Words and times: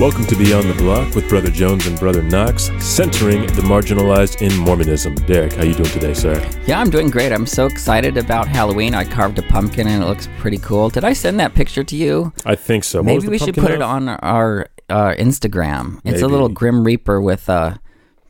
Welcome 0.00 0.24
to 0.28 0.34
Beyond 0.34 0.66
the 0.66 0.74
Block 0.82 1.14
with 1.14 1.28
Brother 1.28 1.50
Jones 1.50 1.86
and 1.86 1.98
Brother 2.00 2.22
Knox, 2.22 2.70
centering 2.82 3.42
the 3.42 3.60
marginalized 3.60 4.40
in 4.40 4.56
Mormonism. 4.56 5.14
Derek, 5.26 5.52
how 5.52 5.62
you 5.62 5.74
doing 5.74 5.90
today, 5.90 6.14
sir? 6.14 6.42
Yeah, 6.64 6.80
I'm 6.80 6.88
doing 6.88 7.10
great. 7.10 7.32
I'm 7.32 7.44
so 7.44 7.66
excited 7.66 8.16
about 8.16 8.48
Halloween. 8.48 8.94
I 8.94 9.04
carved 9.04 9.38
a 9.38 9.42
pumpkin 9.42 9.86
and 9.86 10.02
it 10.02 10.06
looks 10.06 10.26
pretty 10.38 10.56
cool. 10.56 10.88
Did 10.88 11.04
I 11.04 11.12
send 11.12 11.38
that 11.40 11.52
picture 11.52 11.84
to 11.84 11.94
you? 11.94 12.32
I 12.46 12.54
think 12.54 12.84
so. 12.84 13.00
What 13.00 13.04
Maybe 13.04 13.28
we 13.28 13.36
should 13.36 13.54
put 13.54 13.72
it 13.72 13.82
on 13.82 14.08
our 14.08 14.68
uh, 14.88 15.12
Instagram. 15.18 16.00
It's 16.02 16.22
a 16.22 16.28
little 16.28 16.48
Grim 16.48 16.82
Reaper 16.82 17.20
with 17.20 17.50
a 17.50 17.78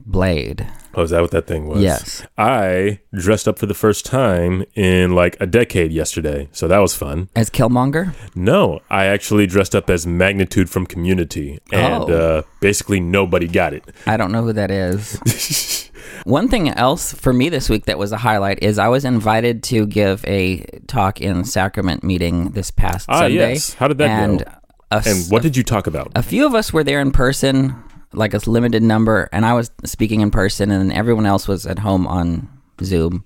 blade. 0.05 0.66
Oh, 0.95 1.02
is 1.02 1.11
that 1.11 1.20
what 1.22 1.30
that 1.30 1.46
thing 1.46 1.68
was? 1.68 1.80
Yes. 1.80 2.27
I 2.36 2.98
dressed 3.15 3.46
up 3.46 3.59
for 3.59 3.66
the 3.66 3.74
first 3.74 4.05
time 4.05 4.65
in 4.74 5.15
like 5.15 5.37
a 5.41 5.46
decade 5.46 5.92
yesterday, 5.92 6.48
so 6.52 6.66
that 6.66 6.78
was 6.78 6.95
fun. 6.96 7.28
As 7.37 7.48
Killmonger? 7.48 8.12
No, 8.34 8.80
I 8.91 9.05
actually 9.06 9.46
dressed 9.46 9.74
up 9.77 9.88
as 9.88 10.05
Magnitude 10.06 10.68
from 10.68 10.87
Community, 10.87 11.60
and 11.73 12.05
Oh. 12.05 12.12
uh, 12.12 12.42
basically 12.60 12.98
nobody 13.01 13.46
got 13.46 13.73
it. 13.73 13.84
I 14.06 14.16
don't 14.16 14.32
know 14.32 14.42
who 14.42 14.52
that 14.55 14.70
is. 14.73 15.87
One 16.24 16.48
thing 16.48 16.68
else 16.70 17.12
for 17.15 17.32
me 17.32 17.48
this 17.48 17.70
week 17.70 17.84
that 17.87 17.96
was 17.98 18.10
a 18.12 18.16
highlight 18.18 18.62
is 18.62 18.79
I 18.79 18.88
was 18.88 19.04
invited 19.04 19.62
to 19.65 19.87
give 19.87 20.24
a 20.27 20.65
talk 20.87 21.20
in 21.20 21.45
Sacrament 21.45 22.02
meeting 22.02 22.51
this 22.51 22.70
past 22.70 23.07
Ah, 23.09 23.20
Sunday. 23.20 23.52
yes. 23.52 23.74
How 23.74 23.87
did 23.88 23.98
that 23.98 24.09
and 24.10 24.38
go? 24.41 24.45
A, 24.91 25.02
And 25.07 25.30
what 25.30 25.43
did 25.43 25.57
you 25.57 25.62
talk 25.62 25.87
about? 25.87 26.10
a 26.16 26.23
few 26.23 26.45
of 26.46 26.54
us 26.54 26.73
were 26.73 26.82
there 26.82 27.01
in 27.01 27.12
person, 27.12 27.77
like 28.12 28.34
a 28.34 28.50
limited 28.50 28.82
number, 28.82 29.28
and 29.32 29.46
I 29.46 29.55
was 29.55 29.70
speaking 29.84 30.20
in 30.20 30.30
person, 30.30 30.70
and 30.70 30.92
everyone 30.92 31.27
else 31.27 31.46
was 31.46 31.66
at 31.66 31.80
home 31.80 32.06
on 32.06 32.48
Zoom. 32.82 33.24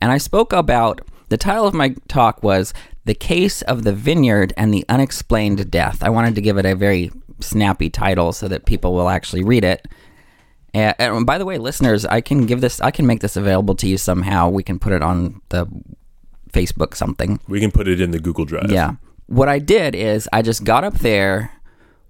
And 0.00 0.12
I 0.12 0.18
spoke 0.18 0.52
about 0.52 1.00
the 1.28 1.36
title 1.36 1.66
of 1.66 1.74
my 1.74 1.94
talk 2.08 2.42
was 2.42 2.72
The 3.04 3.14
Case 3.14 3.62
of 3.62 3.84
the 3.84 3.92
Vineyard 3.92 4.52
and 4.56 4.72
the 4.72 4.84
Unexplained 4.88 5.70
Death. 5.70 6.02
I 6.02 6.10
wanted 6.10 6.34
to 6.36 6.40
give 6.40 6.58
it 6.58 6.66
a 6.66 6.74
very 6.74 7.10
snappy 7.40 7.90
title 7.90 8.32
so 8.32 8.48
that 8.48 8.66
people 8.66 8.94
will 8.94 9.08
actually 9.08 9.44
read 9.44 9.64
it. 9.64 9.86
And, 10.74 10.94
and 10.98 11.26
by 11.26 11.38
the 11.38 11.44
way, 11.44 11.58
listeners, 11.58 12.04
I 12.04 12.20
can 12.20 12.46
give 12.46 12.60
this, 12.60 12.80
I 12.80 12.90
can 12.90 13.06
make 13.06 13.20
this 13.20 13.36
available 13.36 13.74
to 13.76 13.88
you 13.88 13.98
somehow. 13.98 14.48
We 14.48 14.62
can 14.62 14.78
put 14.78 14.92
it 14.92 15.02
on 15.02 15.40
the 15.48 15.66
Facebook 16.52 16.94
something. 16.94 17.40
We 17.48 17.60
can 17.60 17.70
put 17.70 17.88
it 17.88 18.00
in 18.00 18.10
the 18.10 18.18
Google 18.18 18.44
Drive. 18.44 18.70
Yeah. 18.70 18.96
What 19.26 19.48
I 19.48 19.58
did 19.58 19.94
is 19.94 20.28
I 20.32 20.42
just 20.42 20.64
got 20.64 20.84
up 20.84 20.94
there 20.98 21.52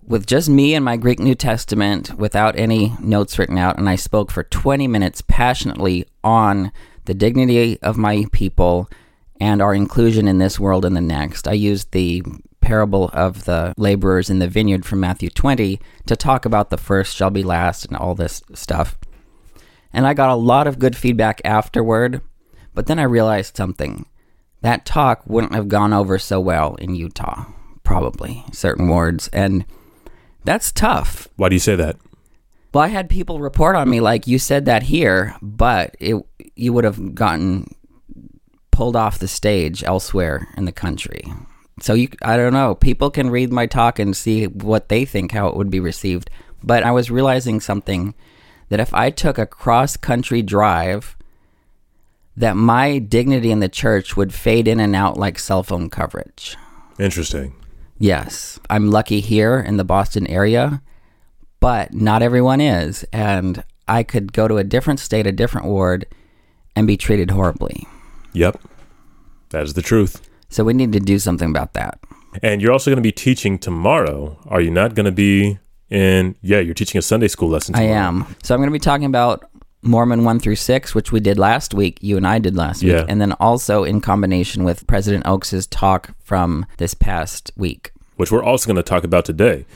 with 0.06 0.26
just 0.26 0.48
me 0.48 0.74
and 0.74 0.84
my 0.84 0.96
Greek 0.96 1.18
New 1.18 1.34
Testament 1.34 2.14
without 2.16 2.58
any 2.58 2.94
notes 3.00 3.38
written 3.38 3.58
out, 3.58 3.78
and 3.78 3.88
I 3.88 3.96
spoke 3.96 4.30
for 4.30 4.44
20 4.44 4.86
minutes 4.86 5.22
passionately 5.26 6.06
on 6.22 6.72
the 7.06 7.14
dignity 7.14 7.80
of 7.82 7.96
my 7.96 8.26
people 8.32 8.88
and 9.40 9.60
our 9.60 9.74
inclusion 9.74 10.28
in 10.28 10.38
this 10.38 10.58
world 10.60 10.84
and 10.84 10.96
the 10.96 11.00
next. 11.00 11.48
I 11.48 11.52
used 11.52 11.92
the 11.92 12.22
parable 12.60 13.10
of 13.12 13.44
the 13.44 13.74
laborers 13.76 14.30
in 14.30 14.38
the 14.38 14.48
vineyard 14.48 14.84
from 14.84 15.00
Matthew 15.00 15.30
20 15.30 15.80
to 16.06 16.16
talk 16.16 16.44
about 16.44 16.70
the 16.70 16.76
first 16.76 17.14
shall 17.14 17.30
be 17.30 17.42
last 17.42 17.84
and 17.84 17.96
all 17.96 18.14
this 18.14 18.42
stuff. 18.54 18.98
And 19.92 20.06
I 20.06 20.14
got 20.14 20.30
a 20.30 20.34
lot 20.34 20.66
of 20.66 20.78
good 20.78 20.96
feedback 20.96 21.41
afterward, 21.44 22.20
but 22.74 22.86
then 22.86 22.98
I 22.98 23.04
realized 23.04 23.56
something 23.56 24.06
that 24.62 24.84
talk 24.84 25.22
wouldn't 25.26 25.54
have 25.54 25.68
gone 25.68 25.92
over 25.92 26.18
so 26.18 26.41
well 26.41 26.74
in 26.76 26.94
Utah, 26.94 27.46
probably, 27.84 28.44
certain 28.52 28.88
words. 28.88 29.28
And 29.28 29.64
that's 30.47 30.72
tough. 30.72 31.28
Why 31.36 31.48
do 31.48 31.55
you 31.55 31.61
say 31.61 31.77
that? 31.77 31.97
Well, 32.72 32.84
I 32.84 32.89
had 32.89 33.08
people 33.08 33.41
report 33.41 33.77
on 33.77 33.89
me 33.89 34.00
like, 34.00 34.27
you 34.27 34.39
said 34.39 34.64
that 34.66 34.84
here, 34.84 35.34
but 35.41 35.97
it, 35.98 36.16
you 36.55 36.72
would 36.72 36.84
have 36.84 37.14
gotten 37.14 37.75
pulled 38.70 38.97
off 38.97 39.19
the 39.19 39.28
stage 39.28 39.83
elsewhere 39.83 40.48
in 40.56 40.66
the 40.66 40.72
country. 40.72 41.25
So 41.80 41.94
you, 41.94 42.08
I 42.22 42.36
don't 42.36 42.53
know. 42.53 42.75
People 42.75 43.10
can 43.10 43.31
read 43.31 43.53
my 43.53 43.66
talk 43.66 43.98
and 43.98 44.16
see 44.16 44.47
what 44.47 44.88
they 44.88 45.04
think 45.04 45.32
how 45.32 45.48
it 45.48 45.56
would 45.56 45.70
be 45.70 45.81
received. 45.81 46.31
But 46.62 46.82
I 46.82 46.91
was 46.91 47.10
realizing 47.10 47.60
something 47.60 48.15
that 48.69 48.81
if 48.81 48.93
I 48.93 49.10
took 49.10 49.38
a 49.38 49.47
cross 49.47 49.97
country 49.97 50.43
drive, 50.43 51.16
that 52.37 52.56
my 52.56 52.99
dignity 52.99 53.50
in 53.50 53.60
the 53.60 53.69
church 53.69 54.16
would 54.16 54.34
fade 54.34 54.69
in 54.69 54.81
and 54.81 54.94
out 54.94 55.16
like 55.16 55.38
cell 55.38 55.62
phone 55.62 55.88
coverage. 55.88 56.56
Interesting. 56.99 57.54
Yes, 57.98 58.58
I'm 58.68 58.90
lucky 58.90 59.20
here 59.20 59.58
in 59.58 59.76
the 59.78 59.84
Boston 59.84 60.26
area, 60.26 60.82
but 61.60 61.94
not 61.94 62.22
everyone 62.22 62.60
is. 62.60 63.04
And 63.12 63.64
I 63.88 64.02
could 64.02 64.32
go 64.32 64.48
to 64.48 64.58
a 64.58 64.64
different 64.64 65.00
state, 65.00 65.26
a 65.26 65.32
different 65.32 65.66
ward, 65.66 66.06
and 66.74 66.86
be 66.86 66.96
treated 66.96 67.30
horribly. 67.30 67.86
Yep. 68.32 68.60
That 69.50 69.62
is 69.62 69.74
the 69.74 69.82
truth. 69.82 70.28
So 70.50 70.62
we 70.64 70.74
need 70.74 70.92
to 70.92 71.00
do 71.00 71.18
something 71.18 71.48
about 71.48 71.72
that. 71.72 71.98
And 72.42 72.60
you're 72.60 72.72
also 72.72 72.90
going 72.90 72.96
to 72.98 73.02
be 73.02 73.12
teaching 73.12 73.58
tomorrow. 73.58 74.36
Are 74.46 74.60
you 74.60 74.70
not 74.70 74.94
going 74.94 75.06
to 75.06 75.12
be 75.12 75.58
in? 75.88 76.36
Yeah, 76.42 76.60
you're 76.60 76.74
teaching 76.74 76.98
a 76.98 77.02
Sunday 77.02 77.28
school 77.28 77.48
lesson. 77.48 77.74
I 77.74 77.86
Tomorrow. 77.86 77.98
am. 77.98 78.36
So 78.42 78.54
I'm 78.54 78.60
going 78.60 78.68
to 78.68 78.72
be 78.72 78.78
talking 78.78 79.06
about 79.06 79.48
Mormon 79.86 80.24
1 80.24 80.41
through 80.41 80.56
6, 80.56 80.94
which 80.94 81.12
we 81.12 81.20
did 81.20 81.38
last 81.38 81.72
week. 81.74 81.98
You 82.00 82.16
and 82.16 82.26
I 82.26 82.38
did 82.38 82.56
last 82.56 82.82
Yeah. 82.82 83.00
week. 83.00 83.06
And 83.08 83.20
then 83.20 83.32
also 83.34 83.84
in 83.84 84.00
combination 84.00 84.64
with 84.64 84.86
President 84.86 85.26
Oaks' 85.26 85.66
talk 85.66 86.10
from 86.22 86.66
this 86.78 86.94
past 86.94 87.50
week. 87.56 87.92
which 88.16 88.32
we're 88.32 88.42
also 88.42 88.66
going 88.66 88.76
to 88.76 88.82
talk 88.82 89.04
about 89.04 89.26
today. 89.26 89.66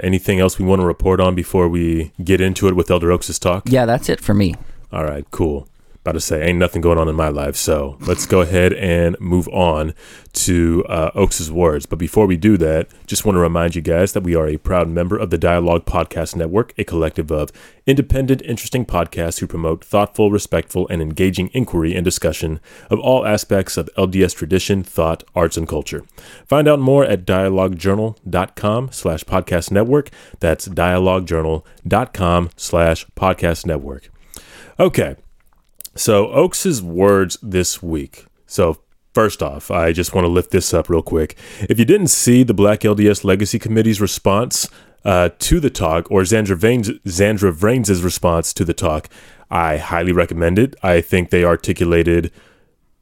Anything 0.00 0.38
else 0.38 0.58
we 0.58 0.66
want 0.66 0.82
to 0.82 0.86
report 0.86 1.18
on 1.18 1.34
before 1.34 1.66
we 1.66 2.12
get 2.22 2.42
into 2.42 2.68
it 2.68 2.76
with 2.76 2.90
Elder 2.90 3.10
Oaks' 3.10 3.38
talk? 3.38 3.62
Yeah, 3.70 3.86
that's 3.86 4.10
it 4.10 4.20
for 4.20 4.34
me. 4.34 4.54
All 4.92 5.02
right, 5.02 5.24
cool. 5.30 5.66
About 6.06 6.12
to 6.12 6.20
say, 6.20 6.40
ain't 6.40 6.60
nothing 6.60 6.82
going 6.82 6.98
on 6.98 7.08
in 7.08 7.16
my 7.16 7.30
life. 7.30 7.56
So 7.56 7.96
let's 7.98 8.26
go 8.26 8.40
ahead 8.40 8.72
and 8.74 9.18
move 9.18 9.48
on 9.48 9.92
to 10.34 10.84
uh, 10.88 11.10
Oaks' 11.16 11.50
words. 11.50 11.84
But 11.84 11.98
before 11.98 12.26
we 12.26 12.36
do 12.36 12.56
that, 12.58 12.88
just 13.08 13.24
want 13.24 13.34
to 13.34 13.40
remind 13.40 13.74
you 13.74 13.82
guys 13.82 14.12
that 14.12 14.22
we 14.22 14.36
are 14.36 14.46
a 14.46 14.56
proud 14.56 14.88
member 14.88 15.18
of 15.18 15.30
the 15.30 15.36
Dialogue 15.36 15.84
Podcast 15.84 16.36
Network, 16.36 16.72
a 16.78 16.84
collective 16.84 17.32
of 17.32 17.50
independent, 17.86 18.40
interesting 18.42 18.86
podcasts 18.86 19.40
who 19.40 19.48
promote 19.48 19.84
thoughtful, 19.84 20.30
respectful, 20.30 20.86
and 20.86 21.02
engaging 21.02 21.50
inquiry 21.52 21.92
and 21.92 22.04
discussion 22.04 22.60
of 22.88 23.00
all 23.00 23.26
aspects 23.26 23.76
of 23.76 23.90
LDS 23.98 24.36
tradition, 24.36 24.84
thought, 24.84 25.24
arts, 25.34 25.56
and 25.56 25.66
culture. 25.66 26.04
Find 26.46 26.68
out 26.68 26.78
more 26.78 27.04
at 27.04 27.26
dialoguejournal.com 27.26 28.92
slash 28.92 29.24
podcast 29.24 29.72
network. 29.72 30.10
That's 30.38 30.68
dialoguejournal.com 30.68 32.50
slash 32.56 33.06
podcast 33.16 33.66
network. 33.66 34.08
Okay. 34.78 35.16
So 35.96 36.28
Oaks's 36.28 36.82
words 36.82 37.38
this 37.42 37.82
week. 37.82 38.26
So 38.46 38.78
first 39.14 39.42
off, 39.42 39.70
I 39.70 39.92
just 39.92 40.14
want 40.14 40.26
to 40.26 40.30
lift 40.30 40.50
this 40.50 40.74
up 40.74 40.90
real 40.90 41.02
quick. 41.02 41.36
If 41.70 41.78
you 41.78 41.86
didn't 41.86 42.08
see 42.08 42.42
the 42.42 42.54
Black 42.54 42.80
LDS 42.80 43.24
Legacy 43.24 43.58
Committee's 43.58 44.00
response 44.00 44.68
uh, 45.06 45.30
to 45.38 45.58
the 45.58 45.70
talk, 45.70 46.10
or 46.10 46.22
Zandra 46.22 46.56
Vranes, 46.56 47.00
Zandra 47.04 48.02
response 48.04 48.52
to 48.52 48.64
the 48.64 48.74
talk, 48.74 49.08
I 49.50 49.78
highly 49.78 50.12
recommend 50.12 50.58
it. 50.58 50.76
I 50.82 51.00
think 51.00 51.30
they 51.30 51.44
articulated 51.44 52.30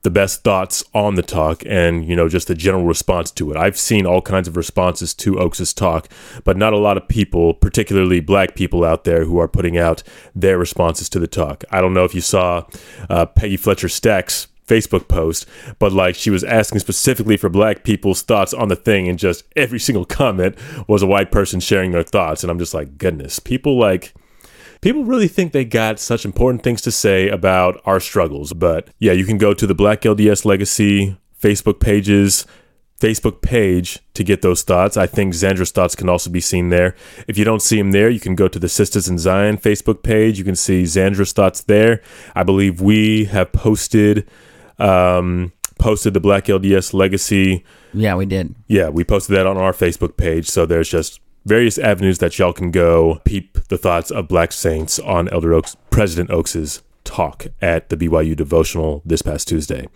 the 0.04 0.10
best 0.10 0.44
thoughts 0.44 0.84
on 0.94 1.14
the 1.14 1.22
talk 1.22 1.62
and 1.66 2.06
you 2.06 2.14
know 2.14 2.28
just 2.28 2.46
the 2.46 2.54
general 2.54 2.84
response 2.84 3.30
to 3.32 3.50
it. 3.50 3.56
I've 3.56 3.78
seen 3.78 4.06
all 4.06 4.22
kinds 4.22 4.46
of 4.46 4.56
responses 4.56 5.14
to 5.14 5.38
oaks's 5.40 5.74
talk 5.74 6.08
but 6.44 6.56
not 6.56 6.72
a 6.72 6.78
lot 6.78 6.96
of 6.96 7.08
people 7.08 7.54
particularly 7.54 8.20
black 8.20 8.54
people 8.54 8.84
out 8.84 9.04
there 9.04 9.24
who 9.24 9.38
are 9.38 9.48
putting 9.48 9.76
out 9.76 10.02
their 10.34 10.58
responses 10.58 11.08
to 11.08 11.18
the 11.18 11.26
talk. 11.26 11.64
I 11.70 11.80
don't 11.80 11.94
know 11.94 12.04
if 12.04 12.14
you 12.14 12.20
saw 12.20 12.66
uh, 13.08 13.26
peggy 13.26 13.56
fletcher 13.56 13.88
stack's 13.88 14.46
facebook 14.68 15.08
post 15.08 15.46
but 15.78 15.92
like 15.92 16.14
she 16.14 16.30
was 16.30 16.42
asking 16.42 16.78
specifically 16.78 17.36
for 17.36 17.50
black 17.50 17.84
people's 17.84 18.22
thoughts 18.22 18.54
on 18.54 18.68
the 18.68 18.76
thing 18.76 19.08
and 19.08 19.18
just 19.18 19.44
every 19.56 19.78
single 19.78 20.04
comment 20.20 20.56
was 20.86 21.02
a 21.02 21.06
white 21.06 21.30
person 21.30 21.60
sharing 21.60 21.90
their 21.90 22.02
thoughts 22.02 22.42
and 22.42 22.50
i'm 22.50 22.58
just 22.58 22.74
like 22.74 22.98
goodness. 22.98 23.38
People 23.38 23.78
like 23.78 24.14
people 24.84 25.02
really 25.04 25.28
think 25.28 25.52
they 25.52 25.64
got 25.64 25.98
such 25.98 26.26
important 26.26 26.62
things 26.62 26.82
to 26.82 26.92
say 26.92 27.30
about 27.30 27.80
our 27.86 27.98
struggles. 27.98 28.52
But 28.52 28.90
yeah, 28.98 29.12
you 29.12 29.24
can 29.24 29.38
go 29.38 29.54
to 29.54 29.66
the 29.66 29.74
Black 29.74 30.02
LDS 30.02 30.44
Legacy 30.44 31.16
Facebook 31.40 31.80
pages, 31.80 32.46
Facebook 33.00 33.40
page 33.40 33.98
to 34.12 34.22
get 34.22 34.42
those 34.42 34.62
thoughts. 34.62 34.98
I 34.98 35.06
think 35.06 35.32
Zandra's 35.32 35.70
thoughts 35.70 35.96
can 35.96 36.10
also 36.10 36.28
be 36.28 36.40
seen 36.40 36.68
there. 36.68 36.94
If 37.26 37.38
you 37.38 37.46
don't 37.46 37.62
see 37.62 37.78
them 37.78 37.92
there, 37.92 38.10
you 38.10 38.20
can 38.20 38.34
go 38.34 38.46
to 38.46 38.58
the 38.58 38.68
Sisters 38.68 39.08
in 39.08 39.16
Zion 39.16 39.56
Facebook 39.56 40.02
page. 40.02 40.36
You 40.38 40.44
can 40.44 40.54
see 40.54 40.82
Zandra's 40.82 41.32
thoughts 41.32 41.62
there. 41.62 42.02
I 42.34 42.42
believe 42.42 42.82
we 42.82 43.24
have 43.24 43.52
posted 43.52 44.28
um, 44.78 45.52
posted 45.78 46.12
the 46.12 46.20
Black 46.20 46.44
LDS 46.44 46.92
Legacy 46.92 47.64
Yeah, 47.94 48.16
we 48.16 48.26
did. 48.26 48.54
yeah, 48.68 48.90
we 48.90 49.02
posted 49.02 49.34
that 49.36 49.46
on 49.46 49.56
our 49.56 49.72
Facebook 49.72 50.18
page. 50.18 50.46
So 50.48 50.66
there's 50.66 50.90
just 50.90 51.20
various 51.44 51.78
avenues 51.78 52.18
that 52.18 52.38
y'all 52.38 52.52
can 52.52 52.70
go 52.70 53.20
peep 53.24 53.58
the 53.68 53.78
thoughts 53.78 54.10
of 54.10 54.28
Black 54.28 54.52
Saints 54.52 54.98
on 54.98 55.28
Elder 55.28 55.54
Oaks, 55.54 55.76
President 55.90 56.30
Oaks's 56.30 56.82
talk 57.04 57.46
at 57.60 57.90
the 57.90 57.96
BYU 57.96 58.34
devotional 58.34 59.02
this 59.04 59.22
past 59.22 59.46
Tuesday. 59.46 59.86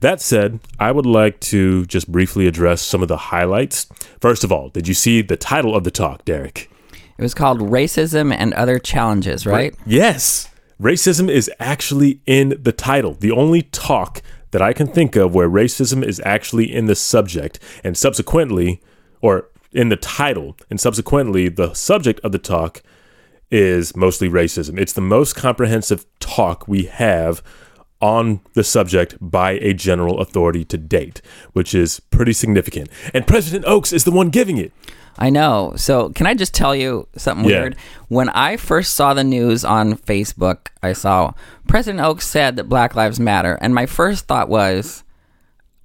That 0.00 0.20
said, 0.20 0.60
I 0.78 0.92
would 0.92 1.06
like 1.06 1.40
to 1.40 1.84
just 1.86 2.10
briefly 2.10 2.46
address 2.46 2.80
some 2.80 3.02
of 3.02 3.08
the 3.08 3.16
highlights. 3.16 3.86
First 4.20 4.44
of 4.44 4.52
all, 4.52 4.68
did 4.68 4.86
you 4.86 4.94
see 4.94 5.20
the 5.20 5.36
title 5.36 5.74
of 5.74 5.84
the 5.84 5.90
talk, 5.90 6.24
Derek? 6.24 6.70
It 7.16 7.22
was 7.22 7.34
called 7.34 7.60
Racism 7.60 8.32
and 8.32 8.54
Other 8.54 8.78
Challenges, 8.78 9.46
right? 9.46 9.74
Yes. 9.86 10.48
Racism 10.80 11.30
is 11.30 11.50
actually 11.60 12.20
in 12.26 12.60
the 12.60 12.72
title. 12.72 13.14
The 13.14 13.30
only 13.30 13.62
talk 13.62 14.22
that 14.50 14.62
I 14.62 14.72
can 14.72 14.86
think 14.86 15.16
of 15.16 15.34
where 15.34 15.48
racism 15.48 16.04
is 16.04 16.20
actually 16.24 16.72
in 16.72 16.86
the 16.86 16.94
subject, 16.94 17.58
and 17.82 17.96
subsequently, 17.96 18.80
or 19.20 19.48
in 19.74 19.88
the 19.88 19.96
title, 19.96 20.56
and 20.70 20.80
subsequently, 20.80 21.48
the 21.48 21.74
subject 21.74 22.20
of 22.20 22.32
the 22.32 22.38
talk 22.38 22.82
is 23.50 23.94
mostly 23.94 24.28
racism. 24.28 24.78
It's 24.78 24.92
the 24.92 25.00
most 25.00 25.34
comprehensive 25.36 26.06
talk 26.20 26.66
we 26.66 26.84
have 26.84 27.42
on 28.00 28.40
the 28.54 28.64
subject 28.64 29.16
by 29.20 29.52
a 29.52 29.72
general 29.72 30.20
authority 30.20 30.64
to 30.64 30.76
date, 30.76 31.22
which 31.52 31.74
is 31.74 32.00
pretty 32.00 32.32
significant. 32.32 32.88
And 33.12 33.26
President 33.26 33.64
Oaks 33.66 33.92
is 33.92 34.04
the 34.04 34.10
one 34.10 34.30
giving 34.30 34.58
it. 34.58 34.72
I 35.16 35.30
know. 35.30 35.74
So, 35.76 36.08
can 36.10 36.26
I 36.26 36.34
just 36.34 36.54
tell 36.54 36.74
you 36.74 37.06
something 37.16 37.48
Yeah. 37.48 37.60
weird? 37.60 37.76
When 38.08 38.28
I 38.30 38.56
first 38.56 38.94
saw 38.96 39.14
the 39.14 39.22
news 39.22 39.64
on 39.64 39.94
Facebook, 39.94 40.68
I 40.82 40.92
saw 40.92 41.34
President 41.68 42.04
Oaks 42.04 42.26
said 42.26 42.56
that 42.56 42.68
Black 42.68 42.96
Lives 42.96 43.20
Matter, 43.20 43.56
and 43.60 43.72
my 43.74 43.86
first 43.86 44.26
thought 44.26 44.48
was, 44.48 45.03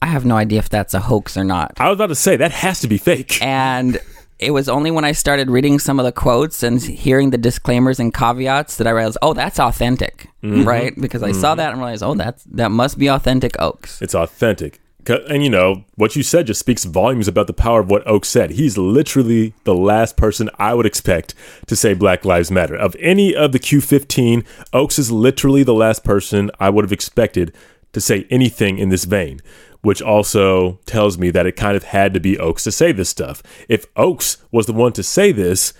I 0.01 0.07
have 0.07 0.25
no 0.25 0.36
idea 0.38 0.60
if 0.60 0.69
that's 0.69 0.94
a 0.94 1.00
hoax 1.00 1.36
or 1.38 1.44
not. 1.44 1.74
I 1.78 1.90
was 1.90 1.96
about 1.98 2.07
to 2.07 2.16
say 2.16 2.38
that 2.38 2.51
has 2.51 2.80
to 2.81 2.88
be 2.88 2.98
fake. 2.98 3.42
And 3.42 4.00
it 4.40 4.51
was 4.51 4.69
only 4.69 4.92
when 4.92 5.04
I 5.04 5.12
started 5.12 5.50
reading 5.50 5.80
some 5.80 6.00
of 6.00 6.06
the 6.06 6.13
quotes 6.13 6.63
and 6.63 6.81
hearing 6.81 7.31
the 7.31 7.38
disclaimers 7.38 8.00
and 8.00 8.13
caveats 8.13 8.78
that 8.78 8.88
I 8.88 8.92
realized, 8.92 9.18
oh, 9.22 9.34
that's 9.34 9.60
authentic, 9.60 10.28
Mm-hmm. 10.42 10.63
right? 10.63 10.94
Because 11.00 11.22
I 11.22 11.34
saw 11.34 11.54
that 11.56 11.72
and 11.74 11.80
realized, 11.80 12.01
oh, 12.01 12.13
that's 12.16 12.46
that 12.46 12.72
must 12.72 12.98
be 12.98 13.07
authentic 13.10 13.60
Oaks. 13.60 14.01
It's 14.01 14.16
authentic. 14.16 14.80
And 15.07 15.44
you 15.44 15.50
know, 15.50 15.84
what 15.96 16.16
you 16.16 16.24
said 16.24 16.48
just 16.48 16.60
speaks 16.62 16.86
volumes 16.86 17.28
about 17.28 17.48
the 17.48 17.54
power 17.54 17.81
of 17.81 17.90
what 17.90 18.07
Oaks 18.07 18.30
said. 18.30 18.52
He's 18.52 18.78
literally 18.78 19.54
the 19.66 19.74
last 19.75 20.16
person 20.16 20.50
I 20.57 20.74
would 20.75 20.86
expect 20.86 21.34
to 21.68 21.75
say 21.75 21.94
Black 21.94 22.24
Lives 22.24 22.52
Matter. 22.52 22.75
Of 22.75 22.95
any 23.00 23.36
of 23.36 23.52
the 23.52 23.60
Q15, 23.60 24.45
Oaks 24.72 24.98
is 25.00 25.12
literally 25.12 25.63
the 25.63 25.74
last 25.74 26.04
person 26.06 26.52
I 26.60 26.69
would 26.69 26.86
have 26.86 26.92
expected 26.94 27.54
to 27.92 28.00
say 28.00 28.28
anything 28.30 28.78
in 28.78 28.90
this 28.90 29.04
vein, 29.06 29.42
which 29.81 30.02
also 30.02 30.80
tells 30.86 31.18
me 31.18 31.30
that 31.31 31.46
it 31.46 31.56
kind 31.56 31.78
of 31.78 31.84
had 31.84 32.14
to 32.14 32.20
be 32.20 32.38
Oaks 32.38 32.64
to 32.66 32.72
say 32.72 32.92
this 32.92 33.10
stuff. 33.10 33.42
If 33.68 33.86
Oaks 33.96 34.38
was 34.52 34.66
the 34.66 34.74
one 34.74 34.94
to 34.94 35.04
say 35.04 35.31
this, 35.31 35.74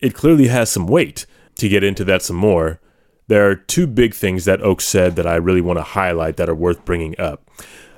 it 0.00 0.14
clearly 0.14 0.48
has 0.48 0.70
some 0.70 0.86
weight. 0.86 1.26
To 1.56 1.70
get 1.70 1.82
into 1.82 2.04
that 2.04 2.20
some 2.20 2.36
more, 2.36 2.80
there 3.28 3.48
are 3.48 3.56
two 3.56 3.86
big 3.86 4.12
things 4.14 4.44
that 4.44 4.60
Oaks 4.60 4.84
said 4.84 5.16
that 5.16 5.26
I 5.26 5.36
really 5.36 5.62
want 5.62 5.78
to 5.78 5.82
highlight 5.82 6.36
that 6.36 6.50
are 6.50 6.54
worth 6.54 6.84
bringing 6.84 7.18
up. 7.18 7.50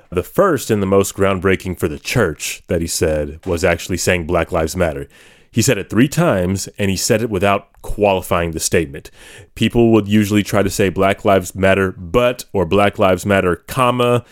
The 0.09 0.23
first 0.23 0.71
and 0.71 0.81
the 0.81 0.87
most 0.87 1.13
groundbreaking 1.13 1.77
for 1.77 1.89
the 1.89 1.99
church 1.99 2.63
that 2.67 2.81
he 2.81 2.87
said 2.87 3.45
was 3.45 3.65
actually 3.65 3.97
saying 3.97 4.27
Black 4.27 4.51
Lives 4.51 4.75
Matter. 4.75 5.07
He 5.51 5.61
said 5.61 5.77
it 5.77 5.89
three 5.89 6.07
times 6.07 6.67
and 6.77 6.89
he 6.89 6.95
said 6.95 7.21
it 7.21 7.29
without 7.29 7.81
qualifying 7.81 8.51
the 8.51 8.59
statement. 8.59 9.11
People 9.55 9.91
would 9.91 10.07
usually 10.07 10.41
try 10.41 10.63
to 10.63 10.69
say 10.69 10.89
Black 10.89 11.25
Lives 11.25 11.53
Matter, 11.53 11.91
but, 11.91 12.45
or 12.53 12.65
Black 12.65 12.97
Lives 12.97 13.25
Matter, 13.25 13.55
comma. 13.55 14.25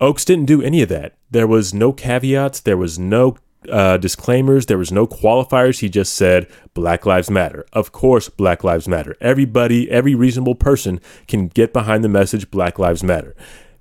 Oaks 0.00 0.24
didn't 0.24 0.46
do 0.46 0.62
any 0.62 0.82
of 0.82 0.88
that. 0.88 1.14
There 1.30 1.46
was 1.46 1.74
no 1.74 1.92
caveats, 1.92 2.60
there 2.60 2.76
was 2.76 2.98
no 2.98 3.36
uh, 3.68 3.98
disclaimers, 3.98 4.66
there 4.66 4.78
was 4.78 4.90
no 4.90 5.06
qualifiers. 5.06 5.80
He 5.80 5.88
just 5.88 6.14
said 6.14 6.46
Black 6.72 7.04
Lives 7.04 7.30
Matter. 7.30 7.66
Of 7.72 7.92
course, 7.92 8.28
Black 8.28 8.64
Lives 8.64 8.88
Matter. 8.88 9.16
Everybody, 9.20 9.90
every 9.90 10.14
reasonable 10.14 10.54
person 10.54 11.00
can 11.28 11.48
get 11.48 11.72
behind 11.72 12.02
the 12.02 12.08
message 12.08 12.50
Black 12.50 12.78
Lives 12.78 13.02
Matter. 13.02 13.36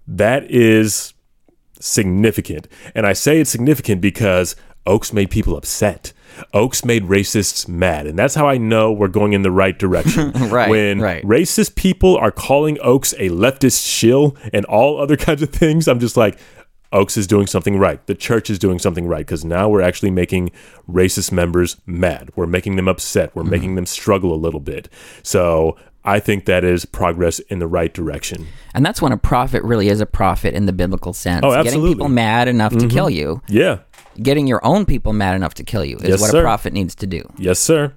That 0.08 0.50
is 0.52 1.14
significant. 1.80 2.68
And 2.94 3.06
I 3.06 3.14
say 3.14 3.40
it's 3.40 3.50
significant 3.50 4.02
because 4.02 4.56
Oaks 4.86 5.14
made 5.14 5.30
people 5.30 5.56
upset. 5.56 6.12
Oaks 6.54 6.84
made 6.86 7.04
racists 7.04 7.68
mad. 7.68 8.08
And 8.08 8.18
that's 8.18 8.36
how 8.36 8.48
I 8.48 8.58
know 8.58 8.92
we're 8.92 9.08
going 9.08 9.34
in 9.34 9.42
the 9.42 9.52
right 9.52 9.78
direction. 9.78 10.32
Right, 10.50 10.70
When 10.70 11.00
right. 11.00 11.24
racist 11.24 11.76
people 11.76 12.18
are 12.18 12.32
calling 12.32 12.78
Oaks 12.82 13.14
a 13.14 13.30
leftist 13.30 13.88
shill 13.88 14.36
and 14.54 14.66
all 14.66 15.00
other 15.00 15.16
kinds 15.28 15.42
of 15.42 15.50
things, 15.50 15.88
I'm 15.88 16.00
just 16.00 16.18
like, 16.18 16.40
Oaks 16.92 17.18
is 17.18 17.28
doing 17.28 17.46
something 17.46 17.78
right. 17.78 18.04
The 18.08 18.16
church 18.16 18.50
is 18.50 18.58
doing 18.58 18.80
something 18.80 19.08
right 19.08 19.20
because 19.26 19.46
now 19.46 19.70
we're 19.70 19.82
actually 19.82 20.10
making 20.12 20.52
racist 20.90 21.32
members 21.32 21.78
mad. 21.86 22.32
We're 22.36 22.48
making 22.48 22.78
them 22.78 22.88
upset. 22.88 23.30
Mm-hmm. 23.30 23.40
We're 23.40 23.46
making 23.46 23.76
them 23.76 23.86
struggle 23.86 24.34
a 24.34 24.38
little 24.38 24.60
bit. 24.60 24.90
So 25.22 25.78
I 26.04 26.20
think 26.20 26.46
that 26.46 26.64
is 26.64 26.86
progress 26.86 27.38
in 27.40 27.60
the 27.60 27.68
right 27.68 27.94
direction. 27.94 28.48
And 28.74 28.84
that's 28.84 29.02
when 29.02 29.12
a 29.12 29.18
prophet 29.18 29.62
really 29.64 29.90
is 29.90 30.02
a 30.02 30.06
prophet 30.08 30.56
in 30.56 30.66
the 30.66 30.74
biblical 30.74 31.14
sense. 31.14 31.42
Oh, 31.44 31.52
absolutely. 31.54 31.90
Getting 31.90 31.96
people 31.98 32.10
mad 32.10 32.48
enough 32.48 32.76
to 32.78 32.88
kill 32.88 33.10
you, 33.10 33.42
Yeah. 33.48 33.80
Getting 34.22 34.48
your 34.48 34.60
own 34.66 34.86
people 34.86 35.14
mad 35.14 35.36
enough 35.36 35.54
to 35.56 35.64
kill 35.64 35.84
you 35.86 35.98
is 35.98 36.04
Yes, 36.10 36.22
what 36.22 36.32
sir. 36.32 36.40
a 36.40 36.44
prophet 36.44 36.74
needs 36.74 36.96
to 36.96 37.08
do. 37.08 37.22
Yes, 37.38 37.60
sir. 37.60 37.94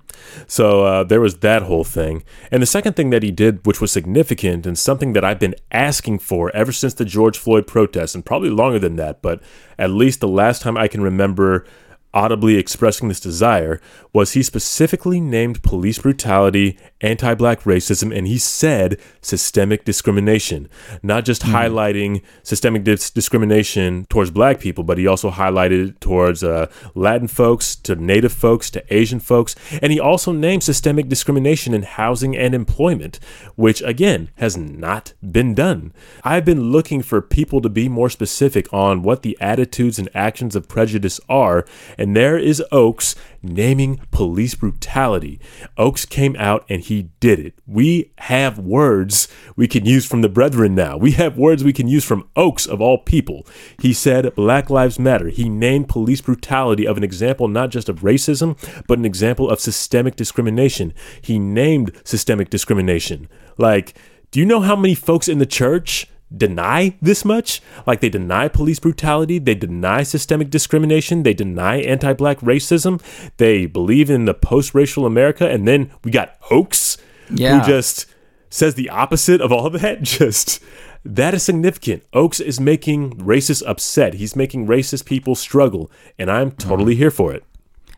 So 0.46 0.84
uh, 0.84 1.04
there 1.04 1.20
was 1.20 1.38
that 1.38 1.62
whole 1.62 1.84
thing. 1.84 2.22
And 2.50 2.62
the 2.62 2.66
second 2.66 2.94
thing 2.94 3.10
that 3.10 3.22
he 3.22 3.30
did, 3.30 3.66
which 3.66 3.80
was 3.80 3.90
significant 3.90 4.66
and 4.66 4.78
something 4.78 5.12
that 5.14 5.24
I've 5.24 5.38
been 5.40 5.54
asking 5.72 6.20
for 6.20 6.54
ever 6.54 6.72
since 6.72 6.94
the 6.94 7.04
George 7.04 7.38
Floyd 7.38 7.66
protests, 7.66 8.14
and 8.14 8.24
probably 8.24 8.50
longer 8.50 8.78
than 8.78 8.96
that, 8.96 9.20
but 9.22 9.42
at 9.78 9.90
least 9.90 10.20
the 10.20 10.28
last 10.28 10.62
time 10.62 10.76
I 10.76 10.86
can 10.88 11.00
remember 11.02 11.66
audibly 12.14 12.56
expressing 12.56 13.08
this 13.08 13.20
desire, 13.20 13.80
was 14.12 14.32
he 14.32 14.42
specifically 14.42 15.20
named 15.20 15.62
police 15.62 15.98
brutality, 15.98 16.78
anti 17.00 17.34
black 17.34 17.62
racism, 17.62 18.16
and 18.16 18.26
he 18.26 18.38
said 18.38 18.98
systemic 19.20 19.84
discrimination. 19.84 20.68
Not 21.02 21.24
just 21.24 21.42
highlighting 21.42 22.22
systemic 22.42 22.84
dis- 22.84 23.10
discrimination 23.10 24.06
towards 24.06 24.30
black 24.30 24.60
people, 24.60 24.84
but 24.84 24.98
he 24.98 25.06
also 25.06 25.30
highlighted 25.30 25.88
it 25.90 26.00
towards 26.00 26.44
uh, 26.44 26.70
Latin 26.94 27.28
folks, 27.28 27.74
to 27.76 27.94
Native 27.96 28.32
folks, 28.32 28.70
to 28.70 28.94
Asian 28.94 29.20
folks. 29.20 29.54
And 29.80 29.92
he 29.92 30.00
also 30.00 30.32
named 30.32 30.62
systemic 30.62 31.08
discrimination 31.08 31.74
in 31.74 31.82
housing 31.82 32.36
and 32.36 32.54
employment, 32.54 33.18
which 33.56 33.82
again 33.82 34.30
has 34.36 34.56
not 34.56 35.14
been 35.22 35.54
done. 35.54 35.92
I've 36.24 36.44
been 36.44 36.70
looking 36.70 37.02
for 37.02 37.22
people 37.22 37.60
to 37.60 37.68
be 37.68 37.88
more 37.88 38.10
specific 38.10 38.72
on 38.72 39.02
what 39.02 39.22
the 39.22 39.36
attitudes 39.40 39.98
and 39.98 40.08
actions 40.14 40.54
of 40.54 40.68
prejudice 40.68 41.20
are, 41.28 41.64
and 42.02 42.16
there 42.16 42.36
is 42.36 42.60
Oaks 42.72 43.14
naming 43.44 44.00
police 44.10 44.56
brutality. 44.56 45.38
Oaks 45.78 46.04
came 46.04 46.34
out 46.36 46.66
and 46.68 46.82
he 46.82 47.10
did 47.20 47.38
it. 47.38 47.54
We 47.64 48.10
have 48.18 48.58
words 48.58 49.28
we 49.54 49.68
can 49.68 49.86
use 49.86 50.04
from 50.04 50.20
the 50.20 50.28
brethren 50.28 50.74
now. 50.74 50.96
We 50.96 51.12
have 51.12 51.38
words 51.38 51.62
we 51.62 51.72
can 51.72 51.86
use 51.86 52.04
from 52.04 52.28
Oaks 52.34 52.66
of 52.66 52.80
all 52.80 52.98
people. 52.98 53.46
He 53.80 53.92
said 53.92 54.34
Black 54.34 54.68
Lives 54.68 54.98
Matter. 54.98 55.28
He 55.28 55.48
named 55.48 55.88
police 55.88 56.20
brutality 56.20 56.88
of 56.88 56.96
an 56.96 57.04
example 57.04 57.46
not 57.46 57.70
just 57.70 57.88
of 57.88 58.00
racism, 58.00 58.58
but 58.88 58.98
an 58.98 59.04
example 59.04 59.48
of 59.48 59.60
systemic 59.60 60.16
discrimination. 60.16 60.92
He 61.20 61.38
named 61.38 61.92
systemic 62.02 62.50
discrimination. 62.50 63.28
Like, 63.58 63.96
do 64.32 64.40
you 64.40 64.46
know 64.46 64.60
how 64.60 64.74
many 64.74 64.96
folks 64.96 65.28
in 65.28 65.38
the 65.38 65.46
church 65.46 66.08
deny 66.36 66.96
this 67.02 67.24
much? 67.24 67.60
Like 67.86 68.00
they 68.00 68.08
deny 68.08 68.48
police 68.48 68.78
brutality, 68.78 69.38
they 69.38 69.54
deny 69.54 70.02
systemic 70.02 70.50
discrimination, 70.50 71.22
they 71.22 71.34
deny 71.34 71.78
anti-black 71.80 72.40
racism, 72.40 73.00
they 73.36 73.66
believe 73.66 74.10
in 74.10 74.24
the 74.24 74.34
post-racial 74.34 75.06
America, 75.06 75.48
and 75.48 75.66
then 75.66 75.90
we 76.04 76.10
got 76.10 76.36
Oaks 76.50 76.98
Yeah. 77.30 77.60
who 77.60 77.66
just 77.66 78.06
says 78.50 78.74
the 78.74 78.90
opposite 78.90 79.40
of 79.40 79.52
all 79.52 79.66
of 79.66 79.72
that. 79.80 80.02
Just 80.02 80.62
that 81.04 81.34
is 81.34 81.42
significant. 81.42 82.04
Oaks 82.12 82.40
is 82.40 82.60
making 82.60 83.18
racists 83.18 83.62
upset. 83.66 84.14
He's 84.14 84.36
making 84.36 84.66
racist 84.66 85.04
people 85.04 85.34
struggle, 85.34 85.90
and 86.18 86.30
I'm 86.30 86.52
mm-hmm. 86.52 86.68
totally 86.68 86.94
here 86.94 87.10
for 87.10 87.32
it. 87.32 87.44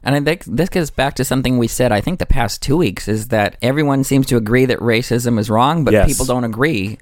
And 0.02 0.14
I 0.14 0.20
think 0.20 0.44
this 0.44 0.68
gets 0.68 0.90
back 0.90 1.14
to 1.14 1.24
something 1.24 1.56
we 1.56 1.66
said, 1.66 1.90
I 1.90 2.02
think, 2.02 2.18
the 2.18 2.26
past 2.26 2.60
two 2.60 2.76
weeks 2.76 3.08
is 3.08 3.28
that 3.28 3.56
everyone 3.62 4.04
seems 4.04 4.26
to 4.26 4.36
agree 4.36 4.66
that 4.66 4.78
racism 4.78 5.38
is 5.38 5.48
wrong, 5.48 5.82
but 5.82 5.94
Yes. 5.94 6.06
people 6.06 6.26
don't 6.26 6.44
agree 6.44 6.98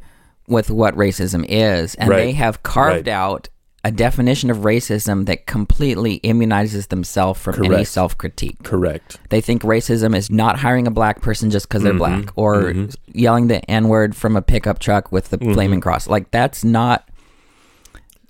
with 0.49 0.71
what 0.71 0.97
racism 0.97 1.45
is. 1.49 1.95
And 1.97 2.11
Right. 2.11 2.17
they 2.19 2.33
have 2.33 2.63
carved 2.63 3.07
Right. 3.07 3.15
out 3.15 3.49
a 3.85 3.91
definition 3.91 4.49
of 4.49 4.59
racism 4.59 5.27
that 5.27 5.47
completely 5.47 6.21
immunizes 6.21 6.89
themselves 6.89 7.41
from 7.41 7.65
any 7.65 7.85
self 7.85 8.17
critique. 8.17 8.63
Correct. 8.63 9.19
They 9.31 9.41
think 9.41 9.63
racism 9.63 10.15
is 10.15 10.31
not 10.31 10.61
hiring 10.61 10.87
a 10.87 10.91
black 10.91 11.21
person 11.21 11.51
just 11.51 11.69
because 11.69 11.83
they're 11.83 11.93
mm-hmm. 11.93 12.21
black 12.23 12.33
or 12.37 12.63
mm-hmm. 12.63 12.91
yelling 13.13 13.49
the 13.49 13.69
N 13.71 13.89
word 13.89 14.15
from 14.15 14.37
a 14.37 14.43
pickup 14.43 14.79
truck 14.79 15.11
with 15.11 15.31
the 15.31 15.39
mm-hmm. 15.39 15.55
flaming 15.55 15.81
cross. 15.81 16.07
Like, 16.07 16.31
that's 16.31 16.63
not 16.63 17.09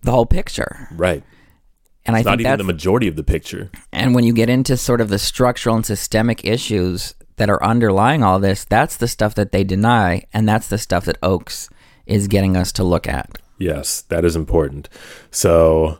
the 0.02 0.10
whole 0.10 0.26
picture. 0.26 0.88
Right. 0.92 1.22
And 2.06 2.16
I 2.16 2.20
It's 2.20 2.26
not 2.26 2.38
think 2.38 2.48
even 2.48 2.58
the 2.58 2.64
majority 2.64 3.06
of 3.06 3.16
the 3.16 3.22
picture. 3.22 3.70
and 3.92 4.14
when 4.14 4.24
you 4.24 4.32
get 4.32 4.48
into 4.48 4.76
sort 4.76 5.00
of 5.00 5.10
the 5.10 5.18
structural 5.18 5.76
and 5.76 5.86
systemic 5.86 6.44
issues 6.44 7.14
that 7.36 7.50
are 7.50 7.62
underlying 7.62 8.22
all 8.22 8.38
this, 8.40 8.64
that's 8.64 8.96
the 8.96 9.06
stuff 9.06 9.34
that 9.34 9.52
they 9.52 9.64
deny, 9.64 10.24
and 10.32 10.48
that's 10.48 10.68
the 10.68 10.78
stuff 10.78 11.04
that 11.04 11.18
Oaks 11.22 11.68
is 12.06 12.28
getting 12.28 12.56
us 12.56 12.72
to 12.72 12.84
look 12.84 13.06
at. 13.06 13.38
Yes, 13.58 14.02
that 14.02 14.24
is 14.24 14.34
important. 14.36 14.88
So 15.30 15.98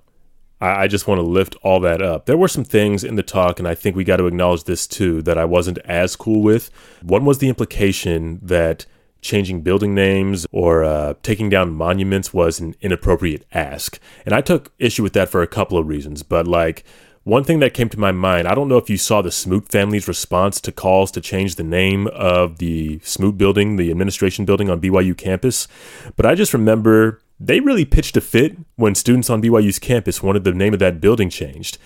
I, 0.61 0.85
I 0.85 0.87
just 0.89 1.07
want 1.07 1.19
to 1.19 1.27
lift 1.27 1.57
all 1.63 1.81
that 1.81 2.03
up. 2.03 2.27
There 2.27 2.37
were 2.37 2.49
some 2.49 2.65
things 2.65 3.05
in 3.05 3.17
the 3.17 3.23
talk, 3.23 3.59
and 3.59 3.69
I 3.69 3.75
think 3.75 3.97
we 3.97 4.05
got 4.05 4.17
to 4.17 4.27
acknowledge 4.27 4.65
this 4.65 4.87
too, 4.87 5.23
that 5.23 5.39
I 5.39 5.45
wasn't 5.45 5.79
as 5.79 6.17
cool 6.17 6.43
with. 6.43 6.71
One 7.03 7.25
was 7.25 7.39
the 7.39 7.49
implication 7.49 8.41
that 8.43 8.87
changing 9.21 9.63
building 9.63 9.95
names 9.95 10.47
or 10.51 10.83
uh, 10.83 11.15
taking 11.23 11.49
down 11.49 11.73
monuments 11.73 12.35
was 12.35 12.59
an 12.59 12.75
inappropriate 12.81 13.45
ask. 13.53 14.01
And 14.27 14.35
I 14.35 14.41
took 14.41 14.73
issue 14.79 15.03
with 15.03 15.13
that 15.13 15.29
for 15.29 15.43
a 15.43 15.47
couple 15.47 15.79
of 15.79 15.87
reasons. 15.87 16.25
But 16.25 16.49
like, 16.49 16.85
one 17.25 17.45
thing 17.45 17.61
that 17.61 17.75
came 17.75 17.89
to 17.89 18.01
my 18.01 18.11
mind, 18.13 18.49
I 18.49 18.55
don't 18.55 18.69
know 18.69 18.79
if 18.79 18.91
you 18.91 18.97
saw 18.97 19.23
the 19.23 19.31
Smoot 19.31 19.69
family's 19.69 20.09
response 20.09 20.61
to 20.63 20.73
calls 20.73 21.11
to 21.13 21.21
change 21.21 21.55
the 21.55 21.63
name 21.63 22.09
of 22.09 22.59
the 22.59 22.99
Smoot 23.05 23.39
building, 23.39 23.77
the 23.77 23.91
administration 23.91 24.45
building 24.45 24.69
on 24.69 24.81
BYU 24.81 25.17
campus, 25.17 25.69
but 26.17 26.27
I 26.27 26.35
just 26.35 26.53
remember 26.53 27.21
they 27.39 27.61
really 27.61 27.85
pitched 27.85 28.17
a 28.17 28.21
fit 28.21 28.57
when 28.77 28.95
students 28.95 29.31
on 29.31 29.43
BYU's 29.43 29.79
campus 29.79 30.23
wanted 30.23 30.45
the 30.45 30.53
name 30.53 30.73
of 30.73 30.81
that 30.81 31.01
building 31.01 31.31
changed. 31.31 31.79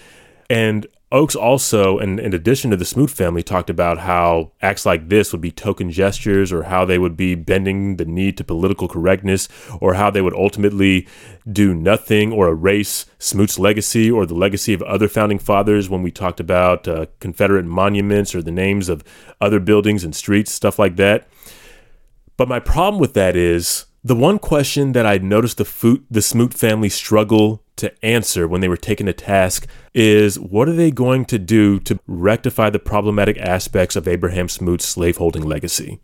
And 0.48 0.86
Oaks 1.12 1.36
also, 1.36 1.98
in, 1.98 2.18
in 2.18 2.34
addition 2.34 2.72
to 2.72 2.76
the 2.76 2.84
Smoot 2.84 3.10
family, 3.10 3.40
talked 3.40 3.70
about 3.70 3.98
how 3.98 4.50
acts 4.60 4.84
like 4.84 5.08
this 5.08 5.30
would 5.30 5.40
be 5.40 5.52
token 5.52 5.88
gestures 5.88 6.52
or 6.52 6.64
how 6.64 6.84
they 6.84 6.98
would 6.98 7.16
be 7.16 7.36
bending 7.36 7.96
the 7.96 8.04
knee 8.04 8.32
to 8.32 8.42
political 8.42 8.88
correctness 8.88 9.48
or 9.80 9.94
how 9.94 10.10
they 10.10 10.20
would 10.20 10.34
ultimately 10.34 11.06
do 11.50 11.72
nothing 11.72 12.32
or 12.32 12.48
erase 12.48 13.06
Smoot's 13.20 13.56
legacy 13.56 14.10
or 14.10 14.26
the 14.26 14.34
legacy 14.34 14.74
of 14.74 14.82
other 14.82 15.06
founding 15.06 15.38
fathers 15.38 15.88
when 15.88 16.02
we 16.02 16.10
talked 16.10 16.40
about 16.40 16.88
uh, 16.88 17.06
Confederate 17.20 17.66
monuments 17.66 18.34
or 18.34 18.42
the 18.42 18.50
names 18.50 18.88
of 18.88 19.04
other 19.40 19.60
buildings 19.60 20.02
and 20.02 20.12
streets, 20.12 20.50
stuff 20.50 20.76
like 20.76 20.96
that. 20.96 21.28
But 22.36 22.48
my 22.48 22.58
problem 22.58 23.00
with 23.00 23.14
that 23.14 23.36
is 23.36 23.86
the 24.02 24.16
one 24.16 24.40
question 24.40 24.90
that 24.92 25.06
I 25.06 25.18
noticed 25.18 25.58
the, 25.58 26.02
the 26.10 26.20
Smoot 26.20 26.52
family 26.52 26.88
struggle 26.88 27.62
to 27.76 28.04
answer 28.04 28.48
when 28.48 28.60
they 28.60 28.68
were 28.68 28.76
taken 28.76 29.06
to 29.06 29.12
task 29.12 29.66
is 29.94 30.38
what 30.38 30.68
are 30.68 30.74
they 30.74 30.90
going 30.90 31.24
to 31.26 31.38
do 31.38 31.78
to 31.80 31.98
rectify 32.06 32.70
the 32.70 32.78
problematic 32.78 33.36
aspects 33.38 33.96
of 33.96 34.08
Abraham 34.08 34.48
Smoot's 34.48 34.84
slaveholding 34.84 35.42
legacy? 35.42 36.00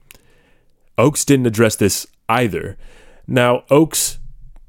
Oaks 0.98 1.24
didn't 1.24 1.46
address 1.46 1.76
this 1.76 2.06
either. 2.28 2.76
Now, 3.26 3.64
Oaks 3.70 4.18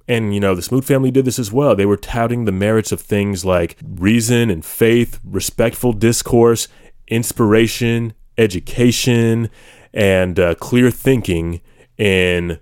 and 0.07 0.33
you 0.33 0.39
know 0.39 0.53
the 0.53 0.61
Smoot 0.61 0.83
family 0.83 1.11
did 1.11 1.25
this 1.25 1.39
as 1.39 1.51
well. 1.51 1.75
They 1.75 1.85
were 1.85 1.97
touting 1.97 2.45
the 2.45 2.51
merits 2.51 2.91
of 2.91 3.01
things 3.01 3.45
like 3.45 3.77
reason 3.83 4.49
and 4.49 4.63
faith, 4.63 5.19
respectful 5.23 5.93
discourse, 5.93 6.67
inspiration, 7.07 8.13
education, 8.37 9.49
and 9.93 10.39
uh, 10.39 10.55
clear 10.55 10.91
thinking 10.91 11.61
in 11.97 12.59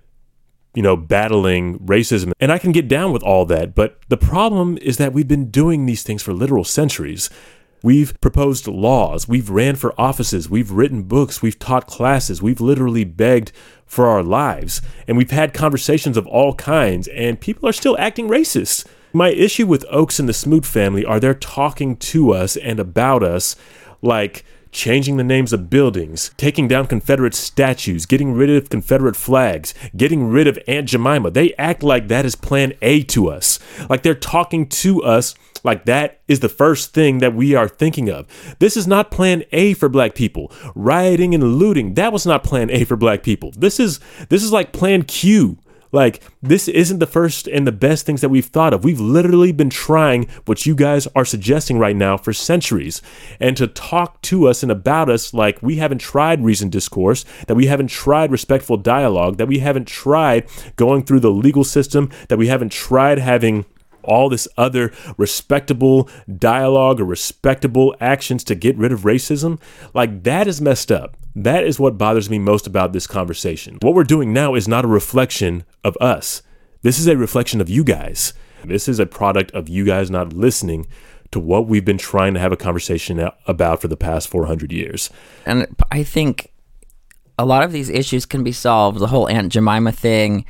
you 0.74 0.82
know, 0.82 0.96
battling 0.96 1.78
racism. 1.80 2.32
And 2.40 2.50
I 2.50 2.58
can 2.58 2.72
get 2.72 2.88
down 2.88 3.12
with 3.12 3.22
all 3.22 3.44
that. 3.46 3.74
But 3.74 3.98
the 4.08 4.16
problem 4.16 4.78
is 4.78 4.96
that 4.96 5.12
we've 5.12 5.28
been 5.28 5.50
doing 5.50 5.86
these 5.86 6.02
things 6.02 6.22
for 6.22 6.32
literal 6.32 6.64
centuries. 6.64 7.28
We've 7.82 8.18
proposed 8.20 8.68
laws, 8.68 9.26
we've 9.26 9.50
ran 9.50 9.74
for 9.74 9.92
offices, 10.00 10.48
we've 10.48 10.70
written 10.70 11.02
books, 11.02 11.42
we've 11.42 11.58
taught 11.58 11.88
classes, 11.88 12.40
we've 12.40 12.60
literally 12.60 13.02
begged 13.02 13.50
for 13.86 14.06
our 14.06 14.22
lives, 14.22 14.80
and 15.08 15.16
we've 15.16 15.32
had 15.32 15.52
conversations 15.52 16.16
of 16.16 16.24
all 16.28 16.54
kinds, 16.54 17.08
and 17.08 17.40
people 17.40 17.68
are 17.68 17.72
still 17.72 17.96
acting 17.98 18.28
racist. 18.28 18.86
My 19.12 19.30
issue 19.30 19.66
with 19.66 19.84
Oaks 19.90 20.20
and 20.20 20.28
the 20.28 20.32
Smoot 20.32 20.64
family 20.64 21.04
are 21.04 21.18
they're 21.18 21.34
talking 21.34 21.96
to 21.96 22.32
us 22.32 22.56
and 22.56 22.78
about 22.78 23.24
us 23.24 23.56
like 24.00 24.44
changing 24.72 25.18
the 25.18 25.24
names 25.24 25.52
of 25.52 25.70
buildings, 25.70 26.32
taking 26.36 26.66
down 26.66 26.86
Confederate 26.86 27.34
statues, 27.34 28.06
getting 28.06 28.32
rid 28.32 28.50
of 28.50 28.70
Confederate 28.70 29.16
flags, 29.16 29.74
getting 29.96 30.28
rid 30.28 30.48
of 30.48 30.58
Aunt 30.66 30.88
Jemima. 30.88 31.30
They 31.30 31.54
act 31.54 31.82
like 31.82 32.08
that 32.08 32.24
is 32.24 32.34
plan 32.34 32.72
A 32.82 33.02
to 33.04 33.28
us. 33.28 33.58
Like 33.88 34.02
they're 34.02 34.14
talking 34.14 34.66
to 34.68 35.02
us 35.02 35.34
like 35.64 35.84
that 35.84 36.20
is 36.26 36.40
the 36.40 36.48
first 36.48 36.92
thing 36.92 37.18
that 37.18 37.34
we 37.34 37.54
are 37.54 37.68
thinking 37.68 38.10
of. 38.10 38.26
This 38.58 38.76
is 38.76 38.86
not 38.86 39.10
plan 39.10 39.44
A 39.52 39.74
for 39.74 39.88
black 39.88 40.14
people. 40.14 40.50
Rioting 40.74 41.34
and 41.34 41.54
looting, 41.56 41.94
that 41.94 42.12
was 42.12 42.26
not 42.26 42.42
plan 42.42 42.70
A 42.70 42.84
for 42.84 42.96
black 42.96 43.22
people. 43.22 43.52
This 43.56 43.78
is 43.78 44.00
this 44.28 44.42
is 44.42 44.52
like 44.52 44.72
plan 44.72 45.02
Q 45.04 45.58
like, 45.92 46.22
this 46.42 46.66
isn't 46.68 46.98
the 46.98 47.06
first 47.06 47.46
and 47.46 47.66
the 47.66 47.72
best 47.72 48.04
things 48.06 48.22
that 48.22 48.30
we've 48.30 48.46
thought 48.46 48.72
of. 48.72 48.82
We've 48.82 49.00
literally 49.00 49.52
been 49.52 49.70
trying 49.70 50.26
what 50.46 50.66
you 50.66 50.74
guys 50.74 51.06
are 51.14 51.24
suggesting 51.24 51.78
right 51.78 51.94
now 51.94 52.16
for 52.16 52.32
centuries. 52.32 53.02
And 53.38 53.56
to 53.58 53.66
talk 53.66 54.20
to 54.22 54.48
us 54.48 54.62
and 54.62 54.72
about 54.72 55.10
us 55.10 55.34
like 55.34 55.62
we 55.62 55.76
haven't 55.76 55.98
tried 55.98 56.42
reasoned 56.42 56.72
discourse, 56.72 57.24
that 57.46 57.54
we 57.54 57.66
haven't 57.66 57.88
tried 57.88 58.32
respectful 58.32 58.78
dialogue, 58.78 59.36
that 59.36 59.48
we 59.48 59.58
haven't 59.58 59.86
tried 59.86 60.48
going 60.76 61.04
through 61.04 61.20
the 61.20 61.30
legal 61.30 61.64
system, 61.64 62.10
that 62.28 62.38
we 62.38 62.48
haven't 62.48 62.72
tried 62.72 63.18
having 63.18 63.66
all 64.04 64.28
this 64.28 64.48
other 64.56 64.92
respectable 65.16 66.08
dialogue 66.38 67.00
or 67.00 67.04
respectable 67.04 67.94
actions 68.00 68.44
to 68.44 68.54
get 68.54 68.76
rid 68.76 68.92
of 68.92 69.00
racism, 69.00 69.60
like 69.94 70.22
that 70.24 70.46
is 70.46 70.60
messed 70.60 70.92
up. 70.92 71.16
That 71.34 71.64
is 71.64 71.80
what 71.80 71.98
bothers 71.98 72.28
me 72.28 72.38
most 72.38 72.66
about 72.66 72.92
this 72.92 73.06
conversation. 73.06 73.78
What 73.80 73.94
we're 73.94 74.04
doing 74.04 74.32
now 74.32 74.54
is 74.54 74.68
not 74.68 74.84
a 74.84 74.88
reflection 74.88 75.64
of 75.82 75.96
us. 76.00 76.42
This 76.82 76.98
is 76.98 77.06
a 77.06 77.16
reflection 77.16 77.60
of 77.60 77.70
you 77.70 77.84
guys. 77.84 78.34
This 78.64 78.88
is 78.88 78.98
a 78.98 79.06
product 79.06 79.50
of 79.52 79.68
you 79.68 79.84
guys 79.84 80.10
not 80.10 80.32
listening 80.32 80.86
to 81.30 81.40
what 81.40 81.66
we've 81.66 81.84
been 81.84 81.98
trying 81.98 82.34
to 82.34 82.40
have 82.40 82.52
a 82.52 82.56
conversation 82.56 83.30
about 83.46 83.80
for 83.80 83.88
the 83.88 83.96
past 83.96 84.28
400 84.28 84.70
years. 84.70 85.08
And 85.46 85.66
I 85.90 86.02
think 86.02 86.52
a 87.38 87.46
lot 87.46 87.62
of 87.62 87.72
these 87.72 87.88
issues 87.88 88.26
can 88.26 88.44
be 88.44 88.52
solved. 88.52 88.98
The 88.98 89.06
whole 89.06 89.28
Aunt 89.28 89.50
Jemima 89.50 89.92
thing, 89.92 90.44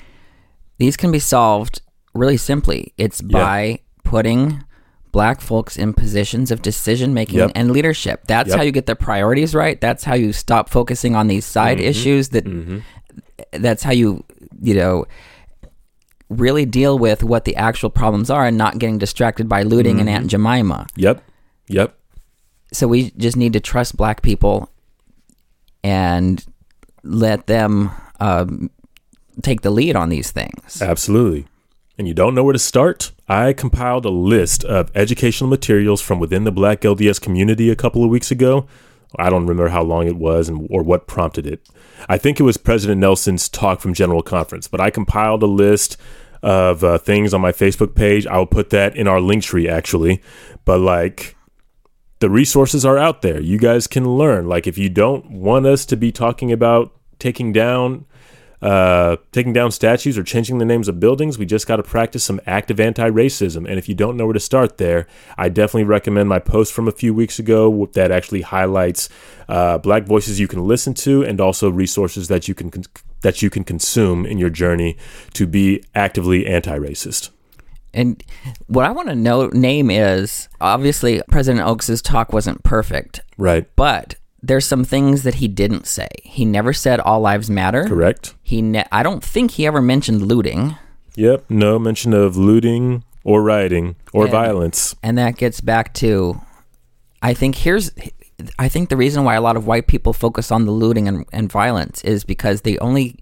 these 0.78 0.96
can 0.96 1.12
be 1.12 1.20
solved 1.20 1.81
really 2.14 2.36
simply. 2.36 2.92
It's 2.96 3.20
by 3.20 3.64
yeah. 3.64 3.76
putting 4.04 4.64
black 5.12 5.42
folks 5.42 5.76
in 5.76 5.92
positions 5.92 6.50
of 6.50 6.62
decision 6.62 7.12
making 7.12 7.38
yep. 7.38 7.52
and 7.54 7.70
leadership. 7.70 8.22
That's 8.26 8.48
yep. 8.48 8.56
how 8.56 8.62
you 8.64 8.72
get 8.72 8.86
the 8.86 8.96
priorities 8.96 9.54
right. 9.54 9.80
That's 9.80 10.04
how 10.04 10.14
you 10.14 10.32
stop 10.32 10.70
focusing 10.70 11.14
on 11.14 11.28
these 11.28 11.44
side 11.44 11.78
mm-hmm. 11.78 11.86
issues 11.86 12.30
that 12.30 12.44
mm-hmm. 12.44 12.78
that's 13.52 13.82
how 13.82 13.92
you, 13.92 14.24
you 14.60 14.74
know, 14.74 15.04
really 16.30 16.64
deal 16.64 16.98
with 16.98 17.22
what 17.22 17.44
the 17.44 17.54
actual 17.56 17.90
problems 17.90 18.30
are 18.30 18.46
and 18.46 18.56
not 18.56 18.78
getting 18.78 18.96
distracted 18.96 19.48
by 19.48 19.62
looting 19.62 19.96
mm-hmm. 19.96 20.08
and 20.08 20.08
Aunt 20.08 20.26
Jemima. 20.28 20.86
Yep. 20.96 21.22
Yep. 21.68 21.94
So 22.72 22.88
we 22.88 23.10
just 23.12 23.36
need 23.36 23.52
to 23.52 23.60
trust 23.60 23.98
black 23.98 24.22
people 24.22 24.70
and 25.84 26.44
let 27.02 27.46
them 27.48 27.90
um, 28.18 28.70
take 29.42 29.60
the 29.60 29.68
lead 29.70 29.94
on 29.94 30.08
these 30.08 30.30
things. 30.30 30.80
Absolutely 30.80 31.46
and 31.98 32.08
you 32.08 32.14
don't 32.14 32.34
know 32.34 32.44
where 32.44 32.52
to 32.52 32.58
start, 32.58 33.12
I 33.28 33.52
compiled 33.52 34.04
a 34.04 34.10
list 34.10 34.64
of 34.64 34.90
educational 34.94 35.50
materials 35.50 36.00
from 36.00 36.18
within 36.18 36.44
the 36.44 36.52
Black 36.52 36.80
LDS 36.80 37.20
community 37.20 37.70
a 37.70 37.76
couple 37.76 38.02
of 38.02 38.10
weeks 38.10 38.30
ago. 38.30 38.66
I 39.16 39.28
don't 39.28 39.42
remember 39.42 39.68
how 39.68 39.82
long 39.82 40.06
it 40.06 40.16
was 40.16 40.48
and 40.48 40.66
or 40.70 40.82
what 40.82 41.06
prompted 41.06 41.46
it. 41.46 41.68
I 42.08 42.18
think 42.18 42.40
it 42.40 42.44
was 42.44 42.56
President 42.56 43.00
Nelson's 43.00 43.48
talk 43.48 43.80
from 43.80 43.94
General 43.94 44.22
Conference, 44.22 44.68
but 44.68 44.80
I 44.80 44.90
compiled 44.90 45.42
a 45.42 45.46
list 45.46 45.96
of 46.42 46.82
uh, 46.82 46.98
things 46.98 47.32
on 47.32 47.40
my 47.40 47.52
Facebook 47.52 47.94
page. 47.94 48.26
I 48.26 48.38
will 48.38 48.46
put 48.46 48.70
that 48.70 48.96
in 48.96 49.06
our 49.06 49.20
link 49.20 49.44
tree 49.44 49.68
actually, 49.68 50.22
but 50.64 50.80
like 50.80 51.36
the 52.20 52.30
resources 52.30 52.84
are 52.84 52.98
out 52.98 53.22
there. 53.22 53.40
You 53.40 53.58
guys 53.58 53.86
can 53.86 54.16
learn. 54.16 54.48
Like 54.48 54.66
if 54.66 54.78
you 54.78 54.88
don't 54.88 55.30
want 55.30 55.66
us 55.66 55.84
to 55.86 55.96
be 55.96 56.10
talking 56.10 56.50
about 56.50 56.92
taking 57.18 57.52
down 57.52 58.06
uh, 58.62 59.16
taking 59.32 59.52
down 59.52 59.72
statues 59.72 60.16
or 60.16 60.22
changing 60.22 60.58
the 60.58 60.64
names 60.64 60.86
of 60.88 61.00
buildings. 61.00 61.36
We 61.36 61.46
just 61.46 61.66
got 61.66 61.76
to 61.76 61.82
practice 61.82 62.22
some 62.22 62.40
active 62.46 62.78
anti 62.78 63.10
racism. 63.10 63.68
And 63.68 63.78
if 63.78 63.88
you 63.88 63.94
don't 63.94 64.16
know 64.16 64.26
where 64.26 64.32
to 64.32 64.40
start 64.40 64.78
there, 64.78 65.08
I 65.36 65.48
definitely 65.48 65.84
recommend 65.84 66.28
my 66.28 66.38
post 66.38 66.72
from 66.72 66.86
a 66.86 66.92
few 66.92 67.12
weeks 67.12 67.38
ago 67.38 67.86
that 67.94 68.12
actually 68.12 68.42
highlights 68.42 69.08
uh, 69.48 69.78
black 69.78 70.04
voices 70.04 70.38
you 70.38 70.48
can 70.48 70.66
listen 70.66 70.94
to 70.94 71.24
and 71.24 71.40
also 71.40 71.70
resources 71.70 72.28
that 72.28 72.46
you 72.46 72.54
can 72.54 72.70
con- 72.70 72.84
that 73.22 73.42
you 73.42 73.50
can 73.50 73.64
consume 73.64 74.24
in 74.26 74.38
your 74.38 74.50
journey 74.50 74.96
to 75.32 75.46
be 75.46 75.82
actively 75.94 76.46
anti 76.46 76.78
racist. 76.78 77.30
And 77.94 78.22
what 78.68 78.86
I 78.86 78.90
want 78.90 79.08
to 79.08 79.14
know 79.14 79.48
name 79.48 79.90
is 79.90 80.48
obviously 80.60 81.22
President 81.28 81.66
Oaks's 81.66 82.00
talk 82.00 82.32
wasn't 82.32 82.62
perfect. 82.62 83.20
Right. 83.36 83.68
But 83.76 84.14
there's 84.42 84.66
some 84.66 84.84
things 84.84 85.22
that 85.22 85.34
he 85.34 85.48
didn't 85.48 85.86
say. 85.86 86.08
He 86.22 86.44
never 86.44 86.72
said 86.72 86.98
all 87.00 87.20
lives 87.20 87.48
matter. 87.48 87.84
Correct. 87.84 88.34
He 88.42 88.60
ne- 88.60 88.88
I 88.90 89.02
don't 89.02 89.22
think 89.22 89.52
he 89.52 89.66
ever 89.66 89.80
mentioned 89.80 90.22
looting. 90.22 90.76
Yep, 91.14 91.44
no 91.48 91.78
mention 91.78 92.12
of 92.12 92.36
looting 92.36 93.04
or 93.22 93.42
rioting 93.42 93.96
or 94.12 94.24
and, 94.24 94.32
violence. 94.32 94.96
And 95.02 95.16
that 95.18 95.36
gets 95.36 95.60
back 95.60 95.94
to 95.94 96.40
I 97.22 97.34
think 97.34 97.54
here's 97.54 97.92
I 98.58 98.68
think 98.68 98.88
the 98.88 98.96
reason 98.96 99.22
why 99.22 99.36
a 99.36 99.40
lot 99.40 99.56
of 99.56 99.66
white 99.66 99.86
people 99.86 100.12
focus 100.12 100.50
on 100.50 100.64
the 100.64 100.72
looting 100.72 101.06
and, 101.06 101.24
and 101.32 101.50
violence 101.50 102.02
is 102.02 102.24
because 102.24 102.62
they 102.62 102.78
only 102.78 103.20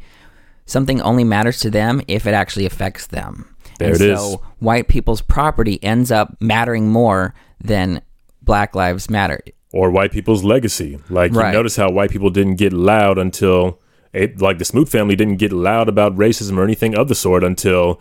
something 0.64 1.02
only 1.02 1.24
matters 1.24 1.60
to 1.60 1.70
them 1.70 2.00
if 2.08 2.26
it 2.26 2.32
actually 2.32 2.64
affects 2.64 3.08
them. 3.08 3.54
There 3.78 3.88
and 3.88 3.98
so 3.98 4.14
is. 4.14 4.34
white 4.58 4.88
people's 4.88 5.20
property 5.20 5.82
ends 5.82 6.10
up 6.10 6.36
mattering 6.40 6.88
more 6.88 7.34
than 7.60 8.00
black 8.42 8.74
lives 8.74 9.10
matter 9.10 9.40
or 9.72 9.90
white 9.90 10.12
people's 10.12 10.44
legacy. 10.44 10.98
Like 11.08 11.32
right. 11.32 11.48
you 11.48 11.52
notice 11.52 11.76
how 11.76 11.90
white 11.90 12.10
people 12.10 12.30
didn't 12.30 12.56
get 12.56 12.72
loud 12.72 13.18
until 13.18 13.80
it, 14.12 14.40
like 14.40 14.58
the 14.58 14.64
Smoot 14.64 14.88
family 14.88 15.16
didn't 15.16 15.36
get 15.36 15.52
loud 15.52 15.88
about 15.88 16.16
racism 16.16 16.56
or 16.56 16.64
anything 16.64 16.94
of 16.94 17.08
the 17.08 17.14
sort 17.14 17.44
until 17.44 18.00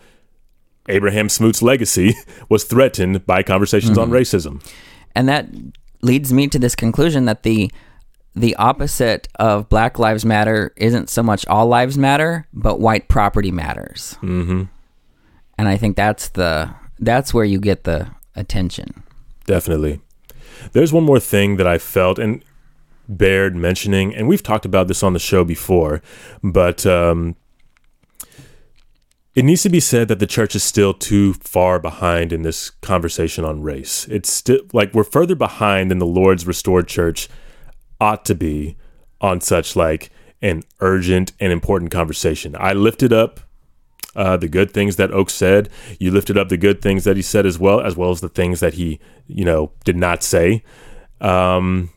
Abraham 0.88 1.28
Smoot's 1.28 1.62
legacy 1.62 2.14
was 2.48 2.64
threatened 2.64 3.26
by 3.26 3.42
conversations 3.42 3.98
mm-hmm. 3.98 4.12
on 4.12 4.18
racism. 4.20 4.64
And 5.14 5.28
that 5.28 5.48
leads 6.02 6.32
me 6.32 6.48
to 6.48 6.58
this 6.58 6.74
conclusion 6.74 7.26
that 7.26 7.42
the 7.42 7.70
the 8.36 8.54
opposite 8.56 9.26
of 9.40 9.68
Black 9.68 9.98
Lives 9.98 10.24
Matter 10.24 10.72
isn't 10.76 11.10
so 11.10 11.20
much 11.20 11.44
all 11.46 11.66
lives 11.66 11.98
matter, 11.98 12.46
but 12.52 12.78
white 12.78 13.08
property 13.08 13.50
matters. 13.50 14.16
Mm-hmm. 14.22 14.62
And 15.58 15.68
I 15.68 15.76
think 15.76 15.96
that's 15.96 16.28
the 16.28 16.72
that's 17.00 17.34
where 17.34 17.44
you 17.44 17.58
get 17.58 17.84
the 17.84 18.08
attention. 18.36 19.02
Definitely. 19.46 20.00
There's 20.72 20.92
one 20.92 21.04
more 21.04 21.20
thing 21.20 21.56
that 21.56 21.66
I 21.66 21.78
felt 21.78 22.18
and 22.18 22.44
bared 23.08 23.56
mentioning, 23.56 24.14
and 24.14 24.28
we've 24.28 24.42
talked 24.42 24.64
about 24.64 24.88
this 24.88 25.02
on 25.02 25.12
the 25.12 25.18
show 25.18 25.44
before, 25.44 26.00
but 26.42 26.86
um, 26.86 27.36
it 29.34 29.44
needs 29.44 29.62
to 29.62 29.68
be 29.68 29.80
said 29.80 30.08
that 30.08 30.18
the 30.18 30.26
church 30.26 30.54
is 30.54 30.62
still 30.62 30.92
too 30.94 31.34
far 31.34 31.78
behind 31.78 32.32
in 32.32 32.42
this 32.42 32.70
conversation 32.70 33.44
on 33.44 33.62
race. 33.62 34.06
It's 34.08 34.30
still 34.30 34.60
like 34.72 34.92
we're 34.94 35.04
further 35.04 35.34
behind 35.34 35.90
than 35.90 35.98
the 35.98 36.06
Lord's 36.06 36.46
restored 36.46 36.88
church 36.88 37.28
ought 38.00 38.24
to 38.24 38.34
be 38.34 38.76
on 39.20 39.40
such 39.40 39.76
like 39.76 40.10
an 40.42 40.62
urgent 40.80 41.32
and 41.38 41.52
important 41.52 41.90
conversation. 41.90 42.56
I 42.58 42.72
lifted 42.72 43.12
up 43.12 43.40
uh, 44.16 44.36
the 44.36 44.48
good 44.48 44.72
things 44.72 44.96
that 44.96 45.12
Oak 45.12 45.30
said. 45.30 45.68
You 45.98 46.10
lifted 46.10 46.36
up 46.36 46.48
the 46.48 46.56
good 46.56 46.82
things 46.82 47.04
that 47.04 47.16
he 47.16 47.22
said 47.22 47.46
as 47.46 47.58
well, 47.58 47.80
as 47.80 47.96
well 47.96 48.10
as 48.10 48.20
the 48.20 48.28
things 48.28 48.60
that 48.60 48.74
he, 48.74 48.98
you 49.26 49.44
know, 49.44 49.72
did 49.84 49.96
not 49.96 50.22
say. 50.22 50.62
Um, 51.20 51.90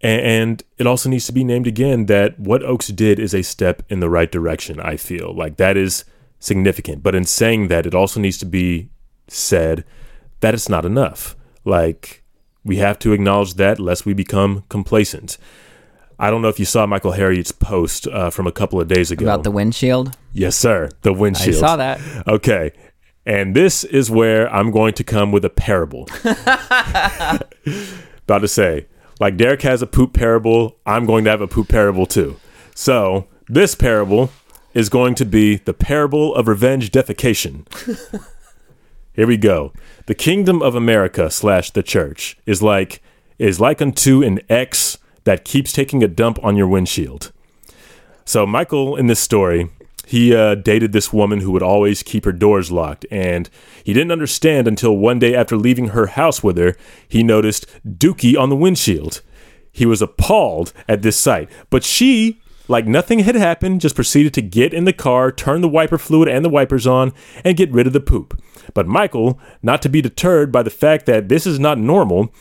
and 0.00 0.62
it 0.78 0.86
also 0.86 1.08
needs 1.08 1.26
to 1.26 1.32
be 1.32 1.44
named 1.44 1.66
again 1.66 2.06
that 2.06 2.38
what 2.38 2.62
Oaks 2.62 2.88
did 2.88 3.18
is 3.18 3.34
a 3.34 3.42
step 3.42 3.82
in 3.88 4.00
the 4.00 4.08
right 4.08 4.30
direction, 4.30 4.80
I 4.80 4.96
feel. 4.96 5.34
Like 5.34 5.56
that 5.56 5.76
is 5.76 6.04
significant. 6.38 7.02
But 7.02 7.14
in 7.14 7.24
saying 7.24 7.68
that, 7.68 7.86
it 7.86 7.94
also 7.94 8.18
needs 8.20 8.38
to 8.38 8.46
be 8.46 8.88
said 9.28 9.84
that 10.40 10.54
it's 10.54 10.68
not 10.68 10.86
enough. 10.86 11.36
Like 11.64 12.22
we 12.64 12.76
have 12.76 12.98
to 13.00 13.12
acknowledge 13.12 13.54
that 13.54 13.78
lest 13.78 14.06
we 14.06 14.14
become 14.14 14.64
complacent. 14.68 15.36
I 16.20 16.30
don't 16.30 16.42
know 16.42 16.48
if 16.48 16.58
you 16.58 16.66
saw 16.66 16.84
Michael 16.84 17.12
Harriot's 17.12 17.50
post 17.50 18.06
uh, 18.06 18.28
from 18.28 18.46
a 18.46 18.52
couple 18.52 18.78
of 18.78 18.88
days 18.88 19.10
ago. 19.10 19.24
About 19.24 19.42
the 19.42 19.50
windshield? 19.50 20.18
Yes, 20.34 20.54
sir. 20.54 20.90
The 21.00 21.14
windshield. 21.14 21.56
I 21.56 21.58
saw 21.58 21.76
that. 21.76 21.98
Okay. 22.28 22.72
And 23.24 23.56
this 23.56 23.84
is 23.84 24.10
where 24.10 24.52
I'm 24.54 24.70
going 24.70 24.92
to 24.94 25.04
come 25.04 25.32
with 25.32 25.46
a 25.46 25.50
parable. 25.50 26.08
About 28.24 28.40
to 28.40 28.48
say, 28.48 28.86
like 29.18 29.38
Derek 29.38 29.62
has 29.62 29.80
a 29.80 29.86
poop 29.86 30.12
parable, 30.12 30.76
I'm 30.84 31.06
going 31.06 31.24
to 31.24 31.30
have 31.30 31.40
a 31.40 31.48
poop 31.48 31.68
parable 31.68 32.04
too. 32.04 32.38
So 32.74 33.26
this 33.48 33.74
parable 33.74 34.30
is 34.74 34.90
going 34.90 35.14
to 35.16 35.24
be 35.24 35.56
the 35.56 35.74
parable 35.74 36.34
of 36.34 36.48
revenge 36.48 36.90
defecation. 36.90 37.66
Here 39.14 39.26
we 39.26 39.38
go. 39.38 39.72
The 40.04 40.14
kingdom 40.14 40.60
of 40.60 40.74
America 40.74 41.30
slash 41.30 41.70
the 41.70 41.82
church 41.82 42.36
is 42.44 42.62
like 42.62 43.02
is 43.38 43.58
like 43.58 43.80
unto 43.80 44.22
an 44.22 44.40
ex 44.50 44.98
that 45.24 45.44
keeps 45.44 45.72
taking 45.72 46.02
a 46.02 46.08
dump 46.08 46.38
on 46.42 46.56
your 46.56 46.68
windshield. 46.68 47.32
So 48.24 48.46
Michael 48.46 48.96
in 48.96 49.06
this 49.06 49.20
story, 49.20 49.70
he 50.06 50.34
uh, 50.34 50.56
dated 50.56 50.92
this 50.92 51.12
woman 51.12 51.40
who 51.40 51.52
would 51.52 51.62
always 51.62 52.02
keep 52.02 52.24
her 52.24 52.32
doors 52.32 52.72
locked, 52.72 53.06
and 53.10 53.48
he 53.84 53.92
didn't 53.92 54.10
understand 54.10 54.66
until 54.66 54.96
one 54.96 55.18
day 55.18 55.34
after 55.36 55.56
leaving 55.56 55.88
her 55.88 56.06
house 56.06 56.42
with 56.42 56.56
her, 56.58 56.76
he 57.08 57.22
noticed 57.22 57.66
Dookie 57.86 58.36
on 58.36 58.48
the 58.48 58.56
windshield. 58.56 59.20
He 59.70 59.86
was 59.86 60.02
appalled 60.02 60.72
at 60.88 61.02
this 61.02 61.16
sight, 61.16 61.48
but 61.70 61.84
she, 61.84 62.40
like 62.66 62.86
nothing 62.86 63.20
had 63.20 63.36
happened, 63.36 63.80
just 63.80 63.94
proceeded 63.94 64.34
to 64.34 64.42
get 64.42 64.74
in 64.74 64.84
the 64.84 64.92
car, 64.92 65.30
turn 65.30 65.60
the 65.60 65.68
wiper 65.68 65.98
fluid 65.98 66.28
and 66.28 66.44
the 66.44 66.48
wipers 66.48 66.88
on, 66.88 67.12
and 67.44 67.56
get 67.56 67.70
rid 67.70 67.86
of 67.86 67.92
the 67.92 68.00
poop. 68.00 68.40
But 68.74 68.88
Michael, 68.88 69.38
not 69.62 69.80
to 69.82 69.88
be 69.88 70.02
deterred 70.02 70.50
by 70.50 70.62
the 70.64 70.70
fact 70.70 71.06
that 71.06 71.28
this 71.28 71.46
is 71.46 71.60
not 71.60 71.78
normal, 71.78 72.34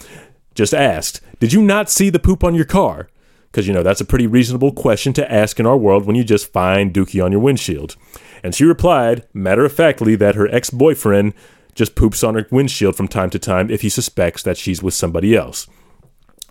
just 0.55 0.73
asked, 0.73 1.21
Did 1.39 1.53
you 1.53 1.61
not 1.61 1.89
see 1.89 2.09
the 2.09 2.19
poop 2.19 2.43
on 2.43 2.55
your 2.55 2.65
car? 2.65 3.09
Because, 3.51 3.67
you 3.67 3.73
know, 3.73 3.81
that's 3.81 4.01
a 4.01 4.05
pretty 4.05 4.27
reasonable 4.27 4.71
question 4.71 5.13
to 5.13 5.31
ask 5.31 5.59
in 5.59 5.65
our 5.65 5.77
world 5.77 6.05
when 6.05 6.15
you 6.15 6.23
just 6.23 6.53
find 6.53 6.93
Dookie 6.93 7.23
on 7.23 7.31
your 7.31 7.41
windshield. 7.41 7.95
And 8.43 8.53
she 8.53 8.63
replied, 8.63 9.27
matter 9.33 9.65
of 9.65 9.73
factly, 9.73 10.15
that 10.17 10.35
her 10.35 10.47
ex 10.53 10.69
boyfriend 10.69 11.33
just 11.73 11.95
poops 11.95 12.23
on 12.23 12.35
her 12.35 12.47
windshield 12.51 12.95
from 12.95 13.07
time 13.07 13.29
to 13.31 13.39
time 13.39 13.69
if 13.71 13.81
he 13.81 13.89
suspects 13.89 14.43
that 14.43 14.57
she's 14.57 14.83
with 14.83 14.93
somebody 14.93 15.35
else. 15.35 15.67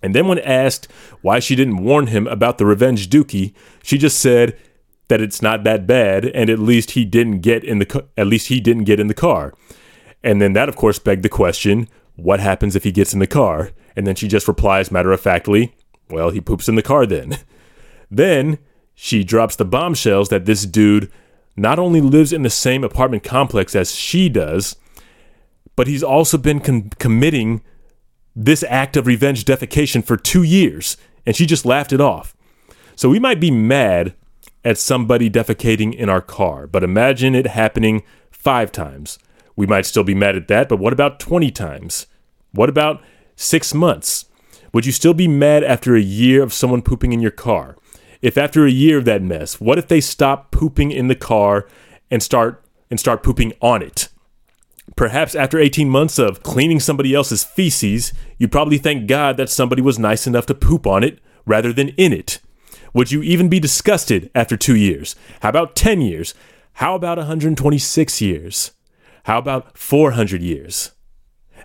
And 0.02 0.14
then, 0.14 0.28
when 0.28 0.38
asked 0.40 0.88
why 1.22 1.38
she 1.38 1.56
didn't 1.56 1.82
warn 1.82 2.08
him 2.08 2.26
about 2.26 2.58
the 2.58 2.66
revenge 2.66 3.10
Dookie, 3.10 3.52
she 3.82 3.98
just 3.98 4.18
said 4.18 4.56
that 5.08 5.20
it's 5.20 5.42
not 5.42 5.64
that 5.64 5.86
bad, 5.86 6.26
and 6.26 6.48
at 6.48 6.58
least 6.58 6.92
he 6.92 7.04
didn't 7.04 7.40
get 7.40 7.64
in 7.64 7.78
the 7.78 8.06
at 8.16 8.26
least 8.26 8.46
he 8.46 8.60
didn't 8.60 8.84
get 8.84 9.00
in 9.00 9.08
the 9.08 9.14
car. 9.14 9.54
And 10.22 10.40
then 10.40 10.52
that, 10.52 10.68
of 10.68 10.76
course, 10.76 10.98
begged 10.98 11.24
the 11.24 11.28
question: 11.28 11.88
What 12.16 12.40
happens 12.40 12.76
if 12.76 12.84
he 12.84 12.92
gets 12.92 13.12
in 13.12 13.18
the 13.18 13.26
car? 13.26 13.72
And 13.98 14.06
then 14.06 14.14
she 14.14 14.28
just 14.28 14.46
replies 14.46 14.92
matter 14.92 15.10
of 15.10 15.20
factly, 15.20 15.74
well, 16.08 16.30
he 16.30 16.40
poops 16.40 16.68
in 16.68 16.76
the 16.76 16.84
car 16.84 17.04
then. 17.04 17.38
then 18.12 18.58
she 18.94 19.24
drops 19.24 19.56
the 19.56 19.64
bombshells 19.64 20.28
that 20.28 20.44
this 20.44 20.64
dude 20.66 21.10
not 21.56 21.80
only 21.80 22.00
lives 22.00 22.32
in 22.32 22.44
the 22.44 22.48
same 22.48 22.84
apartment 22.84 23.24
complex 23.24 23.74
as 23.74 23.96
she 23.96 24.28
does, 24.28 24.76
but 25.74 25.88
he's 25.88 26.04
also 26.04 26.38
been 26.38 26.60
con- 26.60 26.90
committing 27.00 27.60
this 28.36 28.62
act 28.68 28.96
of 28.96 29.08
revenge 29.08 29.44
defecation 29.44 30.04
for 30.04 30.16
two 30.16 30.44
years, 30.44 30.96
and 31.26 31.34
she 31.34 31.44
just 31.44 31.66
laughed 31.66 31.92
it 31.92 32.00
off. 32.00 32.36
So 32.94 33.08
we 33.08 33.18
might 33.18 33.40
be 33.40 33.50
mad 33.50 34.14
at 34.64 34.78
somebody 34.78 35.28
defecating 35.28 35.92
in 35.92 36.08
our 36.08 36.22
car, 36.22 36.68
but 36.68 36.84
imagine 36.84 37.34
it 37.34 37.48
happening 37.48 38.04
five 38.30 38.70
times. 38.70 39.18
We 39.56 39.66
might 39.66 39.86
still 39.86 40.04
be 40.04 40.14
mad 40.14 40.36
at 40.36 40.46
that, 40.46 40.68
but 40.68 40.78
what 40.78 40.92
about 40.92 41.18
20 41.18 41.50
times? 41.50 42.06
What 42.52 42.68
about 42.68 43.02
six 43.38 43.72
months? 43.72 44.26
Would 44.74 44.84
you 44.84 44.92
still 44.92 45.14
be 45.14 45.28
mad 45.28 45.64
after 45.64 45.94
a 45.94 46.00
year 46.00 46.42
of 46.42 46.52
someone 46.52 46.82
pooping 46.82 47.12
in 47.12 47.20
your 47.20 47.30
car? 47.30 47.76
If 48.20 48.36
after 48.36 48.66
a 48.66 48.70
year 48.70 48.98
of 48.98 49.04
that 49.06 49.22
mess, 49.22 49.60
what 49.60 49.78
if 49.78 49.88
they 49.88 50.00
stop 50.00 50.50
pooping 50.50 50.90
in 50.90 51.06
the 51.06 51.14
car 51.14 51.66
and 52.10 52.22
start 52.22 52.64
and 52.90 52.98
start 52.98 53.22
pooping 53.22 53.52
on 53.62 53.80
it? 53.80 54.08
Perhaps 54.96 55.34
after 55.34 55.58
18 55.58 55.88
months 55.88 56.18
of 56.18 56.42
cleaning 56.42 56.80
somebody 56.80 57.14
else's 57.14 57.44
feces, 57.44 58.12
you'd 58.38 58.52
probably 58.52 58.78
thank 58.78 59.06
God 59.06 59.36
that 59.36 59.50
somebody 59.50 59.80
was 59.80 59.98
nice 59.98 60.26
enough 60.26 60.46
to 60.46 60.54
poop 60.54 60.86
on 60.86 61.04
it 61.04 61.20
rather 61.46 61.72
than 61.72 61.90
in 61.90 62.12
it. 62.12 62.40
Would 62.92 63.12
you 63.12 63.22
even 63.22 63.48
be 63.48 63.60
disgusted 63.60 64.30
after 64.34 64.56
two 64.56 64.74
years? 64.74 65.14
How 65.40 65.50
about 65.50 65.76
10 65.76 66.00
years? 66.00 66.34
How 66.74 66.94
about 66.94 67.18
126 67.18 68.20
years? 68.20 68.72
How 69.24 69.38
about 69.38 69.76
400 69.78 70.42
years? 70.42 70.92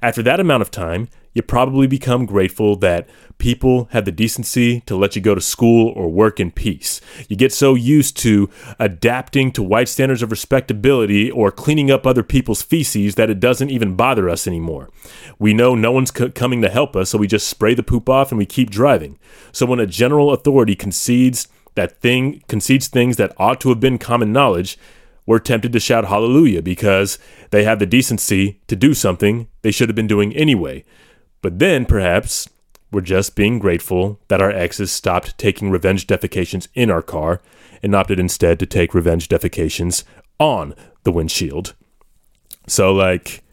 After 0.02 0.22
that 0.24 0.40
amount 0.40 0.62
of 0.62 0.70
time, 0.70 1.08
you 1.34 1.42
probably 1.42 1.88
become 1.88 2.26
grateful 2.26 2.76
that 2.78 3.10
people 3.38 3.86
have 3.92 4.06
the 4.06 4.12
decency 4.12 4.82
to 4.82 4.96
let 4.96 5.16
you 5.16 5.22
go 5.22 5.36
to 5.36 5.42
school 5.42 5.92
or 5.96 6.10
work 6.10 6.40
in 6.40 6.52
peace. 6.52 7.02
You 7.28 7.36
get 7.36 7.52
so 7.52 7.76
used 7.76 8.16
to 8.18 8.50
adapting 8.80 9.52
to 9.54 9.64
white 9.64 9.90
standards 9.90 10.22
of 10.22 10.32
respectability 10.32 11.32
or 11.32 11.52
cleaning 11.52 11.90
up 11.90 12.06
other 12.06 12.24
people's 12.24 12.62
feces 12.62 13.16
that 13.16 13.30
it 13.30 13.40
doesn't 13.40 13.72
even 13.72 13.96
bother 13.96 14.30
us 14.30 14.48
anymore. 14.48 14.90
We 15.40 15.54
know 15.54 15.76
no 15.76 15.92
one's 15.92 16.14
c- 16.16 16.30
coming 16.30 16.62
to 16.62 16.70
help 16.70 16.96
us, 16.96 17.10
so 17.10 17.18
we 17.18 17.28
just 17.28 17.48
spray 17.48 17.74
the 17.74 17.84
poop 17.84 18.08
off 18.08 18.32
and 18.32 18.38
we 18.38 18.46
keep 18.46 18.70
driving. 18.70 19.18
So 19.52 19.66
when 19.66 19.80
a 19.80 19.88
general 19.88 20.32
authority 20.32 20.76
concedes 20.76 21.48
that 21.76 22.00
thing 22.00 22.44
concedes 22.48 22.88
things 22.88 23.18
that 23.18 23.34
ought 23.38 23.60
to 23.62 23.70
have 23.70 23.80
been 23.80 23.98
common 23.98 24.32
knowledge, 24.32 24.78
we're 25.26 25.40
tempted 25.40 25.74
to 25.74 25.80
shout 25.80 26.06
hallelujah 26.06 26.62
because 26.62 27.18
they 27.52 27.64
have 27.64 27.80
the 27.80 27.86
decency 27.86 28.60
to 28.68 28.76
do 28.76 28.94
something 28.94 29.48
they 29.62 29.72
should 29.72 29.90
have 29.90 29.96
been 29.96 30.08
doing 30.08 30.36
anyway. 30.36 30.84
But 31.44 31.60
then, 31.60 31.86
perhaps, 31.86 32.50
we're 32.90 33.02
just 33.02 33.36
being 33.36 33.60
grateful 33.60 34.20
that 34.30 34.42
our 34.42 34.50
exes 34.50 34.92
stopped 34.92 35.38
taking 35.38 35.70
revenge 35.70 36.08
defecations 36.08 36.70
in 36.74 36.90
our 36.90 37.02
car 37.02 37.42
and 37.84 37.94
opted 37.94 38.18
instead 38.18 38.60
to 38.60 38.66
take 38.66 38.94
revenge 38.94 39.28
defecations 39.28 40.06
on 40.40 40.74
the 41.04 41.12
windshield. 41.12 41.76
So, 42.66 42.94
like, 42.94 43.44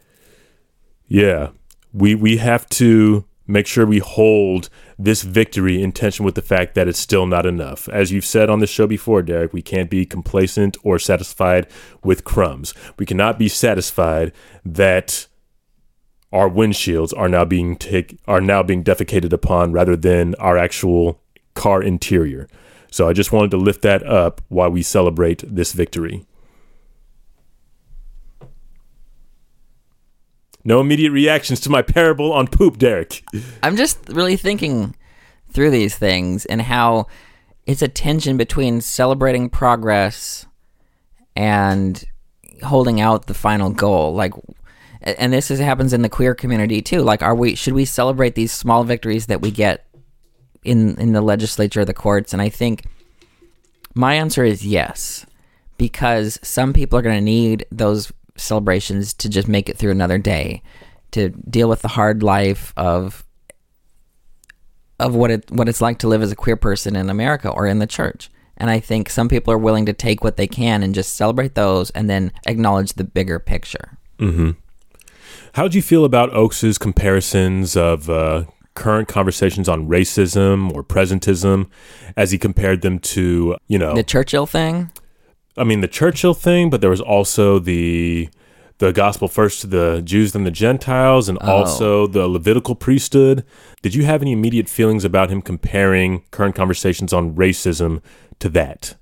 yeah, 1.07 1.49
we 1.93 2.15
we 2.15 2.37
have 2.37 2.67
to 2.69 3.25
make 3.45 3.67
sure 3.67 3.85
we 3.85 3.99
hold 3.99 4.69
this 4.97 5.23
victory 5.23 5.83
in 5.83 5.91
tension 5.91 6.23
with 6.23 6.35
the 6.35 6.41
fact 6.41 6.75
that 6.75 6.87
it's 6.87 6.97
still 6.97 7.25
not 7.25 7.45
enough. 7.45 7.89
As 7.89 8.09
you've 8.09 8.23
said 8.23 8.49
on 8.49 8.59
the 8.59 8.67
show 8.67 8.87
before, 8.87 9.21
Derek, 9.21 9.51
we 9.51 9.61
can't 9.61 9.89
be 9.89 10.05
complacent 10.05 10.77
or 10.83 10.97
satisfied 10.97 11.67
with 12.05 12.23
crumbs. 12.23 12.73
We 12.97 13.05
cannot 13.05 13.37
be 13.37 13.49
satisfied 13.49 14.31
that 14.63 15.27
our 16.31 16.49
windshields 16.49 17.13
are 17.17 17.29
now 17.29 17.45
being 17.45 17.75
take 17.75 18.17
are 18.27 18.41
now 18.41 18.63
being 18.63 18.83
defecated 18.83 19.33
upon 19.33 19.71
rather 19.71 19.95
than 19.95 20.35
our 20.35 20.57
actual 20.57 21.19
car 21.53 21.81
interior. 21.83 22.47
So 22.89 23.07
I 23.07 23.13
just 23.13 23.31
wanted 23.31 23.51
to 23.51 23.57
lift 23.57 23.81
that 23.83 24.05
up 24.05 24.41
while 24.49 24.69
we 24.69 24.81
celebrate 24.81 25.43
this 25.47 25.73
victory. 25.73 26.25
No 30.63 30.79
immediate 30.79 31.11
reactions 31.11 31.59
to 31.61 31.69
my 31.69 31.81
parable 31.81 32.31
on 32.31 32.47
poop, 32.47 32.77
Derek. 32.77 33.23
I'm 33.63 33.75
just 33.75 33.97
really 34.09 34.37
thinking 34.37 34.95
through 35.51 35.71
these 35.71 35.97
things 35.97 36.45
and 36.45 36.61
how 36.61 37.07
it's 37.65 37.81
a 37.81 37.87
tension 37.87 38.37
between 38.37 38.81
celebrating 38.81 39.49
progress 39.49 40.45
and 41.35 42.03
holding 42.63 43.01
out 43.01 43.25
the 43.25 43.33
final 43.33 43.71
goal. 43.71 44.13
Like 44.13 44.33
and 45.01 45.33
this 45.33 45.49
is, 45.49 45.59
happens 45.59 45.93
in 45.93 46.01
the 46.01 46.09
queer 46.09 46.35
community 46.35 46.81
too. 46.81 47.01
Like, 47.01 47.21
are 47.21 47.35
we 47.35 47.55
should 47.55 47.73
we 47.73 47.85
celebrate 47.85 48.35
these 48.35 48.51
small 48.51 48.83
victories 48.83 49.27
that 49.27 49.41
we 49.41 49.51
get 49.51 49.85
in 50.63 50.99
in 50.99 51.13
the 51.13 51.21
legislature, 51.21 51.83
the 51.83 51.93
courts? 51.93 52.33
And 52.33 52.41
I 52.41 52.49
think 52.49 52.85
my 53.95 54.15
answer 54.15 54.43
is 54.43 54.65
yes, 54.65 55.25
because 55.77 56.39
some 56.43 56.73
people 56.73 56.99
are 56.99 57.01
going 57.01 57.17
to 57.17 57.21
need 57.21 57.65
those 57.71 58.11
celebrations 58.35 59.13
to 59.15 59.29
just 59.29 59.47
make 59.47 59.69
it 59.69 59.77
through 59.77 59.91
another 59.91 60.17
day, 60.17 60.61
to 61.11 61.29
deal 61.29 61.67
with 61.67 61.81
the 61.81 61.89
hard 61.89 62.23
life 62.23 62.73
of 62.77 63.25
of 64.99 65.15
what 65.15 65.31
it 65.31 65.49
what 65.49 65.67
it's 65.67 65.81
like 65.81 65.97
to 65.99 66.07
live 66.07 66.21
as 66.21 66.31
a 66.31 66.35
queer 66.35 66.55
person 66.55 66.95
in 66.95 67.09
America 67.09 67.49
or 67.49 67.65
in 67.65 67.79
the 67.79 67.87
church. 67.87 68.29
And 68.57 68.69
I 68.69 68.79
think 68.79 69.09
some 69.09 69.27
people 69.27 69.51
are 69.51 69.57
willing 69.57 69.87
to 69.87 69.93
take 69.93 70.23
what 70.23 70.37
they 70.37 70.45
can 70.45 70.83
and 70.83 70.93
just 70.93 71.15
celebrate 71.15 71.55
those 71.55 71.89
and 71.91 72.07
then 72.07 72.31
acknowledge 72.45 72.93
the 72.93 73.03
bigger 73.03 73.39
picture. 73.39 73.97
Mm-hmm. 74.19 74.51
How 75.53 75.67
do 75.67 75.77
you 75.77 75.81
feel 75.81 76.05
about 76.05 76.33
Oaks's 76.33 76.77
comparisons 76.77 77.75
of 77.75 78.09
uh, 78.09 78.45
current 78.73 79.07
conversations 79.07 79.67
on 79.67 79.87
racism 79.87 80.73
or 80.73 80.83
presentism 80.83 81.69
as 82.15 82.31
he 82.31 82.37
compared 82.37 82.81
them 82.81 82.99
to, 82.99 83.57
you 83.67 83.77
know, 83.77 83.93
The 83.93 84.03
Churchill 84.03 84.45
thing, 84.45 84.91
I 85.57 85.63
mean, 85.63 85.81
the 85.81 85.87
Churchill 85.87 86.33
thing, 86.33 86.69
but 86.69 86.81
there 86.81 86.89
was 86.89 87.01
also 87.01 87.59
the 87.59 88.29
the 88.77 88.91
gospel 88.91 89.27
first 89.27 89.61
to 89.61 89.67
the 89.67 90.01
Jews 90.03 90.31
then 90.31 90.43
the 90.43 90.49
Gentiles, 90.49 91.29
and 91.29 91.37
also 91.37 92.07
the 92.07 92.27
Levitical 92.27 92.73
priesthood. 92.73 93.45
Did 93.83 93.93
you 93.93 94.05
have 94.05 94.23
any 94.23 94.31
immediate 94.31 94.67
feelings 94.67 95.05
about 95.05 95.29
him 95.29 95.41
comparing 95.41 96.23
current 96.31 96.55
conversations 96.55 97.13
on 97.13 97.35
racism 97.35 98.01
to 98.39 98.49
that? 98.49 98.95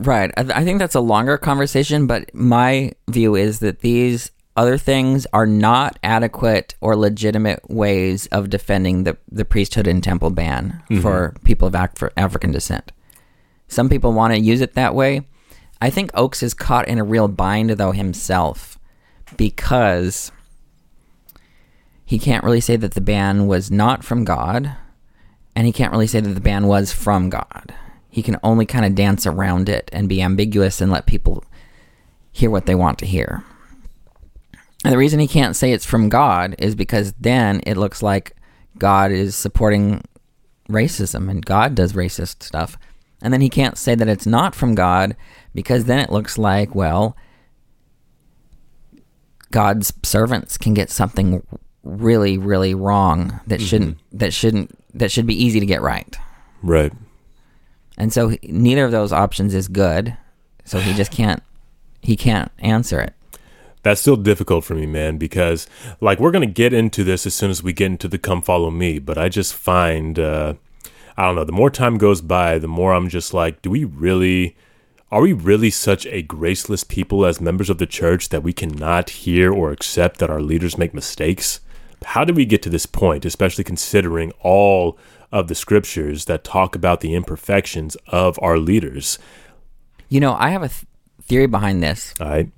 Right. 0.00 0.32
I, 0.36 0.42
th- 0.42 0.56
I 0.56 0.64
think 0.64 0.80
that's 0.80 0.96
a 0.96 1.00
longer 1.00 1.38
conversation, 1.38 2.08
but 2.08 2.34
my 2.34 2.92
view 3.08 3.36
is 3.36 3.60
that 3.60 3.80
these 3.80 4.32
other 4.56 4.76
things 4.76 5.26
are 5.32 5.46
not 5.46 5.98
adequate 6.02 6.74
or 6.80 6.94
legitimate 6.96 7.70
ways 7.70 8.26
of 8.26 8.50
defending 8.50 9.04
the, 9.04 9.16
the 9.30 9.44
priesthood 9.44 9.86
and 9.86 10.02
temple 10.04 10.30
ban 10.30 10.82
mm-hmm. 10.90 11.00
for 11.00 11.34
people 11.44 11.68
of 11.68 11.74
Af- 11.74 12.12
African 12.16 12.52
descent. 12.52 12.92
Some 13.68 13.88
people 13.88 14.12
want 14.12 14.34
to 14.34 14.40
use 14.40 14.60
it 14.60 14.74
that 14.74 14.94
way. 14.94 15.22
I 15.80 15.90
think 15.90 16.10
Oaks 16.14 16.42
is 16.42 16.54
caught 16.54 16.86
in 16.86 16.98
a 16.98 17.04
real 17.04 17.28
bind, 17.28 17.70
though, 17.70 17.92
himself, 17.92 18.78
because 19.36 20.30
he 22.04 22.18
can't 22.18 22.44
really 22.44 22.60
say 22.60 22.76
that 22.76 22.92
the 22.92 23.00
ban 23.00 23.46
was 23.46 23.70
not 23.70 24.04
from 24.04 24.24
God, 24.24 24.76
and 25.56 25.66
he 25.66 25.72
can't 25.72 25.90
really 25.90 26.06
say 26.06 26.20
that 26.20 26.34
the 26.34 26.40
ban 26.40 26.66
was 26.66 26.92
from 26.92 27.30
God. 27.30 27.74
He 28.10 28.22
can 28.22 28.38
only 28.42 28.66
kind 28.66 28.84
of 28.84 28.94
dance 28.94 29.26
around 29.26 29.70
it 29.70 29.88
and 29.92 30.08
be 30.08 30.20
ambiguous 30.20 30.82
and 30.82 30.92
let 30.92 31.06
people 31.06 31.42
hear 32.30 32.50
what 32.50 32.66
they 32.66 32.74
want 32.74 32.98
to 32.98 33.06
hear. 33.06 33.42
And 34.84 34.92
the 34.92 34.98
reason 34.98 35.20
he 35.20 35.28
can't 35.28 35.56
say 35.56 35.72
it's 35.72 35.86
from 35.86 36.08
God 36.08 36.54
is 36.58 36.74
because 36.74 37.12
then 37.12 37.60
it 37.66 37.76
looks 37.76 38.02
like 38.02 38.36
God 38.78 39.12
is 39.12 39.36
supporting 39.36 40.02
racism 40.68 41.30
and 41.30 41.44
God 41.44 41.74
does 41.74 41.92
racist 41.92 42.42
stuff. 42.42 42.76
And 43.20 43.32
then 43.32 43.40
he 43.40 43.48
can't 43.48 43.78
say 43.78 43.94
that 43.94 44.08
it's 44.08 44.26
not 44.26 44.54
from 44.54 44.74
God 44.74 45.16
because 45.54 45.84
then 45.84 46.00
it 46.00 46.10
looks 46.10 46.36
like, 46.36 46.74
well, 46.74 47.16
God's 49.52 49.92
servants 50.02 50.58
can 50.58 50.74
get 50.74 50.90
something 50.90 51.46
really, 51.84 52.38
really 52.38 52.74
wrong 52.74 53.40
that 53.46 53.60
mm-hmm. 53.60 53.66
shouldn't 53.66 53.98
that 54.12 54.32
shouldn't 54.32 54.76
that 54.94 55.12
should 55.12 55.26
be 55.26 55.40
easy 55.40 55.60
to 55.60 55.66
get 55.66 55.82
right. 55.82 56.16
Right. 56.62 56.92
And 57.96 58.12
so 58.12 58.34
neither 58.42 58.84
of 58.84 58.90
those 58.90 59.12
options 59.12 59.54
is 59.54 59.68
good. 59.68 60.16
So 60.64 60.80
he 60.80 60.94
just 60.94 61.12
can't 61.12 61.42
he 62.00 62.16
can't 62.16 62.50
answer 62.58 63.00
it. 63.00 63.14
That's 63.82 64.00
still 64.00 64.16
difficult 64.16 64.64
for 64.64 64.74
me, 64.74 64.86
man, 64.86 65.18
because 65.18 65.66
like 66.00 66.20
we're 66.20 66.30
gonna 66.30 66.46
get 66.46 66.72
into 66.72 67.04
this 67.04 67.26
as 67.26 67.34
soon 67.34 67.50
as 67.50 67.62
we 67.62 67.72
get 67.72 67.86
into 67.86 68.08
the 68.08 68.18
come 68.18 68.42
follow 68.42 68.70
me, 68.70 68.98
but 68.98 69.18
I 69.18 69.28
just 69.28 69.54
find 69.54 70.18
uh 70.18 70.54
I 71.16 71.26
don't 71.26 71.34
know, 71.34 71.44
the 71.44 71.52
more 71.52 71.70
time 71.70 71.98
goes 71.98 72.20
by, 72.20 72.58
the 72.58 72.68
more 72.68 72.94
I'm 72.94 73.08
just 73.08 73.34
like, 73.34 73.60
do 73.60 73.70
we 73.70 73.84
really 73.84 74.56
are 75.10 75.20
we 75.20 75.34
really 75.34 75.68
such 75.68 76.06
a 76.06 76.22
graceless 76.22 76.84
people 76.84 77.26
as 77.26 77.38
members 77.38 77.68
of 77.68 77.76
the 77.76 77.86
church 77.86 78.30
that 78.30 78.42
we 78.42 78.54
cannot 78.54 79.10
hear 79.10 79.52
or 79.52 79.70
accept 79.70 80.18
that 80.18 80.30
our 80.30 80.40
leaders 80.40 80.78
make 80.78 80.94
mistakes? 80.94 81.60
How 82.02 82.24
did 82.24 82.34
we 82.34 82.46
get 82.46 82.62
to 82.62 82.70
this 82.70 82.86
point, 82.86 83.26
especially 83.26 83.62
considering 83.62 84.32
all 84.40 84.98
of 85.30 85.48
the 85.48 85.54
scriptures 85.54 86.24
that 86.24 86.44
talk 86.44 86.74
about 86.74 87.00
the 87.00 87.14
imperfections 87.14 87.94
of 88.06 88.38
our 88.42 88.58
leaders? 88.58 89.18
You 90.08 90.20
know, 90.20 90.34
I 90.34 90.48
have 90.48 90.62
a 90.62 90.68
th- 90.68 90.86
theory 91.22 91.46
behind 91.46 91.82
this. 91.82 92.14
All 92.18 92.28
right. 92.28 92.50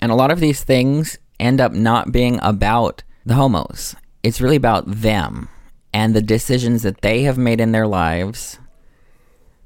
And 0.00 0.12
a 0.12 0.16
lot 0.16 0.30
of 0.30 0.40
these 0.40 0.62
things 0.62 1.18
end 1.40 1.60
up 1.60 1.72
not 1.72 2.12
being 2.12 2.38
about 2.42 3.02
the 3.24 3.34
homos. 3.34 3.94
It's 4.22 4.40
really 4.40 4.56
about 4.56 4.84
them 4.86 5.48
and 5.92 6.14
the 6.14 6.22
decisions 6.22 6.82
that 6.82 7.00
they 7.00 7.22
have 7.22 7.38
made 7.38 7.60
in 7.60 7.72
their 7.72 7.86
lives 7.86 8.58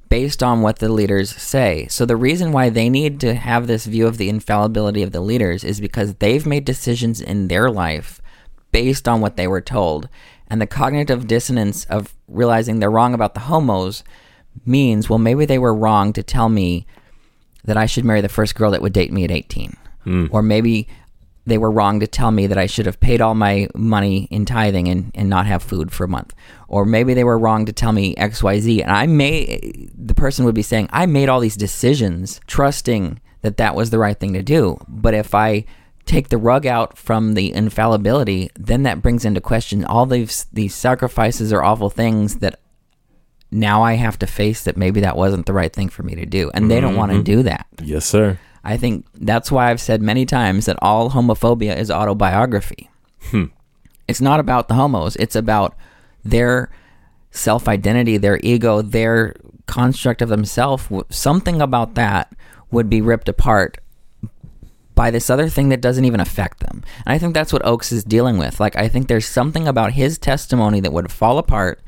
based 0.09 0.43
on 0.43 0.61
what 0.61 0.79
the 0.79 0.91
leaders 0.91 1.35
say. 1.35 1.87
So 1.89 2.05
the 2.05 2.17
reason 2.17 2.53
why 2.53 2.69
they 2.69 2.91
need 2.91 3.19
to 3.21 3.35
have 3.35 3.67
this 3.67 3.87
view 3.87 4.07
of 4.07 4.19
the 4.19 4.29
infallibility 4.29 5.03
of 5.03 5.13
the 5.13 5.23
leaders 5.23 5.65
is 5.65 5.81
because 5.81 6.15
they've 6.17 6.45
made 6.45 6.67
decisions 6.67 7.21
in 7.21 7.49
their 7.49 7.71
life 7.71 8.21
based 8.73 9.09
on 9.09 9.21
what 9.21 9.37
they 9.37 9.47
were 9.47 9.63
told. 9.63 10.11
And 10.49 10.61
the 10.61 10.67
cognitive 10.67 11.27
dissonance 11.27 11.87
of 11.87 12.15
realizing 12.29 12.79
they're 12.79 12.91
wrong 12.91 13.15
about 13.15 13.33
the 13.33 13.41
homos 13.41 14.05
means, 14.67 15.09
well, 15.09 15.19
maybe 15.19 15.47
they 15.47 15.59
were 15.59 15.75
wrong 15.75 16.13
to 16.13 16.23
tell 16.23 16.51
me 16.51 16.87
that 17.65 17.79
I 17.79 17.87
should 17.87 18.05
marry 18.05 18.21
the 18.21 18.29
first 18.29 18.55
girl 18.55 18.71
that 18.73 18.83
would 18.83 18.93
date 18.93 19.13
me 19.13 19.25
at 19.25 19.31
18. 19.31 19.77
Hmm. 20.05 20.27
Or 20.31 20.43
maybe 20.43 20.89
they 21.45 21.59
were 21.59 21.71
wrong 21.71 22.01
to 22.01 22.07
tell 22.07 22.31
me 22.31 22.47
that 22.47 22.59
I 22.59 22.67
should 22.67 22.87
have 22.87 23.01
paid 23.01 23.21
all 23.21 23.35
my 23.35 23.69
money 23.75 24.29
in 24.31 24.45
tithing 24.45 24.89
and, 24.89 25.11
and 25.15 25.29
not 25.29 25.47
have 25.47 25.63
food 25.63 25.93
for 25.93 26.05
a 26.05 26.09
month. 26.09 26.35
Or 26.69 26.85
maybe 26.85 27.15
they 27.15 27.25
were 27.25 27.39
wrong 27.39 27.67
to 27.67 27.73
tell 27.73 27.93
me 27.93 28.15
XYZ. 28.15 28.83
And 28.83 28.91
I 28.91 29.07
may, 29.07 29.89
the 29.95 30.15
person 30.15 30.45
would 30.45 30.55
be 30.55 30.63
saying, 30.63 30.89
I 30.93 31.07
made 31.07 31.29
all 31.29 31.41
these 31.41 31.57
decisions 31.57 32.41
trusting 32.47 33.21
that 33.41 33.57
that 33.57 33.75
was 33.75 33.91
the 33.91 33.99
right 33.99 34.19
thing 34.19 34.35
to 34.35 34.43
do. 34.43 34.79
But 34.87 35.15
if 35.15 35.35
I 35.35 35.65
take 36.07 36.29
the 36.29 36.39
rug 36.39 36.65
out 36.65 36.97
from 36.97 37.35
the 37.35 37.53
infallibility, 37.53 38.51
then 38.55 38.85
that 38.85 39.03
brings 39.03 39.25
into 39.25 39.41
question 39.41 39.85
all 39.85 40.07
these, 40.07 40.47
these 40.53 40.75
sacrifices 40.75 41.53
or 41.53 41.65
awful 41.65 41.91
things 41.91 42.37
that 42.39 42.61
now 43.51 43.83
I 43.83 43.95
have 43.95 44.19
to 44.21 44.27
face 44.27 44.65
that 44.65 44.77
maybe 44.77 45.01
that 45.01 45.17
wasn't 45.17 45.47
the 45.47 45.53
right 45.53 45.73
thing 45.73 45.89
for 45.89 46.03
me 46.05 46.15
to 46.15 46.25
do. 46.25 46.51
And 46.55 46.71
they 46.71 46.81
don't 46.81 46.97
want 46.97 47.11
to 47.11 47.17
mm-hmm. 47.17 47.25
do 47.25 47.43
that. 47.43 47.67
Yes, 47.83 48.07
sir. 48.07 48.39
I 48.65 48.77
think 48.77 49.07
that's 49.15 49.51
why 49.51 49.71
I've 49.71 49.81
said 49.81 50.03
many 50.03 50.25
times 50.25 50.67
that 50.67 50.79
all 50.81 51.11
homophobia 51.11 51.77
is 51.77 51.91
autobiography. 51.91 52.91
Hmm. 53.31 53.47
It's 54.09 54.21
not 54.21 54.41
about 54.41 54.69
the 54.69 54.75
homos, 54.75 55.17
it's 55.17 55.37
about 55.37 55.77
their 56.25 56.71
self 57.31 57.69
identity, 57.69 58.17
their 58.17 58.39
ego, 58.43 58.83
their 58.83 59.35
construct 59.67 60.23
of 60.23 60.29
themselves. 60.29 60.89
Something 61.11 61.61
about 61.61 61.95
that 61.95 62.33
would 62.71 62.89
be 62.89 63.01
ripped 63.01 63.29
apart 63.29 63.79
by 64.95 65.11
this 65.11 65.31
other 65.31 65.49
thing 65.49 65.71
that 65.71 65.81
doesn't 65.81 66.05
even 66.05 66.21
affect 66.21 66.61
them. 66.61 66.83
And 67.07 67.15
I 67.15 67.19
think 67.19 67.35
that's 67.35 67.53
what 67.53 67.65
Oaks 67.65 67.93
is 67.93 68.05
dealing 68.05 68.39
with. 68.39 68.61
Like, 68.61 68.77
I 68.77 68.89
think 68.89 69.09
there's 69.09 69.27
something 69.27 69.67
about 69.67 69.93
his 69.93 70.19
testimony 70.19 70.81
that 70.81 70.93
would 70.93 71.11
fall 71.11 71.39
apart 71.39 71.81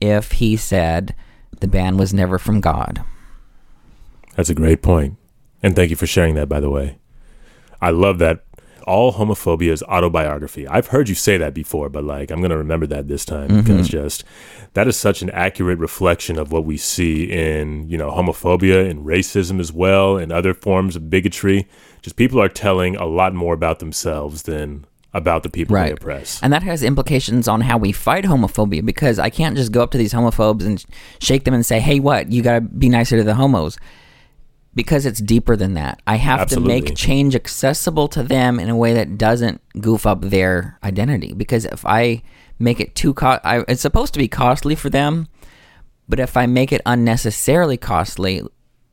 if 0.00 0.32
he 0.32 0.56
said 0.56 1.14
the 1.60 1.68
ban 1.68 1.96
was 1.96 2.12
never 2.12 2.38
from 2.38 2.60
God. 2.60 3.04
That's 4.36 4.50
a 4.50 4.54
great 4.54 4.82
point. 4.82 5.16
And 5.62 5.74
thank 5.74 5.90
you 5.90 5.96
for 5.96 6.06
sharing 6.06 6.34
that, 6.36 6.48
by 6.48 6.60
the 6.60 6.70
way. 6.70 6.98
I 7.80 7.90
love 7.90 8.18
that 8.18 8.44
all 8.88 9.12
homophobia 9.12 9.70
is 9.70 9.82
autobiography. 9.82 10.66
I've 10.66 10.88
heard 10.88 11.10
you 11.10 11.14
say 11.14 11.36
that 11.36 11.52
before, 11.52 11.90
but 11.90 12.04
like 12.04 12.30
I'm 12.30 12.40
going 12.40 12.50
to 12.50 12.56
remember 12.56 12.86
that 12.86 13.06
this 13.06 13.24
time 13.24 13.48
mm-hmm. 13.50 13.60
because 13.60 13.88
just 13.88 14.24
that 14.72 14.88
is 14.88 14.96
such 14.96 15.20
an 15.20 15.28
accurate 15.30 15.78
reflection 15.78 16.38
of 16.38 16.52
what 16.52 16.64
we 16.64 16.78
see 16.78 17.24
in, 17.24 17.88
you 17.90 17.98
know, 17.98 18.10
homophobia 18.10 18.88
and 18.88 19.04
racism 19.04 19.60
as 19.60 19.72
well 19.72 20.16
and 20.16 20.32
other 20.32 20.54
forms 20.54 20.96
of 20.96 21.10
bigotry. 21.10 21.68
Just 22.00 22.16
people 22.16 22.40
are 22.40 22.48
telling 22.48 22.96
a 22.96 23.04
lot 23.04 23.34
more 23.34 23.52
about 23.52 23.78
themselves 23.78 24.44
than 24.44 24.86
about 25.12 25.42
the 25.42 25.50
people 25.50 25.74
they 25.74 25.82
Right. 25.82 25.92
oppress. 25.92 26.40
And 26.42 26.52
that 26.52 26.62
has 26.62 26.82
implications 26.82 27.46
on 27.46 27.62
how 27.62 27.76
we 27.76 27.92
fight 27.92 28.24
homophobia 28.24 28.84
because 28.84 29.18
I 29.18 29.28
can't 29.28 29.56
just 29.56 29.70
go 29.70 29.82
up 29.82 29.90
to 29.90 29.98
these 29.98 30.14
homophobes 30.14 30.64
and 30.64 30.82
shake 31.18 31.44
them 31.44 31.54
and 31.54 31.64
say, 31.64 31.78
hey, 31.80 32.00
what? 32.00 32.32
You 32.32 32.42
got 32.42 32.54
to 32.54 32.60
be 32.62 32.88
nicer 32.88 33.18
to 33.18 33.24
the 33.24 33.34
homos. 33.34 33.76
Because 34.78 35.04
it's 35.06 35.20
deeper 35.20 35.56
than 35.56 35.74
that. 35.74 36.00
I 36.06 36.14
have 36.16 36.38
Absolutely. 36.38 36.80
to 36.82 36.86
make 36.86 36.96
change 36.96 37.34
accessible 37.34 38.06
to 38.08 38.22
them 38.22 38.60
in 38.60 38.68
a 38.68 38.76
way 38.76 38.94
that 38.94 39.18
doesn't 39.18 39.60
goof 39.80 40.06
up 40.06 40.20
their 40.20 40.78
identity. 40.84 41.32
Because 41.34 41.64
if 41.64 41.84
I 41.84 42.22
make 42.60 42.78
it 42.78 42.94
too, 42.94 43.12
co- 43.12 43.40
I, 43.42 43.64
it's 43.66 43.82
supposed 43.82 44.12
to 44.12 44.20
be 44.20 44.28
costly 44.28 44.76
for 44.76 44.88
them, 44.88 45.26
but 46.08 46.20
if 46.20 46.36
I 46.36 46.46
make 46.46 46.70
it 46.72 46.80
unnecessarily 46.86 47.76
costly, 47.76 48.42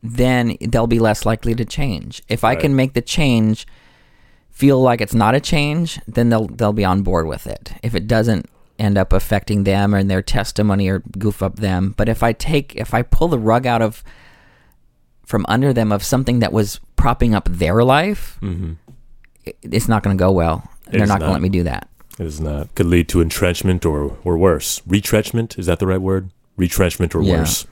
then 0.01 0.57
they'll 0.59 0.87
be 0.87 0.97
less 0.97 1.23
likely 1.23 1.53
to 1.53 1.65
change. 1.65 2.23
If 2.29 2.43
I 2.43 2.49
Right. 2.53 2.59
can 2.61 2.75
make 2.75 2.93
the 2.93 3.01
change 3.03 3.67
feel 4.49 4.81
like 4.81 5.01
it's 5.01 5.13
not 5.13 5.35
a 5.35 5.39
change, 5.39 5.99
then 6.07 6.29
they'll 6.29 6.47
they'll 6.47 6.73
be 6.73 6.83
on 6.85 7.03
board 7.03 7.27
with 7.27 7.45
it. 7.45 7.73
If 7.83 7.93
it 7.93 8.07
doesn't 8.07 8.49
end 8.79 8.97
up 8.97 9.13
affecting 9.13 9.65
them 9.65 9.93
and 9.93 10.09
their 10.09 10.23
testimony 10.23 10.89
or 10.89 10.99
goof 11.19 11.43
up 11.43 11.57
them, 11.57 11.93
but 11.95 12.09
if 12.09 12.23
I 12.23 12.33
take 12.33 12.75
if 12.75 12.91
I 12.93 13.03
pull 13.03 13.27
the 13.27 13.37
rug 13.39 13.67
out 13.67 13.83
of 13.83 14.03
from 15.25 15.45
under 15.47 15.73
them 15.73 15.91
of 15.91 16.03
something 16.03 16.39
that 16.39 16.51
was 16.53 16.79
propping 16.95 17.33
up 17.35 17.47
their 17.49 17.83
life, 17.83 18.37
it- 19.45 19.57
it's 19.61 19.87
not 19.87 20.03
going 20.03 20.17
to 20.17 20.21
go 20.21 20.31
well. 20.31 20.69
They're 20.89 21.03
is 21.03 21.09
not 21.09 21.19
going 21.19 21.29
to 21.29 21.33
let 21.33 21.41
me 21.41 21.49
do 21.49 21.63
that. 21.63 21.87
It 22.19 22.25
is 22.27 22.39
not 22.39 22.73
could 22.75 22.85
lead 22.85 23.09
to 23.09 23.21
entrenchment 23.21 23.85
or 23.85 24.17
or 24.23 24.37
worse. 24.37 24.81
Retrenchment 24.87 25.57
is 25.59 25.65
that 25.65 25.79
the 25.79 25.87
right 25.87 26.01
word? 26.01 26.29
Retrenchment 26.57 27.13
or 27.15 27.21
Yeah. 27.21 27.39
worse. 27.39 27.65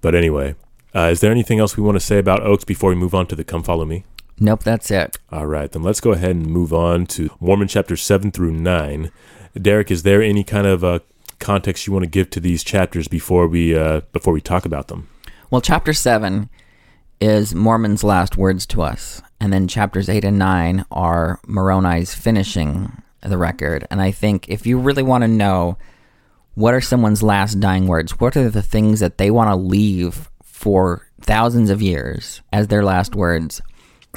But 0.00 0.14
anyway, 0.14 0.54
uh, 0.94 1.08
is 1.12 1.20
there 1.20 1.30
anything 1.30 1.58
else 1.58 1.76
we 1.76 1.82
want 1.82 1.96
to 1.96 2.04
say 2.04 2.18
about 2.18 2.42
Oaks 2.42 2.64
before 2.64 2.90
we 2.90 2.96
move 2.96 3.14
on 3.14 3.26
to 3.28 3.34
the 3.36 3.44
Come 3.44 3.62
Follow 3.62 3.84
Me? 3.86 4.04
Nope, 4.38 4.62
that's 4.64 4.90
it. 4.90 5.16
All 5.32 5.46
right, 5.46 5.70
then 5.72 5.82
let's 5.82 6.00
go 6.00 6.12
ahead 6.12 6.36
and 6.36 6.46
move 6.46 6.72
on 6.72 7.06
to 7.06 7.30
Mormon 7.40 7.66
chapter 7.68 7.96
7 7.96 8.30
through 8.30 8.52
9. 8.52 9.10
Derek, 9.60 9.90
is 9.90 10.02
there 10.04 10.22
any 10.22 10.44
kind 10.44 10.66
of 10.66 10.84
uh, 10.84 11.00
context 11.40 11.86
you 11.86 11.92
want 11.92 12.04
to 12.04 12.10
give 12.10 12.30
to 12.30 12.40
these 12.40 12.62
chapters 12.62 13.08
before 13.08 13.48
we 13.48 13.74
uh, 13.76 14.02
before 14.12 14.32
we 14.32 14.40
talk 14.40 14.64
about 14.66 14.88
them? 14.88 15.08
Well, 15.50 15.62
chapter 15.62 15.94
7 15.94 16.50
is 17.22 17.54
Mormon's 17.54 18.04
last 18.04 18.36
words 18.36 18.66
to 18.66 18.82
us. 18.82 19.22
And 19.40 19.50
then 19.50 19.66
chapters 19.66 20.10
8 20.10 20.24
and 20.24 20.38
9 20.38 20.84
are 20.90 21.40
Moroni's 21.46 22.14
finishing 22.14 23.02
the 23.22 23.38
record. 23.38 23.86
And 23.90 24.02
I 24.02 24.10
think 24.10 24.46
if 24.50 24.66
you 24.66 24.78
really 24.78 25.02
want 25.02 25.22
to 25.22 25.28
know 25.28 25.78
what 26.54 26.74
are 26.74 26.82
someone's 26.82 27.22
last 27.22 27.60
dying 27.60 27.86
words, 27.86 28.20
what 28.20 28.36
are 28.36 28.50
the 28.50 28.60
things 28.60 29.00
that 29.00 29.16
they 29.16 29.30
want 29.30 29.48
to 29.48 29.56
leave 29.56 30.28
for 30.42 31.06
thousands 31.20 31.70
of 31.70 31.80
years 31.80 32.42
as 32.52 32.66
their 32.66 32.84
last 32.84 33.14
words, 33.14 33.62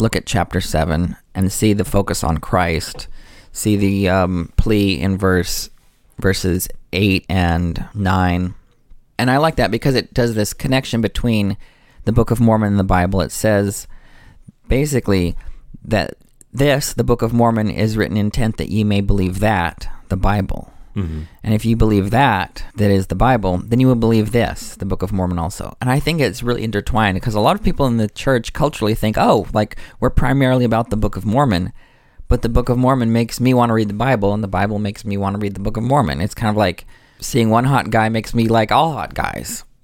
look 0.01 0.17
at 0.17 0.25
chapter 0.25 0.59
7 0.59 1.15
and 1.33 1.51
see 1.51 1.71
the 1.71 1.85
focus 1.85 2.25
on 2.25 2.39
Christ. 2.39 3.07
See 3.53 3.77
the 3.77 4.09
um, 4.09 4.51
plea 4.57 4.99
in 4.99 5.17
verse 5.17 5.69
verses 6.19 6.67
8 6.91 7.25
and 7.29 7.87
9. 7.93 8.53
And 9.21 9.29
I 9.29 9.37
like 9.37 9.57
that 9.57 9.69
because 9.69 9.93
it 9.93 10.15
does 10.15 10.33
this 10.33 10.51
connection 10.51 10.99
between 10.99 11.55
the 12.05 12.11
Book 12.11 12.31
of 12.31 12.39
Mormon 12.39 12.69
and 12.69 12.79
the 12.79 12.83
Bible. 12.83 13.21
It 13.21 13.31
says 13.31 13.87
basically 14.67 15.35
that 15.85 16.15
this, 16.51 16.93
the 16.93 17.03
Book 17.03 17.21
of 17.21 17.31
Mormon, 17.31 17.69
is 17.69 17.95
written 17.95 18.17
intent 18.17 18.57
that 18.57 18.69
ye 18.69 18.83
may 18.83 18.99
believe 18.99 19.37
that, 19.37 19.87
the 20.09 20.17
Bible. 20.17 20.73
Mm-hmm. 20.95 21.21
And 21.43 21.53
if 21.53 21.65
you 21.65 21.75
believe 21.75 22.09
that, 22.09 22.65
that 22.77 22.89
is 22.89 23.07
the 23.07 23.15
Bible, 23.15 23.59
then 23.59 23.79
you 23.79 23.85
will 23.85 23.93
believe 23.93 24.31
this, 24.31 24.75
the 24.75 24.85
Book 24.85 25.03
of 25.03 25.13
Mormon 25.13 25.37
also. 25.37 25.77
And 25.79 25.91
I 25.91 25.99
think 25.99 26.19
it's 26.19 26.41
really 26.41 26.63
intertwined 26.63 27.13
because 27.13 27.35
a 27.35 27.39
lot 27.39 27.55
of 27.55 27.63
people 27.63 27.85
in 27.85 27.97
the 27.97 28.09
church 28.09 28.53
culturally 28.53 28.95
think, 28.95 29.19
oh, 29.19 29.45
like 29.53 29.77
we're 29.99 30.09
primarily 30.09 30.65
about 30.65 30.89
the 30.89 30.97
Book 30.97 31.15
of 31.15 31.27
Mormon, 31.27 31.73
but 32.27 32.41
the 32.41 32.49
Book 32.49 32.69
of 32.69 32.77
Mormon 32.79 33.13
makes 33.13 33.39
me 33.39 33.53
want 33.53 33.69
to 33.69 33.75
read 33.75 33.89
the 33.89 33.93
Bible, 33.93 34.33
and 34.33 34.43
the 34.43 34.47
Bible 34.47 34.79
makes 34.79 35.05
me 35.05 35.15
want 35.15 35.35
to 35.35 35.39
read 35.39 35.53
the 35.53 35.59
Book 35.59 35.77
of 35.77 35.83
Mormon. 35.83 36.21
It's 36.21 36.33
kind 36.33 36.49
of 36.49 36.57
like 36.57 36.87
seeing 37.21 37.49
one 37.49 37.63
hot 37.63 37.89
guy 37.89 38.09
makes 38.09 38.33
me 38.33 38.47
like 38.47 38.71
all 38.71 38.93
hot 38.93 39.13
guys. 39.13 39.63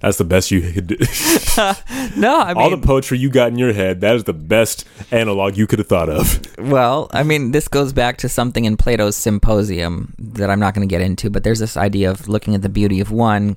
That's 0.00 0.16
the 0.16 0.24
best 0.24 0.50
you 0.52 0.60
could 0.72 0.86
do. 0.86 0.96
No, 2.16 2.38
I 2.38 2.54
mean, 2.54 2.62
All 2.62 2.70
the 2.70 2.78
poetry 2.78 3.18
you 3.18 3.30
got 3.30 3.48
in 3.48 3.58
your 3.58 3.72
head, 3.72 4.00
that 4.00 4.14
is 4.14 4.24
the 4.24 4.32
best 4.32 4.84
analog 5.10 5.56
you 5.56 5.66
could 5.66 5.78
have 5.80 5.88
thought 5.88 6.08
of. 6.08 6.40
Well, 6.58 7.08
I 7.12 7.22
mean, 7.24 7.50
this 7.50 7.66
goes 7.68 7.92
back 7.92 8.18
to 8.18 8.28
something 8.28 8.64
in 8.64 8.76
Plato's 8.76 9.16
Symposium 9.16 10.14
that 10.18 10.50
I'm 10.50 10.60
not 10.60 10.74
going 10.74 10.88
to 10.88 10.92
get 10.92 11.00
into, 11.00 11.30
but 11.30 11.42
there's 11.44 11.58
this 11.58 11.76
idea 11.76 12.10
of 12.10 12.28
looking 12.28 12.54
at 12.54 12.62
the 12.62 12.68
beauty 12.68 13.00
of 13.00 13.10
one 13.10 13.56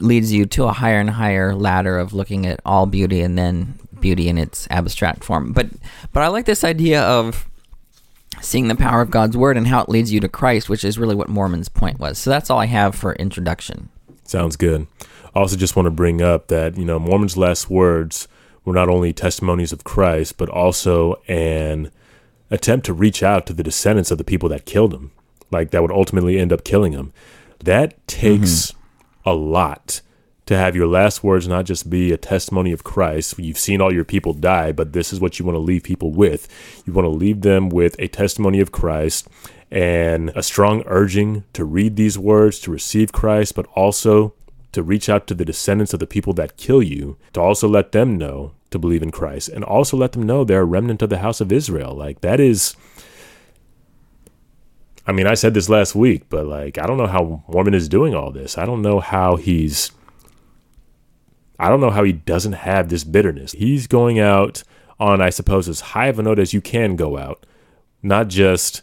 leads 0.00 0.32
you 0.32 0.46
to 0.46 0.64
a 0.64 0.72
higher 0.72 0.98
and 0.98 1.10
higher 1.10 1.54
ladder 1.54 1.98
of 1.98 2.12
looking 2.12 2.46
at 2.46 2.60
all 2.64 2.86
beauty 2.86 3.20
and 3.20 3.38
then 3.38 3.78
beauty 4.00 4.28
in 4.28 4.38
its 4.38 4.66
abstract 4.70 5.22
form. 5.24 5.52
But 5.52 5.68
but 6.12 6.22
I 6.22 6.28
like 6.28 6.46
this 6.46 6.64
idea 6.64 7.02
of 7.02 7.48
seeing 8.40 8.68
the 8.68 8.76
power 8.76 9.00
of 9.00 9.10
God's 9.10 9.36
word 9.36 9.56
and 9.56 9.66
how 9.66 9.82
it 9.82 9.88
leads 9.88 10.12
you 10.12 10.20
to 10.20 10.28
Christ, 10.28 10.68
which 10.68 10.84
is 10.84 10.98
really 10.98 11.14
what 11.14 11.28
Mormon's 11.28 11.68
point 11.68 11.98
was. 11.98 12.18
So 12.18 12.30
that's 12.30 12.50
all 12.50 12.58
I 12.58 12.66
have 12.66 12.94
for 12.94 13.14
introduction. 13.14 13.88
Sounds 14.24 14.56
good. 14.56 14.86
I 15.34 15.40
also 15.40 15.56
just 15.56 15.76
want 15.76 15.86
to 15.86 15.90
bring 15.90 16.22
up 16.22 16.48
that, 16.48 16.76
you 16.76 16.84
know, 16.84 16.98
Mormon's 16.98 17.36
last 17.36 17.68
words 17.70 18.28
were 18.64 18.74
not 18.74 18.88
only 18.88 19.12
testimonies 19.12 19.72
of 19.72 19.84
Christ, 19.84 20.36
but 20.36 20.48
also 20.48 21.20
an 21.28 21.90
attempt 22.50 22.86
to 22.86 22.92
reach 22.92 23.22
out 23.22 23.46
to 23.46 23.52
the 23.52 23.62
descendants 23.62 24.10
of 24.10 24.18
the 24.18 24.24
people 24.24 24.48
that 24.48 24.66
killed 24.66 24.94
him, 24.94 25.12
like 25.50 25.70
that 25.70 25.82
would 25.82 25.90
ultimately 25.90 26.38
end 26.38 26.52
up 26.52 26.64
killing 26.64 26.92
him. 26.92 27.12
That 27.60 28.06
takes 28.06 28.72
mm-hmm. 28.72 29.30
a 29.30 29.32
lot 29.34 30.00
to 30.46 30.56
have 30.56 30.76
your 30.76 30.86
last 30.86 31.24
words 31.24 31.48
not 31.48 31.64
just 31.64 31.90
be 31.90 32.12
a 32.12 32.16
testimony 32.16 32.72
of 32.72 32.84
Christ. 32.84 33.38
You've 33.38 33.58
seen 33.58 33.80
all 33.80 33.92
your 33.92 34.04
people 34.04 34.32
die, 34.32 34.72
but 34.72 34.92
this 34.92 35.12
is 35.12 35.20
what 35.20 35.38
you 35.38 35.44
want 35.44 35.56
to 35.56 35.60
leave 35.60 35.82
people 35.82 36.12
with. 36.12 36.48
You 36.86 36.92
want 36.92 37.04
to 37.04 37.10
leave 37.10 37.42
them 37.42 37.68
with 37.68 37.96
a 37.98 38.08
testimony 38.08 38.60
of 38.60 38.72
Christ 38.72 39.28
and 39.70 40.30
a 40.36 40.44
strong 40.44 40.84
urging 40.86 41.44
to 41.52 41.64
read 41.64 41.96
these 41.96 42.16
words, 42.16 42.60
to 42.60 42.70
receive 42.70 43.10
Christ, 43.12 43.56
but 43.56 43.66
also 43.74 44.34
to 44.70 44.82
reach 44.82 45.08
out 45.08 45.26
to 45.26 45.34
the 45.34 45.44
descendants 45.44 45.92
of 45.92 46.00
the 46.00 46.06
people 46.06 46.32
that 46.34 46.56
kill 46.56 46.82
you, 46.82 47.16
to 47.32 47.40
also 47.40 47.66
let 47.66 47.92
them 47.92 48.16
know 48.16 48.52
to 48.70 48.78
believe 48.78 49.02
in 49.02 49.10
Christ, 49.10 49.48
and 49.48 49.64
also 49.64 49.96
let 49.96 50.12
them 50.12 50.22
know 50.22 50.44
they're 50.44 50.60
a 50.60 50.64
remnant 50.64 51.02
of 51.02 51.10
the 51.10 51.18
house 51.18 51.40
of 51.40 51.50
Israel. 51.50 51.94
Like, 51.94 52.20
that 52.20 52.38
is. 52.38 52.76
I 55.08 55.12
mean, 55.12 55.26
I 55.26 55.34
said 55.34 55.54
this 55.54 55.68
last 55.68 55.94
week, 55.94 56.24
but 56.28 56.46
like, 56.46 56.78
I 56.78 56.86
don't 56.86 56.98
know 56.98 57.06
how 57.06 57.42
Mormon 57.48 57.74
is 57.74 57.88
doing 57.88 58.14
all 58.14 58.30
this. 58.30 58.58
I 58.58 58.64
don't 58.64 58.82
know 58.82 59.00
how 59.00 59.36
he's. 59.36 59.90
I 61.58 61.68
don't 61.68 61.80
know 61.80 61.90
how 61.90 62.04
he 62.04 62.12
doesn't 62.12 62.52
have 62.52 62.88
this 62.88 63.04
bitterness. 63.04 63.52
He's 63.52 63.86
going 63.86 64.18
out 64.18 64.62
on, 64.98 65.20
I 65.20 65.30
suppose, 65.30 65.68
as 65.68 65.80
high 65.80 66.06
of 66.06 66.18
a 66.18 66.22
note 66.22 66.38
as 66.38 66.54
you 66.54 66.60
can 66.60 66.96
go 66.96 67.16
out, 67.18 67.46
not 68.02 68.28
just 68.28 68.82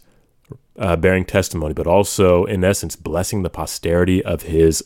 uh, 0.78 0.96
bearing 0.96 1.24
testimony, 1.24 1.74
but 1.74 1.86
also, 1.86 2.44
in 2.44 2.64
essence, 2.64 2.96
blessing 2.96 3.42
the 3.42 3.50
posterity 3.50 4.24
of 4.24 4.42
his 4.42 4.84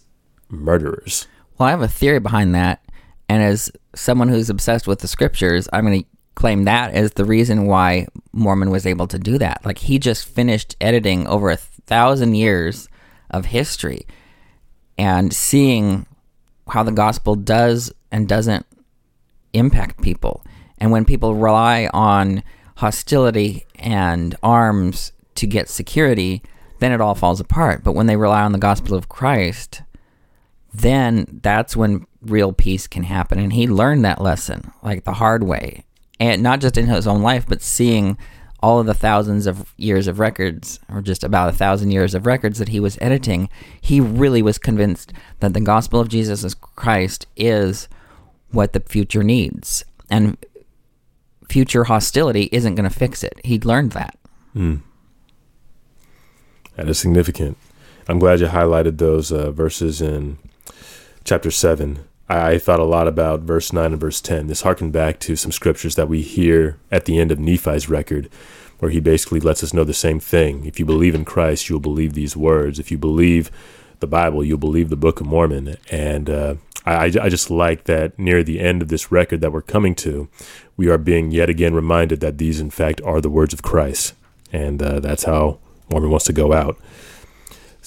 murderers. 0.48 1.26
Well, 1.56 1.68
I 1.68 1.70
have 1.70 1.82
a 1.82 1.88
theory 1.88 2.20
behind 2.20 2.54
that, 2.54 2.84
and 3.28 3.42
as 3.42 3.70
someone 3.94 4.28
who's 4.28 4.50
obsessed 4.50 4.86
with 4.86 5.00
the 5.00 5.08
scriptures, 5.08 5.68
I'm 5.72 5.86
going 5.86 6.02
to 6.02 6.08
claim 6.34 6.64
that 6.64 6.94
as 6.94 7.12
the 7.12 7.24
reason 7.24 7.66
why 7.66 8.06
Mormon 8.32 8.70
was 8.70 8.86
able 8.86 9.08
to 9.08 9.18
do 9.18 9.38
that. 9.38 9.64
Like 9.64 9.78
he 9.78 9.98
just 9.98 10.24
finished 10.28 10.76
editing 10.80 11.26
over 11.26 11.50
a 11.50 11.56
thousand 11.56 12.36
years 12.36 12.88
of 13.30 13.46
history 13.46 14.06
and 14.96 15.32
seeing 15.32 16.06
how 16.70 16.82
the 16.82 16.92
gospel 16.92 17.34
does 17.34 17.92
and 18.10 18.28
doesn't 18.28 18.66
impact 19.52 20.02
people. 20.02 20.44
And 20.78 20.90
when 20.90 21.04
people 21.04 21.34
rely 21.34 21.88
on 21.92 22.42
hostility 22.76 23.66
and 23.76 24.36
arms 24.42 25.12
to 25.34 25.46
get 25.46 25.68
security, 25.68 26.42
then 26.78 26.92
it 26.92 27.00
all 27.00 27.14
falls 27.14 27.40
apart. 27.40 27.82
But 27.82 27.92
when 27.92 28.06
they 28.06 28.16
rely 28.16 28.42
on 28.42 28.52
the 28.52 28.58
gospel 28.58 28.96
of 28.96 29.08
Christ, 29.08 29.82
then 30.72 31.40
that's 31.42 31.76
when 31.76 32.06
real 32.22 32.52
peace 32.52 32.86
can 32.86 33.04
happen. 33.04 33.38
And 33.38 33.52
he 33.52 33.66
learned 33.66 34.04
that 34.04 34.20
lesson, 34.20 34.72
like 34.82 35.04
the 35.04 35.14
hard 35.14 35.42
way. 35.42 35.84
And 36.20 36.42
not 36.42 36.60
just 36.60 36.76
in 36.76 36.86
his 36.86 37.06
own 37.06 37.22
life, 37.22 37.46
but 37.48 37.62
seeing 37.62 38.18
all 38.60 38.80
of 38.80 38.86
the 38.86 38.94
thousands 38.94 39.46
of 39.46 39.72
years 39.76 40.06
of 40.08 40.18
records, 40.18 40.80
or 40.88 41.00
just 41.00 41.22
about 41.22 41.48
a 41.48 41.52
thousand 41.52 41.90
years 41.90 42.14
of 42.14 42.26
records 42.26 42.58
that 42.58 42.68
he 42.70 42.80
was 42.80 42.98
editing, 43.00 43.48
he 43.80 44.00
really 44.00 44.42
was 44.42 44.58
convinced 44.58 45.12
that 45.40 45.54
the 45.54 45.60
gospel 45.60 46.00
of 46.00 46.08
Jesus 46.08 46.54
Christ 46.54 47.26
is 47.36 47.88
what 48.50 48.72
the 48.72 48.80
future 48.80 49.22
needs. 49.22 49.84
And 50.10 50.36
future 51.48 51.84
hostility 51.84 52.48
isn't 52.52 52.74
going 52.74 52.88
to 52.88 52.94
fix 52.94 53.22
it. 53.22 53.40
He'd 53.44 53.64
learned 53.64 53.92
that. 53.92 54.18
That 56.76 56.88
is 56.88 56.98
significant. 56.98 57.56
I'm 58.08 58.18
glad 58.18 58.40
you 58.40 58.46
highlighted 58.46 58.98
those 58.98 59.30
uh, 59.30 59.50
verses 59.50 60.00
in 60.00 60.38
chapter 61.24 61.50
7. 61.50 62.04
I, 62.28 62.58
thought 62.58 62.80
a 62.80 62.84
lot 62.84 63.08
about 63.08 63.40
verse 63.40 63.72
9 63.72 63.92
and 63.92 64.00
verse 64.00 64.20
10. 64.20 64.48
This 64.48 64.62
harkened 64.62 64.92
back 64.92 65.18
to 65.20 65.36
some 65.36 65.52
scriptures 65.52 65.94
that 65.94 66.08
we 66.08 66.22
hear 66.22 66.78
at 66.90 67.06
the 67.06 67.18
end 67.18 67.32
of 67.32 67.38
Nephi's 67.38 67.88
record, 67.88 68.28
where 68.78 68.90
he 68.90 69.00
basically 69.00 69.40
lets 69.40 69.64
us 69.64 69.72
know 69.72 69.84
the 69.84 69.94
same 69.94 70.20
thing. 70.20 70.66
If 70.66 70.78
you 70.78 70.84
believe 70.84 71.14
in 71.14 71.24
Christ, 71.24 71.68
you'll 71.68 71.80
believe 71.80 72.12
these 72.12 72.36
words. 72.36 72.78
If 72.78 72.90
you 72.90 72.98
believe 72.98 73.50
the 74.00 74.06
Bible, 74.06 74.44
you'll 74.44 74.58
believe 74.58 74.90
the 74.90 74.96
Book 74.96 75.20
of 75.20 75.26
Mormon. 75.26 75.76
And 75.90 76.28
uh, 76.28 76.54
I, 76.84 77.04
I 77.04 77.28
just 77.28 77.50
like 77.50 77.84
that 77.84 78.18
near 78.18 78.42
the 78.42 78.60
end 78.60 78.82
of 78.82 78.88
this 78.88 79.10
record 79.10 79.40
that 79.40 79.52
we're 79.52 79.62
coming 79.62 79.94
to, 79.96 80.28
we 80.76 80.88
are 80.88 80.98
being 80.98 81.30
yet 81.30 81.48
again 81.48 81.74
reminded 81.74 82.20
that 82.20 82.38
these, 82.38 82.60
in 82.60 82.70
fact, 82.70 83.00
are 83.04 83.20
the 83.20 83.30
words 83.30 83.54
of 83.54 83.62
Christ. 83.62 84.14
And 84.52 84.82
uh, 84.82 85.00
that's 85.00 85.24
how 85.24 85.58
Mormon 85.90 86.10
wants 86.10 86.26
to 86.26 86.32
go 86.32 86.52
out. 86.52 86.78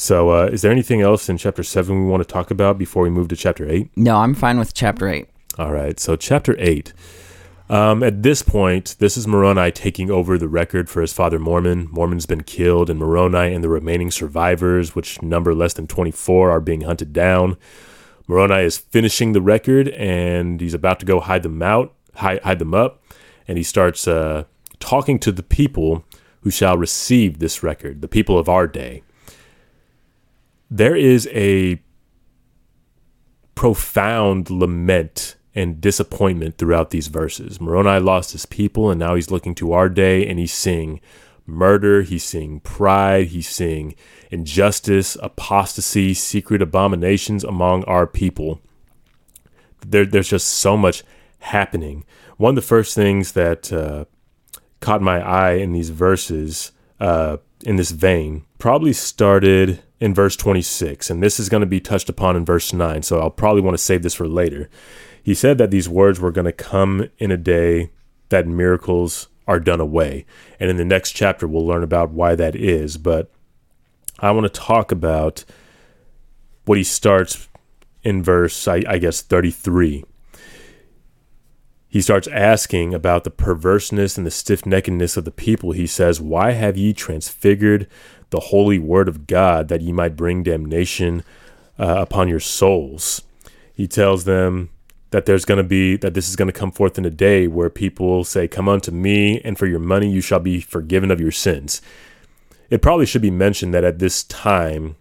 So, 0.01 0.31
uh, 0.31 0.49
is 0.51 0.63
there 0.63 0.71
anything 0.71 1.01
else 1.01 1.29
in 1.29 1.37
chapter 1.37 1.61
7 1.61 1.95
we 1.95 2.09
want 2.09 2.23
to 2.23 2.27
talk 2.27 2.49
about 2.49 2.79
before 2.79 3.03
we 3.03 3.11
move 3.11 3.27
to 3.27 3.35
chapter 3.35 3.69
8? 3.69 3.91
No, 3.95 4.17
I'm 4.17 4.33
fine 4.33 4.57
with 4.57 4.73
chapter 4.73 5.07
8. 5.07 5.29
All 5.59 5.71
right, 5.71 5.99
so 5.99 6.15
chapter 6.15 6.55
8. 6.57 6.91
Um, 7.69 8.01
at 8.01 8.23
this 8.23 8.41
point, 8.41 8.95
this 8.97 9.15
is 9.15 9.27
Moroni 9.27 9.71
taking 9.71 10.09
over 10.09 10.39
the 10.39 10.47
record 10.47 10.89
for 10.89 11.01
his 11.01 11.13
father 11.13 11.37
Mormon. 11.37 11.87
Mormon's 11.91 12.25
been 12.25 12.41
killed, 12.41 12.89
and 12.89 12.97
Moroni 12.97 13.53
and 13.53 13.63
the 13.63 13.69
remaining 13.69 14.09
survivors, 14.09 14.95
which 14.95 15.21
number 15.21 15.53
less 15.53 15.75
than 15.75 15.85
24, 15.85 16.49
are 16.49 16.59
being 16.59 16.81
hunted 16.81 17.13
down. 17.13 17.55
Moroni 18.27 18.63
is 18.63 18.79
finishing 18.79 19.33
the 19.33 19.41
record, 19.41 19.87
and 19.89 20.61
he's 20.61 20.73
about 20.73 20.99
to 21.01 21.05
go 21.05 21.19
hide 21.19 21.43
them 21.43 21.61
out, 21.61 21.93
hide, 22.15 22.41
hide 22.41 22.57
them 22.57 22.73
up, 22.73 23.03
and 23.47 23.55
he 23.55 23.63
starts 23.63 24.07
uh, 24.07 24.45
talking 24.79 25.19
to 25.19 25.31
the 25.31 25.43
people 25.43 26.03
who 26.41 26.49
shall 26.49 26.75
receive 26.75 27.37
this 27.37 27.61
record, 27.61 28.01
the 28.01 28.07
people 28.07 28.39
of 28.39 28.49
our 28.49 28.65
day. 28.65 29.03
There 30.73 30.95
is 30.95 31.27
a 31.33 31.81
profound 33.55 34.49
lament 34.49 35.35
and 35.53 35.81
disappointment 35.81 36.57
throughout 36.57 36.91
these 36.91 37.07
verses. 37.07 37.59
Moroni 37.59 37.99
lost 37.99 38.31
his 38.31 38.45
people, 38.45 38.89
and 38.89 38.97
now 38.97 39.15
he's 39.15 39.29
looking 39.29 39.53
to 39.55 39.73
our 39.73 39.89
day, 39.89 40.25
and 40.25 40.39
he's 40.39 40.53
seeing 40.53 41.01
murder, 41.45 42.03
he's 42.03 42.23
seeing 42.23 42.61
pride, 42.61 43.27
he's 43.27 43.49
seeing 43.49 43.95
injustice, 44.29 45.17
apostasy, 45.21 46.13
secret 46.13 46.61
abominations 46.61 47.43
among 47.43 47.83
our 47.83 48.07
people. 48.07 48.61
There, 49.85 50.05
there's 50.05 50.29
just 50.29 50.47
so 50.47 50.77
much 50.77 51.03
happening. 51.39 52.05
One 52.37 52.51
of 52.51 52.55
the 52.55 52.61
first 52.61 52.95
things 52.95 53.33
that 53.33 53.73
uh, 53.73 54.05
caught 54.79 55.01
my 55.01 55.19
eye 55.21 55.53
in 55.53 55.73
these 55.73 55.89
verses, 55.89 56.71
uh, 57.01 57.37
in 57.65 57.75
this 57.75 57.91
vein, 57.91 58.45
probably 58.61 58.93
started 58.93 59.81
in 59.99 60.13
verse 60.13 60.35
26, 60.35 61.09
and 61.09 61.23
this 61.23 61.39
is 61.39 61.49
going 61.49 61.61
to 61.61 61.67
be 61.67 61.79
touched 61.79 62.09
upon 62.09 62.35
in 62.35 62.45
verse 62.45 62.71
9, 62.71 63.01
so 63.01 63.19
I'll 63.19 63.31
probably 63.31 63.59
want 63.59 63.73
to 63.73 63.83
save 63.83 64.03
this 64.03 64.13
for 64.13 64.27
later. 64.27 64.69
He 65.23 65.33
said 65.33 65.57
that 65.57 65.71
these 65.71 65.89
words 65.89 66.19
were 66.19 66.31
going 66.31 66.45
to 66.45 66.51
come 66.51 67.09
in 67.17 67.31
a 67.31 67.37
day 67.37 67.89
that 68.29 68.45
miracles 68.45 69.29
are 69.47 69.59
done 69.59 69.79
away. 69.79 70.27
And 70.59 70.69
in 70.69 70.77
the 70.77 70.85
next 70.85 71.13
chapter, 71.13 71.47
we'll 71.47 71.65
learn 71.65 71.81
about 71.81 72.11
why 72.11 72.35
that 72.35 72.55
is. 72.55 72.97
But 72.97 73.31
I 74.19 74.29
want 74.29 74.43
to 74.45 74.61
talk 74.61 74.91
about 74.91 75.43
what 76.65 76.77
he 76.77 76.83
starts 76.83 77.49
in 78.03 78.21
verse, 78.21 78.67
I, 78.67 78.83
I 78.87 78.99
guess, 78.99 79.21
33 79.21 80.05
he 81.91 81.99
starts 81.99 82.29
asking 82.29 82.93
about 82.93 83.25
the 83.25 83.29
perverseness 83.29 84.17
and 84.17 84.25
the 84.25 84.31
stiff 84.31 84.61
neckedness 84.61 85.17
of 85.17 85.25
the 85.25 85.29
people. 85.29 85.73
He 85.73 85.87
says, 85.87 86.21
Why 86.21 86.51
have 86.51 86.77
ye 86.77 86.93
transfigured 86.93 87.85
the 88.31 88.39
holy 88.39 88.79
word 88.79 89.07
of 89.07 89.27
God 89.27 89.67
that 89.69 89.81
ye 89.81 89.93
might 89.93 90.15
bring 90.17 90.43
damnation 90.43 91.23
uh, 91.79 91.97
upon 91.99 92.27
your 92.27 92.39
souls? 92.39 93.21
He 93.73 93.87
tells 93.87 94.25
them 94.25 94.69
that 95.11 95.25
there's 95.25 95.45
going 95.45 95.57
to 95.57 95.63
be, 95.63 95.97
that 95.97 96.13
this 96.13 96.29
is 96.29 96.35
going 96.35 96.47
to 96.47 96.57
come 96.57 96.71
forth 96.71 96.97
in 96.97 97.05
a 97.05 97.09
day 97.09 97.47
where 97.47 97.69
people 97.69 98.23
say, 98.23 98.47
Come 98.47 98.67
unto 98.67 98.91
me, 98.91 99.39
and 99.41 99.57
for 99.57 99.67
your 99.67 99.79
money 99.79 100.09
you 100.09 100.21
shall 100.21 100.39
be 100.39 100.61
forgiven 100.61 101.11
of 101.11 101.21
your 101.21 101.31
sins. 101.31 101.81
It 102.69 102.81
probably 102.81 103.05
should 103.05 103.21
be 103.21 103.31
mentioned 103.31 103.73
that 103.73 103.83
at 103.83 103.99
this 103.99 104.23
time 104.23 104.95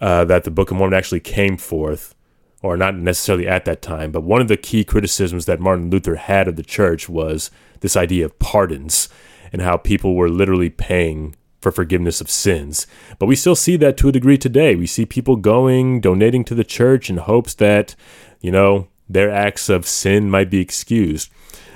uh, 0.00 0.24
that 0.24 0.42
the 0.42 0.50
Book 0.50 0.70
of 0.72 0.76
Mormon 0.76 0.98
actually 0.98 1.20
came 1.20 1.56
forth, 1.56 2.14
or 2.60 2.76
not 2.76 2.96
necessarily 2.96 3.46
at 3.46 3.64
that 3.64 3.80
time, 3.80 4.10
but 4.10 4.24
one 4.24 4.40
of 4.40 4.48
the 4.48 4.56
key 4.56 4.82
criticisms 4.82 5.46
that 5.46 5.60
Martin 5.60 5.90
Luther 5.90 6.16
had 6.16 6.48
of 6.48 6.56
the 6.56 6.64
church 6.64 7.08
was 7.08 7.52
this 7.80 7.96
idea 7.96 8.24
of 8.24 8.38
pardons 8.40 9.08
and 9.52 9.62
how 9.62 9.76
people 9.76 10.16
were 10.16 10.28
literally 10.28 10.70
paying 10.70 11.36
for 11.62 11.72
forgiveness 11.72 12.20
of 12.20 12.28
sins. 12.28 12.86
But 13.18 13.26
we 13.26 13.36
still 13.36 13.56
see 13.56 13.76
that 13.76 13.96
to 13.98 14.08
a 14.08 14.12
degree 14.12 14.36
today. 14.36 14.74
We 14.74 14.86
see 14.86 15.06
people 15.06 15.36
going, 15.36 16.00
donating 16.00 16.44
to 16.46 16.54
the 16.54 16.64
church 16.64 17.08
in 17.08 17.16
hopes 17.18 17.54
that, 17.54 17.94
you 18.40 18.50
know, 18.50 18.88
their 19.08 19.30
acts 19.30 19.68
of 19.68 19.86
sin 19.86 20.28
might 20.28 20.50
be 20.50 20.60
excused. 20.60 21.30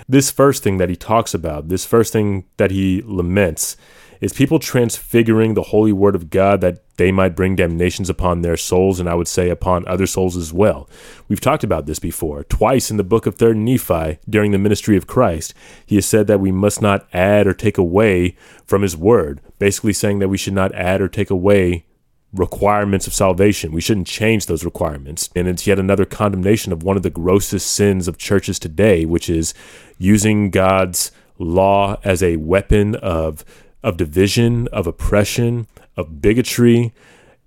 This 0.08 0.30
first 0.30 0.62
thing 0.62 0.78
that 0.78 0.88
he 0.90 0.96
talks 0.96 1.34
about, 1.34 1.68
this 1.68 1.84
first 1.84 2.12
thing 2.12 2.44
that 2.56 2.70
he 2.70 3.02
laments, 3.02 3.76
is 4.20 4.32
people 4.32 4.58
transfiguring 4.58 5.54
the 5.54 5.62
holy 5.64 5.92
word 5.92 6.14
of 6.14 6.30
God 6.30 6.60
that 6.60 6.82
they 6.96 7.12
might 7.12 7.36
bring 7.36 7.56
damnations 7.56 8.08
upon 8.08 8.40
their 8.40 8.56
souls, 8.56 8.98
and 8.98 9.08
I 9.08 9.14
would 9.14 9.28
say 9.28 9.50
upon 9.50 9.86
other 9.86 10.06
souls 10.06 10.36
as 10.36 10.52
well. 10.52 10.88
We've 11.28 11.40
talked 11.40 11.64
about 11.64 11.86
this 11.86 11.98
before. 11.98 12.44
Twice 12.44 12.90
in 12.90 12.96
the 12.96 13.04
book 13.04 13.26
of 13.26 13.36
3rd 13.36 13.56
Nephi, 13.56 14.18
during 14.28 14.52
the 14.52 14.58
ministry 14.58 14.96
of 14.96 15.06
Christ, 15.06 15.54
he 15.84 15.96
has 15.96 16.06
said 16.06 16.26
that 16.26 16.40
we 16.40 16.52
must 16.52 16.80
not 16.80 17.06
add 17.12 17.46
or 17.46 17.54
take 17.54 17.78
away 17.78 18.36
from 18.64 18.82
his 18.82 18.96
word, 18.96 19.40
basically 19.58 19.92
saying 19.92 20.18
that 20.20 20.28
we 20.28 20.38
should 20.38 20.54
not 20.54 20.74
add 20.74 21.00
or 21.00 21.08
take 21.08 21.30
away 21.30 21.84
requirements 22.32 23.06
of 23.06 23.14
salvation. 23.14 23.72
We 23.72 23.80
shouldn't 23.80 24.06
change 24.06 24.46
those 24.46 24.64
requirements. 24.64 25.30
And 25.34 25.48
it's 25.48 25.66
yet 25.66 25.78
another 25.78 26.04
condemnation 26.04 26.72
of 26.72 26.82
one 26.82 26.96
of 26.96 27.02
the 27.02 27.10
grossest 27.10 27.72
sins 27.72 28.08
of 28.08 28.18
churches 28.18 28.58
today, 28.58 29.04
which 29.04 29.30
is 29.30 29.54
using 29.98 30.50
God's 30.50 31.12
law 31.38 31.98
as 32.04 32.22
a 32.22 32.36
weapon 32.36 32.94
of 32.96 33.44
of 33.86 33.96
division, 33.96 34.66
of 34.72 34.88
oppression, 34.88 35.68
of 35.96 36.20
bigotry, 36.20 36.92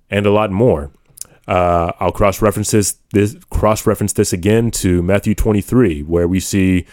and 0.10 0.26
a 0.26 0.32
lot 0.32 0.50
more. 0.50 0.90
Uh, 1.46 1.92
I'll 2.00 2.14
cross 2.14 2.42
reference 2.42 2.72
this, 2.72 2.98
this 3.12 3.36
cross 3.50 3.86
reference 3.86 4.14
this 4.14 4.32
again 4.32 4.72
to 4.72 5.04
Matthew 5.04 5.36
23, 5.36 6.02
where 6.04 6.30
we 6.30 6.40
see 6.40 6.86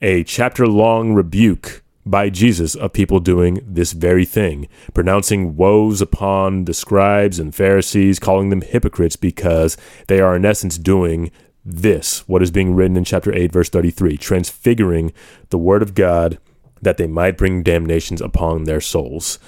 a 0.00 0.22
chapter 0.22 0.66
long 0.66 1.12
rebuke 1.12 1.82
by 2.06 2.30
Jesus 2.30 2.76
of 2.76 2.92
people 2.92 3.18
doing 3.18 3.60
this 3.66 3.92
very 3.92 4.24
thing, 4.24 4.68
pronouncing 4.92 5.56
woes 5.56 6.00
upon 6.00 6.66
the 6.66 6.74
scribes 6.74 7.40
and 7.40 7.52
Pharisees, 7.52 8.20
calling 8.20 8.50
them 8.50 8.60
hypocrites 8.60 9.16
because 9.16 9.76
they 10.06 10.20
are 10.20 10.36
in 10.36 10.44
essence 10.44 10.78
doing 10.78 11.32
this, 11.64 12.28
what 12.28 12.42
is 12.42 12.52
being 12.52 12.74
written 12.74 12.96
in 12.96 13.04
chapter 13.04 13.34
8, 13.34 13.50
verse 13.50 13.70
33, 13.70 14.18
transfiguring 14.18 15.12
the 15.50 15.58
word 15.58 15.82
of 15.82 15.94
God 15.94 16.38
that 16.84 16.96
they 16.96 17.06
might 17.06 17.36
bring 17.36 17.62
damnations 17.62 18.20
upon 18.20 18.64
their 18.64 18.80
souls. 18.80 19.38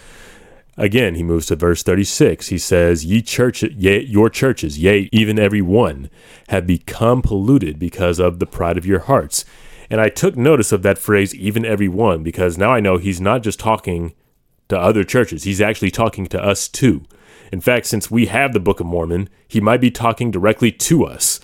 Again, 0.79 1.15
he 1.15 1.23
moves 1.23 1.47
to 1.47 1.57
verse 1.57 1.83
36. 1.83 2.49
He 2.49 2.59
says, 2.59 3.05
Ye 3.05 3.23
church, 3.23 3.63
yea, 3.63 4.03
your 4.03 4.29
churches, 4.29 4.79
yea, 4.79 5.09
even 5.11 5.39
every 5.39 5.63
one, 5.63 6.11
have 6.49 6.67
become 6.67 7.23
polluted 7.23 7.79
because 7.79 8.19
of 8.19 8.39
the 8.39 8.47
pride 8.47 8.77
of 8.77 8.85
your 8.85 9.01
hearts. 9.01 9.45
And 9.89 10.01
I 10.01 10.11
took 10.11 10.37
notice 10.37 10.73
of 10.73 10.83
that 10.83 10.99
phrase, 10.99 11.35
even 11.35 11.65
every 11.65 11.89
one, 11.89 12.23
because 12.23 12.59
now 12.59 12.73
I 12.73 12.81
know 12.81 12.99
he's 12.99 13.21
not 13.21 13.43
just 13.43 13.59
talking 13.59 14.15
to 14.69 14.79
other 14.79 15.05
churches, 15.05 15.45
he's 15.45 15.61
actually 15.61 15.93
talking 15.93 16.27
to 16.27 16.43
us 16.43 16.69
too. 16.69 17.05
In 17.53 17.61
fact, 17.61 17.87
since 17.87 18.11
we 18.11 18.27
have 18.27 18.53
the 18.53 18.61
Book 18.61 18.81
of 18.81 18.87
Mormon, 18.87 19.29
he 19.47 19.61
might 19.61 19.81
be 19.81 19.91
talking 19.91 20.31
directly 20.31 20.73
to 20.73 21.05
us 21.05 21.41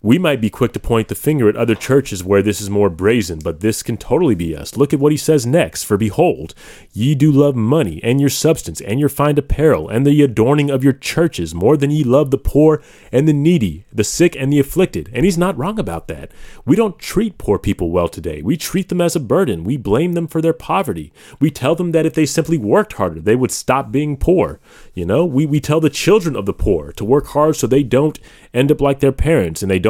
we 0.00 0.16
might 0.16 0.40
be 0.40 0.48
quick 0.48 0.72
to 0.72 0.78
point 0.78 1.08
the 1.08 1.14
finger 1.16 1.48
at 1.48 1.56
other 1.56 1.74
churches 1.74 2.22
where 2.22 2.40
this 2.40 2.60
is 2.60 2.70
more 2.70 2.88
brazen, 2.88 3.40
but 3.40 3.58
this 3.58 3.82
can 3.82 3.96
totally 3.96 4.36
be 4.36 4.54
us. 4.54 4.76
Look 4.76 4.92
at 4.92 5.00
what 5.00 5.10
he 5.10 5.18
says 5.18 5.44
next. 5.44 5.82
For 5.82 5.96
behold, 5.96 6.54
ye 6.92 7.16
do 7.16 7.32
love 7.32 7.56
money, 7.56 8.00
and 8.04 8.20
your 8.20 8.28
substance, 8.28 8.80
and 8.80 9.00
your 9.00 9.08
fine 9.08 9.36
apparel, 9.38 9.88
and 9.88 10.06
the 10.06 10.22
adorning 10.22 10.70
of 10.70 10.84
your 10.84 10.92
churches, 10.92 11.52
more 11.52 11.76
than 11.76 11.90
ye 11.90 12.04
love 12.04 12.30
the 12.30 12.38
poor 12.38 12.80
and 13.10 13.26
the 13.26 13.32
needy, 13.32 13.84
the 13.92 14.04
sick 14.04 14.36
and 14.36 14.52
the 14.52 14.60
afflicted. 14.60 15.10
And 15.12 15.24
he's 15.24 15.36
not 15.36 15.58
wrong 15.58 15.80
about 15.80 16.06
that. 16.06 16.30
We 16.64 16.76
don't 16.76 17.00
treat 17.00 17.36
poor 17.36 17.58
people 17.58 17.90
well 17.90 18.08
today. 18.08 18.40
We 18.40 18.56
treat 18.56 18.90
them 18.90 19.00
as 19.00 19.16
a 19.16 19.20
burden. 19.20 19.64
We 19.64 19.76
blame 19.76 20.12
them 20.12 20.28
for 20.28 20.40
their 20.40 20.52
poverty. 20.52 21.12
We 21.40 21.50
tell 21.50 21.74
them 21.74 21.90
that 21.90 22.06
if 22.06 22.14
they 22.14 22.26
simply 22.26 22.56
worked 22.56 22.92
harder, 22.92 23.20
they 23.20 23.34
would 23.34 23.50
stop 23.50 23.90
being 23.90 24.16
poor. 24.16 24.60
You 24.94 25.06
know, 25.06 25.24
we, 25.24 25.44
we 25.44 25.58
tell 25.58 25.80
the 25.80 25.90
children 25.90 26.36
of 26.36 26.46
the 26.46 26.52
poor 26.52 26.92
to 26.92 27.04
work 27.04 27.26
hard 27.28 27.56
so 27.56 27.66
they 27.66 27.82
don't 27.82 28.20
end 28.54 28.70
up 28.70 28.80
like 28.80 29.00
their 29.00 29.12
parents 29.12 29.60
and 29.60 29.70
they 29.70 29.78
don't 29.78 29.87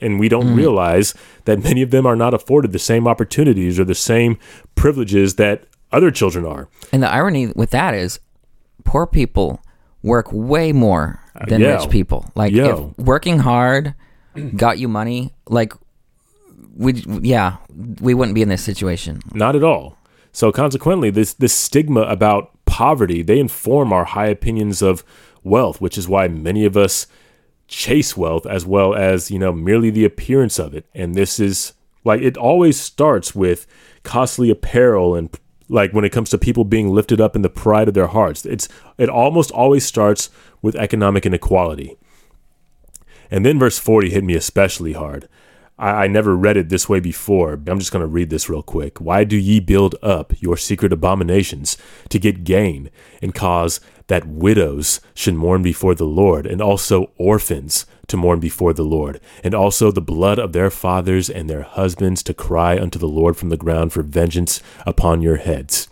and 0.00 0.20
we 0.20 0.28
don't 0.28 0.48
mm. 0.48 0.56
realize 0.56 1.14
that 1.46 1.62
many 1.62 1.82
of 1.82 1.90
them 1.90 2.06
are 2.06 2.16
not 2.16 2.34
afforded 2.34 2.72
the 2.72 2.78
same 2.78 3.08
opportunities 3.08 3.78
or 3.80 3.84
the 3.84 3.94
same 3.94 4.38
privileges 4.74 5.36
that 5.36 5.64
other 5.92 6.10
children 6.10 6.44
are. 6.44 6.68
And 6.92 7.02
the 7.02 7.10
irony 7.10 7.48
with 7.48 7.70
that 7.70 7.94
is 7.94 8.20
poor 8.84 9.06
people 9.06 9.60
work 10.02 10.26
way 10.30 10.72
more 10.72 11.20
than 11.48 11.62
uh, 11.62 11.66
yeah. 11.66 11.74
rich 11.76 11.90
people. 11.90 12.30
Like 12.34 12.52
yeah. 12.52 12.74
if 12.74 12.98
working 12.98 13.38
hard 13.38 13.94
got 14.56 14.78
you 14.78 14.88
money, 14.88 15.32
like 15.48 15.72
we 16.76 16.92
yeah, 17.22 17.56
we 18.00 18.14
wouldn't 18.14 18.34
be 18.34 18.42
in 18.42 18.48
this 18.48 18.62
situation. 18.62 19.20
Not 19.32 19.56
at 19.56 19.64
all. 19.64 19.96
So 20.32 20.52
consequently, 20.52 21.10
this 21.10 21.32
this 21.34 21.54
stigma 21.54 22.02
about 22.02 22.50
poverty, 22.66 23.22
they 23.22 23.38
inform 23.38 23.92
our 23.92 24.04
high 24.04 24.26
opinions 24.26 24.82
of 24.82 25.04
wealth, 25.42 25.80
which 25.80 25.96
is 25.96 26.08
why 26.08 26.28
many 26.28 26.64
of 26.64 26.76
us 26.76 27.06
chase 27.68 28.16
wealth 28.16 28.46
as 28.46 28.66
well 28.66 28.94
as, 28.94 29.30
you 29.30 29.38
know, 29.38 29.52
merely 29.52 29.90
the 29.90 30.04
appearance 30.04 30.58
of 30.58 30.74
it. 30.74 30.86
And 30.94 31.14
this 31.14 31.40
is 31.40 31.72
like 32.04 32.20
it 32.20 32.36
always 32.36 32.78
starts 32.78 33.34
with 33.34 33.66
costly 34.02 34.50
apparel 34.50 35.14
and 35.14 35.30
like 35.68 35.92
when 35.92 36.04
it 36.04 36.12
comes 36.12 36.30
to 36.30 36.38
people 36.38 36.64
being 36.64 36.90
lifted 36.90 37.20
up 37.20 37.34
in 37.34 37.42
the 37.42 37.48
pride 37.48 37.88
of 37.88 37.94
their 37.94 38.08
hearts. 38.08 38.44
It's 38.44 38.68
it 38.98 39.08
almost 39.08 39.50
always 39.50 39.84
starts 39.84 40.30
with 40.62 40.76
economic 40.76 41.26
inequality. 41.26 41.96
And 43.30 43.44
then 43.44 43.58
verse 43.58 43.78
40 43.78 44.10
hit 44.10 44.24
me 44.24 44.34
especially 44.34 44.92
hard. 44.92 45.28
I, 45.78 46.04
I 46.04 46.06
never 46.06 46.36
read 46.36 46.56
it 46.56 46.68
this 46.68 46.88
way 46.88 47.00
before. 47.00 47.54
I'm 47.54 47.78
just 47.78 47.92
going 47.92 48.02
to 48.02 48.06
read 48.06 48.30
this 48.30 48.48
real 48.48 48.62
quick. 48.62 49.00
Why 49.00 49.24
do 49.24 49.36
ye 49.36 49.60
build 49.60 49.96
up 50.02 50.40
your 50.40 50.56
secret 50.56 50.92
abominations 50.92 51.76
to 52.10 52.18
get 52.18 52.44
gain 52.44 52.90
and 53.22 53.34
cause 53.34 53.80
that 54.06 54.26
widows 54.26 55.00
should 55.14 55.34
mourn 55.34 55.62
before 55.62 55.94
the 55.94 56.04
Lord, 56.04 56.46
and 56.46 56.60
also 56.60 57.10
orphans 57.16 57.86
to 58.08 58.16
mourn 58.16 58.40
before 58.40 58.72
the 58.72 58.82
Lord, 58.82 59.20
and 59.42 59.54
also 59.54 59.90
the 59.90 60.02
blood 60.02 60.38
of 60.38 60.52
their 60.52 60.70
fathers 60.70 61.30
and 61.30 61.48
their 61.48 61.62
husbands 61.62 62.22
to 62.24 62.34
cry 62.34 62.78
unto 62.78 62.98
the 62.98 63.08
Lord 63.08 63.36
from 63.36 63.48
the 63.48 63.56
ground 63.56 63.92
for 63.92 64.02
vengeance 64.02 64.62
upon 64.86 65.22
your 65.22 65.36
heads. 65.36 65.88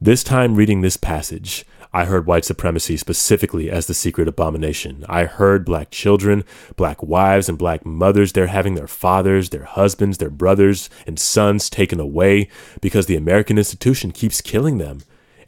This 0.00 0.24
time, 0.24 0.54
reading 0.54 0.80
this 0.80 0.96
passage, 0.96 1.64
I 1.92 2.04
heard 2.04 2.24
white 2.26 2.44
supremacy 2.44 2.96
specifically 2.96 3.68
as 3.70 3.86
the 3.86 3.94
secret 3.94 4.28
abomination. 4.28 5.04
I 5.08 5.24
heard 5.24 5.64
black 5.64 5.90
children, 5.90 6.44
black 6.76 7.02
wives, 7.02 7.48
and 7.48 7.58
black 7.58 7.84
mothers, 7.84 8.32
they're 8.32 8.46
having 8.46 8.76
their 8.76 8.86
fathers, 8.86 9.50
their 9.50 9.64
husbands, 9.64 10.18
their 10.18 10.30
brothers, 10.30 10.88
and 11.06 11.18
sons 11.18 11.68
taken 11.68 11.98
away 11.98 12.48
because 12.80 13.06
the 13.06 13.16
American 13.16 13.58
institution 13.58 14.12
keeps 14.12 14.40
killing 14.40 14.78
them 14.78 15.00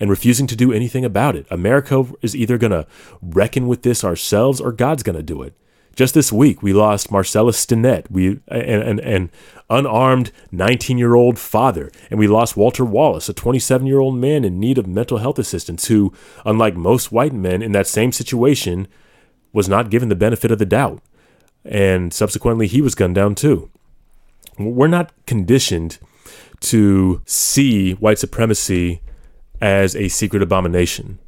and 0.03 0.11
refusing 0.11 0.49
to 0.49 0.57
do 0.57 0.73
anything 0.73 1.05
about 1.05 1.37
it. 1.37 1.47
America 1.49 2.05
is 2.23 2.35
either 2.35 2.59
going 2.59 2.73
to 2.73 2.85
reckon 3.23 3.69
with 3.69 3.83
this 3.83 4.03
ourselves 4.03 4.61
or 4.61 4.73
God's 4.73 5.05
going 5.05 5.15
to 5.15 5.23
do 5.23 5.43
it. 5.43 5.55
Just 5.95 6.13
this 6.13 6.33
week, 6.33 6.61
we 6.61 6.73
lost 6.73 7.13
Marcellus 7.13 7.65
Stinnette, 7.65 8.11
we 8.11 8.41
an, 8.49 8.99
an 8.99 9.31
unarmed 9.71 10.33
19-year-old 10.53 11.39
father, 11.39 11.93
and 12.11 12.19
we 12.19 12.27
lost 12.27 12.57
Walter 12.57 12.85
Wallace, 12.85 13.29
a 13.29 13.35
27-year-old 13.35 14.17
man 14.17 14.45
in 14.45 14.59
need 14.59 14.77
of 14.77 14.89
mental 14.89 15.19
health 15.19 15.39
assistance, 15.39 15.87
who, 15.87 16.13
unlike 16.45 16.75
most 16.75 17.13
white 17.13 17.33
men 17.33 17.63
in 17.63 17.71
that 17.71 17.87
same 17.87 18.11
situation, 18.11 18.89
was 19.53 19.69
not 19.69 19.89
given 19.89 20.09
the 20.09 20.17
benefit 20.17 20.51
of 20.51 20.59
the 20.59 20.67
doubt, 20.67 21.01
and 21.65 22.13
subsequently 22.13 22.67
he 22.67 22.81
was 22.81 22.97
gunned 22.97 23.15
down 23.15 23.37
too. 23.37 23.71
We're 24.59 24.89
not 24.89 25.13
conditioned 25.27 25.99
to 26.59 27.23
see 27.25 27.93
white 27.93 28.19
supremacy 28.19 29.01
as 29.63 29.95
a 29.95 30.09
secret 30.09 30.43
abomination 30.43 31.21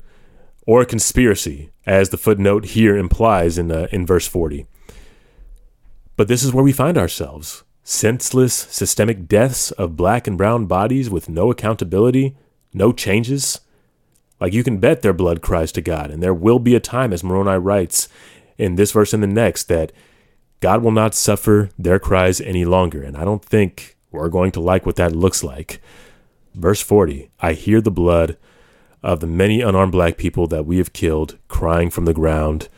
or 0.66 0.82
a 0.82 0.87
conspiracy, 0.87 1.70
as 1.87 2.09
the 2.09 2.16
footnote 2.16 2.64
here 2.66 2.97
implies 2.97 3.57
in, 3.57 3.70
uh, 3.70 3.87
in 3.93 4.05
verse 4.05 4.26
40. 4.26 4.66
But 6.16 6.28
this 6.28 6.43
is 6.43 6.53
where 6.53 6.64
we 6.64 6.72
find 6.72 6.99
ourselves 6.99 7.62
senseless, 7.87 8.55
systemic 8.55 9.28
deaths 9.28 9.70
of 9.72 9.95
black 9.95 10.26
and 10.26 10.39
brown 10.39 10.64
bodies 10.64 11.11
with 11.11 11.28
no 11.28 11.51
accountability, 11.51 12.35
no 12.72 12.93
changes. 12.93 13.61
Like 14.41 14.55
you 14.55 14.64
can 14.64 14.78
bet 14.78 15.03
their 15.03 15.12
blood 15.12 15.43
cries 15.43 15.70
to 15.72 15.82
God, 15.82 16.11
and 16.11 16.22
there 16.22 16.32
will 16.32 16.59
be 16.59 16.74
a 16.74 16.80
time, 16.80 17.12
as 17.12 17.22
Moroni 17.22 17.59
writes 17.59 18.09
in 18.57 18.76
this 18.76 18.93
verse 18.93 19.12
and 19.12 19.22
the 19.22 19.26
next, 19.26 19.64
that 19.64 19.93
God 20.61 20.82
will 20.82 20.93
not 20.93 21.14
suffer 21.14 21.68
their 21.78 21.99
cries 21.99 22.41
any 22.41 22.64
longer. 22.64 23.03
And 23.03 23.18
I 23.18 23.24
don't 23.24 23.45
think 23.45 23.99
we're 24.11 24.30
going 24.30 24.51
to 24.53 24.61
like 24.61 24.87
what 24.87 24.97
that 24.97 25.14
looks 25.14 25.45
like. 25.45 25.80
Verse 26.55 26.80
40 26.82 27.30
I 27.40 27.52
hear 27.52 27.80
the 27.80 27.90
blood 27.90 28.36
of 29.02 29.20
the 29.20 29.26
many 29.26 29.61
unarmed 29.61 29.92
black 29.92 30.16
people 30.16 30.46
that 30.46 30.64
we 30.64 30.78
have 30.78 30.92
killed 30.92 31.36
crying 31.48 31.90
from 31.90 32.05
the 32.07 32.14
ground, 32.14 32.68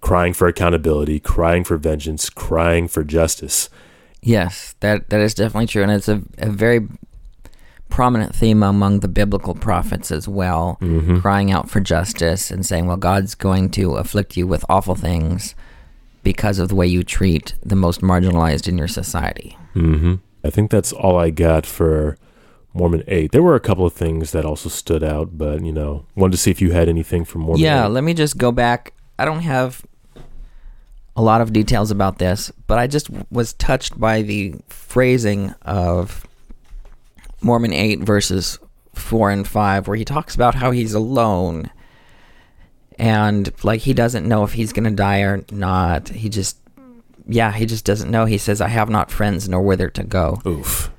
crying 0.00 0.32
for 0.32 0.48
accountability, 0.48 1.20
crying 1.20 1.62
for 1.64 1.76
vengeance, 1.76 2.28
crying 2.30 2.88
for 2.88 3.04
justice. 3.04 3.68
Yes, 4.22 4.74
that 4.80 5.08
that 5.10 5.20
is 5.20 5.34
definitely 5.34 5.66
true, 5.68 5.82
and 5.82 5.92
it's 5.92 6.08
a, 6.08 6.22
a 6.38 6.50
very 6.50 6.86
prominent 7.88 8.34
theme 8.34 8.62
among 8.62 9.00
the 9.00 9.08
biblical 9.08 9.54
prophets 9.54 10.10
as 10.10 10.28
well, 10.28 10.78
Mm-hmm. 10.80 11.18
crying 11.20 11.50
out 11.50 11.68
for 11.70 11.80
justice 11.80 12.50
and 12.50 12.64
saying, 12.64 12.86
"Well, 12.86 12.96
God's 12.96 13.34
going 13.34 13.70
to 13.70 13.96
afflict 13.96 14.36
you 14.36 14.46
with 14.46 14.64
awful 14.68 14.94
things 14.94 15.54
because 16.22 16.58
of 16.58 16.68
the 16.68 16.74
way 16.74 16.86
you 16.86 17.02
treat 17.02 17.54
the 17.64 17.76
most 17.76 18.00
marginalized 18.00 18.68
in 18.68 18.76
your 18.78 18.88
society." 18.88 19.56
Mm-hmm. 19.74 20.16
I 20.44 20.50
think 20.50 20.70
that's 20.70 20.92
all 20.92 21.18
I 21.18 21.30
got 21.30 21.66
for 21.66 22.16
Mormon 22.72 23.02
8. 23.06 23.32
There 23.32 23.42
were 23.42 23.54
a 23.54 23.60
couple 23.60 23.84
of 23.84 23.92
things 23.92 24.32
that 24.32 24.44
also 24.44 24.68
stood 24.68 25.02
out, 25.02 25.36
but, 25.36 25.64
you 25.64 25.72
know, 25.72 26.06
wanted 26.14 26.32
to 26.32 26.38
see 26.38 26.50
if 26.50 26.60
you 26.60 26.72
had 26.72 26.88
anything 26.88 27.24
from 27.24 27.42
Mormon 27.42 27.60
yeah, 27.60 27.86
8. 27.86 27.88
let 27.88 28.04
me 28.04 28.14
just 28.14 28.38
go 28.38 28.52
back. 28.52 28.92
I 29.18 29.24
don't 29.24 29.40
have 29.40 29.84
a 31.16 31.22
lot 31.22 31.40
of 31.40 31.52
details 31.52 31.90
about 31.90 32.18
this, 32.18 32.52
but 32.66 32.78
I 32.78 32.86
just 32.86 33.10
was 33.30 33.52
touched 33.54 33.98
by 33.98 34.22
the 34.22 34.54
phrasing 34.68 35.54
of 35.62 36.26
Mormon 37.42 37.72
8 37.72 38.00
verses 38.00 38.58
4 38.94 39.30
and 39.30 39.48
5 39.48 39.88
where 39.88 39.96
he 39.96 40.04
talks 40.04 40.34
about 40.34 40.54
how 40.54 40.70
he's 40.70 40.94
alone 40.94 41.70
and 42.98 43.50
like 43.64 43.80
he 43.80 43.94
doesn't 43.94 44.28
know 44.28 44.44
if 44.44 44.52
he's 44.52 44.72
going 44.72 44.84
to 44.84 44.90
die 44.90 45.20
or 45.20 45.42
not. 45.50 46.10
He 46.10 46.28
just 46.28 46.58
yeah, 47.26 47.52
he 47.52 47.64
just 47.64 47.84
doesn't 47.84 48.10
know. 48.10 48.26
He 48.26 48.38
says 48.38 48.60
I 48.60 48.68
have 48.68 48.90
not 48.90 49.10
friends 49.10 49.48
nor 49.48 49.62
whither 49.62 49.88
to 49.90 50.04
go. 50.04 50.40
Oof. 50.46 50.90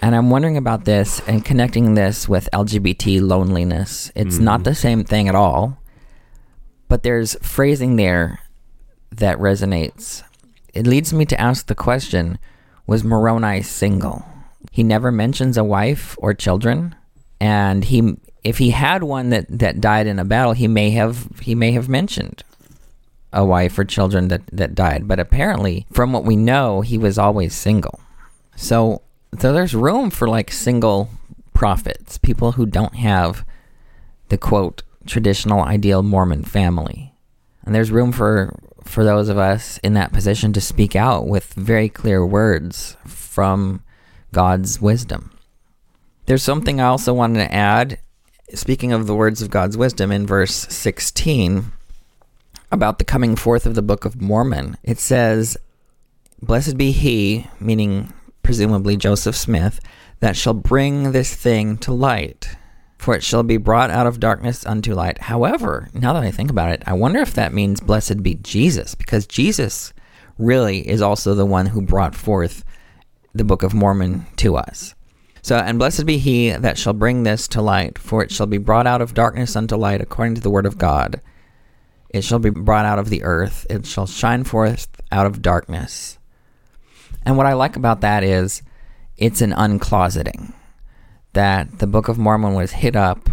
And 0.00 0.14
I'm 0.14 0.30
wondering 0.30 0.56
about 0.56 0.84
this 0.84 1.20
and 1.26 1.44
connecting 1.44 1.94
this 1.94 2.28
with 2.28 2.48
LGBT 2.52 3.20
loneliness. 3.20 4.12
It's 4.14 4.36
mm-hmm. 4.36 4.44
not 4.44 4.64
the 4.64 4.74
same 4.74 5.04
thing 5.04 5.28
at 5.28 5.34
all, 5.34 5.78
but 6.88 7.02
there's 7.02 7.34
phrasing 7.42 7.96
there 7.96 8.40
that 9.10 9.38
resonates. 9.38 10.22
It 10.72 10.86
leads 10.86 11.12
me 11.12 11.24
to 11.26 11.40
ask 11.40 11.66
the 11.66 11.74
question 11.74 12.38
Was 12.86 13.02
Moroni 13.02 13.62
single? 13.62 14.24
He 14.70 14.82
never 14.82 15.10
mentions 15.10 15.56
a 15.56 15.64
wife 15.64 16.16
or 16.18 16.32
children, 16.34 16.94
and 17.40 17.84
he 17.84 18.16
if 18.44 18.58
he 18.58 18.70
had 18.70 19.02
one 19.02 19.30
that, 19.30 19.46
that 19.50 19.80
died 19.80 20.06
in 20.06 20.18
a 20.18 20.24
battle, 20.24 20.52
he 20.52 20.68
may 20.68 20.90
have 20.90 21.28
he 21.40 21.54
may 21.54 21.72
have 21.72 21.88
mentioned 21.88 22.44
a 23.32 23.44
wife 23.44 23.78
or 23.78 23.84
children 23.84 24.28
that, 24.28 24.42
that 24.52 24.74
died. 24.74 25.06
But 25.06 25.20
apparently, 25.20 25.86
from 25.92 26.12
what 26.12 26.24
we 26.24 26.36
know, 26.36 26.80
he 26.80 26.96
was 26.96 27.18
always 27.18 27.54
single. 27.54 28.00
So 28.56 29.02
so 29.38 29.52
there's 29.52 29.74
room 29.74 30.10
for 30.10 30.28
like 30.28 30.50
single 30.50 31.10
prophets, 31.52 32.18
people 32.18 32.52
who 32.52 32.66
don't 32.66 32.94
have 32.94 33.44
the 34.28 34.38
quote 34.38 34.82
traditional 35.06 35.62
ideal 35.62 36.02
Mormon 36.02 36.44
family. 36.44 37.12
And 37.64 37.74
there's 37.74 37.90
room 37.90 38.12
for 38.12 38.54
for 38.84 39.04
those 39.04 39.28
of 39.28 39.36
us 39.36 39.78
in 39.78 39.94
that 39.94 40.12
position 40.12 40.52
to 40.54 40.60
speak 40.60 40.96
out 40.96 41.26
with 41.26 41.52
very 41.54 41.90
clear 41.90 42.24
words 42.24 42.96
from 43.04 43.82
God's 44.32 44.80
wisdom. 44.80 45.30
There's 46.24 46.42
something 46.42 46.80
I 46.80 46.86
also 46.86 47.12
wanted 47.12 47.40
to 47.40 47.54
add 47.54 47.98
speaking 48.54 48.92
of 48.92 49.06
the 49.06 49.14
words 49.14 49.42
of 49.42 49.50
God's 49.50 49.76
wisdom 49.76 50.10
in 50.10 50.26
verse 50.26 50.54
16 50.54 51.72
about 52.70 52.98
the 52.98 53.04
coming 53.04 53.36
forth 53.36 53.66
of 53.66 53.74
the 53.74 53.82
Book 53.82 54.04
of 54.04 54.20
Mormon. 54.20 54.76
It 54.82 54.98
says, 54.98 55.56
Blessed 56.40 56.76
be 56.76 56.92
he, 56.92 57.46
meaning 57.60 58.12
presumably 58.48 58.96
Joseph 58.96 59.36
Smith, 59.36 59.78
that 60.20 60.34
shall 60.34 60.54
bring 60.54 61.12
this 61.12 61.34
thing 61.34 61.76
to 61.76 61.92
light, 61.92 62.56
for 62.96 63.14
it 63.14 63.22
shall 63.22 63.42
be 63.42 63.58
brought 63.58 63.90
out 63.90 64.06
of 64.06 64.18
darkness 64.18 64.64
unto 64.64 64.94
light. 64.94 65.18
However, 65.18 65.90
now 65.92 66.14
that 66.14 66.22
I 66.22 66.30
think 66.30 66.50
about 66.50 66.70
it, 66.70 66.82
I 66.86 66.94
wonder 66.94 67.20
if 67.20 67.34
that 67.34 67.52
means 67.52 67.82
blessed 67.82 68.22
be 68.22 68.36
Jesus, 68.36 68.94
because 68.94 69.26
Jesus 69.26 69.92
really 70.38 70.88
is 70.88 71.02
also 71.02 71.34
the 71.34 71.44
one 71.44 71.66
who 71.66 71.82
brought 71.82 72.14
forth 72.14 72.64
the 73.34 73.44
Book 73.44 73.62
of 73.62 73.74
Mormon 73.74 74.24
to 74.36 74.56
us. 74.56 74.94
So, 75.42 75.58
and 75.58 75.78
blessed 75.78 76.06
be 76.06 76.16
he 76.16 76.50
that 76.50 76.78
shall 76.78 76.94
bring 76.94 77.24
this 77.24 77.48
to 77.48 77.60
light, 77.60 77.98
for 77.98 78.24
it 78.24 78.30
shall 78.30 78.46
be 78.46 78.56
brought 78.56 78.86
out 78.86 79.02
of 79.02 79.12
darkness 79.12 79.56
unto 79.56 79.76
light 79.76 80.00
according 80.00 80.36
to 80.36 80.40
the 80.40 80.48
word 80.48 80.64
of 80.64 80.78
God. 80.78 81.20
It 82.08 82.24
shall 82.24 82.38
be 82.38 82.48
brought 82.48 82.86
out 82.86 82.98
of 82.98 83.10
the 83.10 83.24
earth, 83.24 83.66
it 83.68 83.84
shall 83.84 84.06
shine 84.06 84.44
forth 84.44 84.88
out 85.12 85.26
of 85.26 85.42
darkness. 85.42 86.17
And 87.28 87.36
what 87.36 87.44
I 87.44 87.52
like 87.52 87.76
about 87.76 88.00
that 88.00 88.24
is 88.24 88.62
it's 89.18 89.42
an 89.42 89.52
uncloseting. 89.52 90.54
That 91.34 91.78
the 91.78 91.86
Book 91.86 92.08
of 92.08 92.16
Mormon 92.16 92.54
was 92.54 92.72
hid 92.72 92.96
up, 92.96 93.28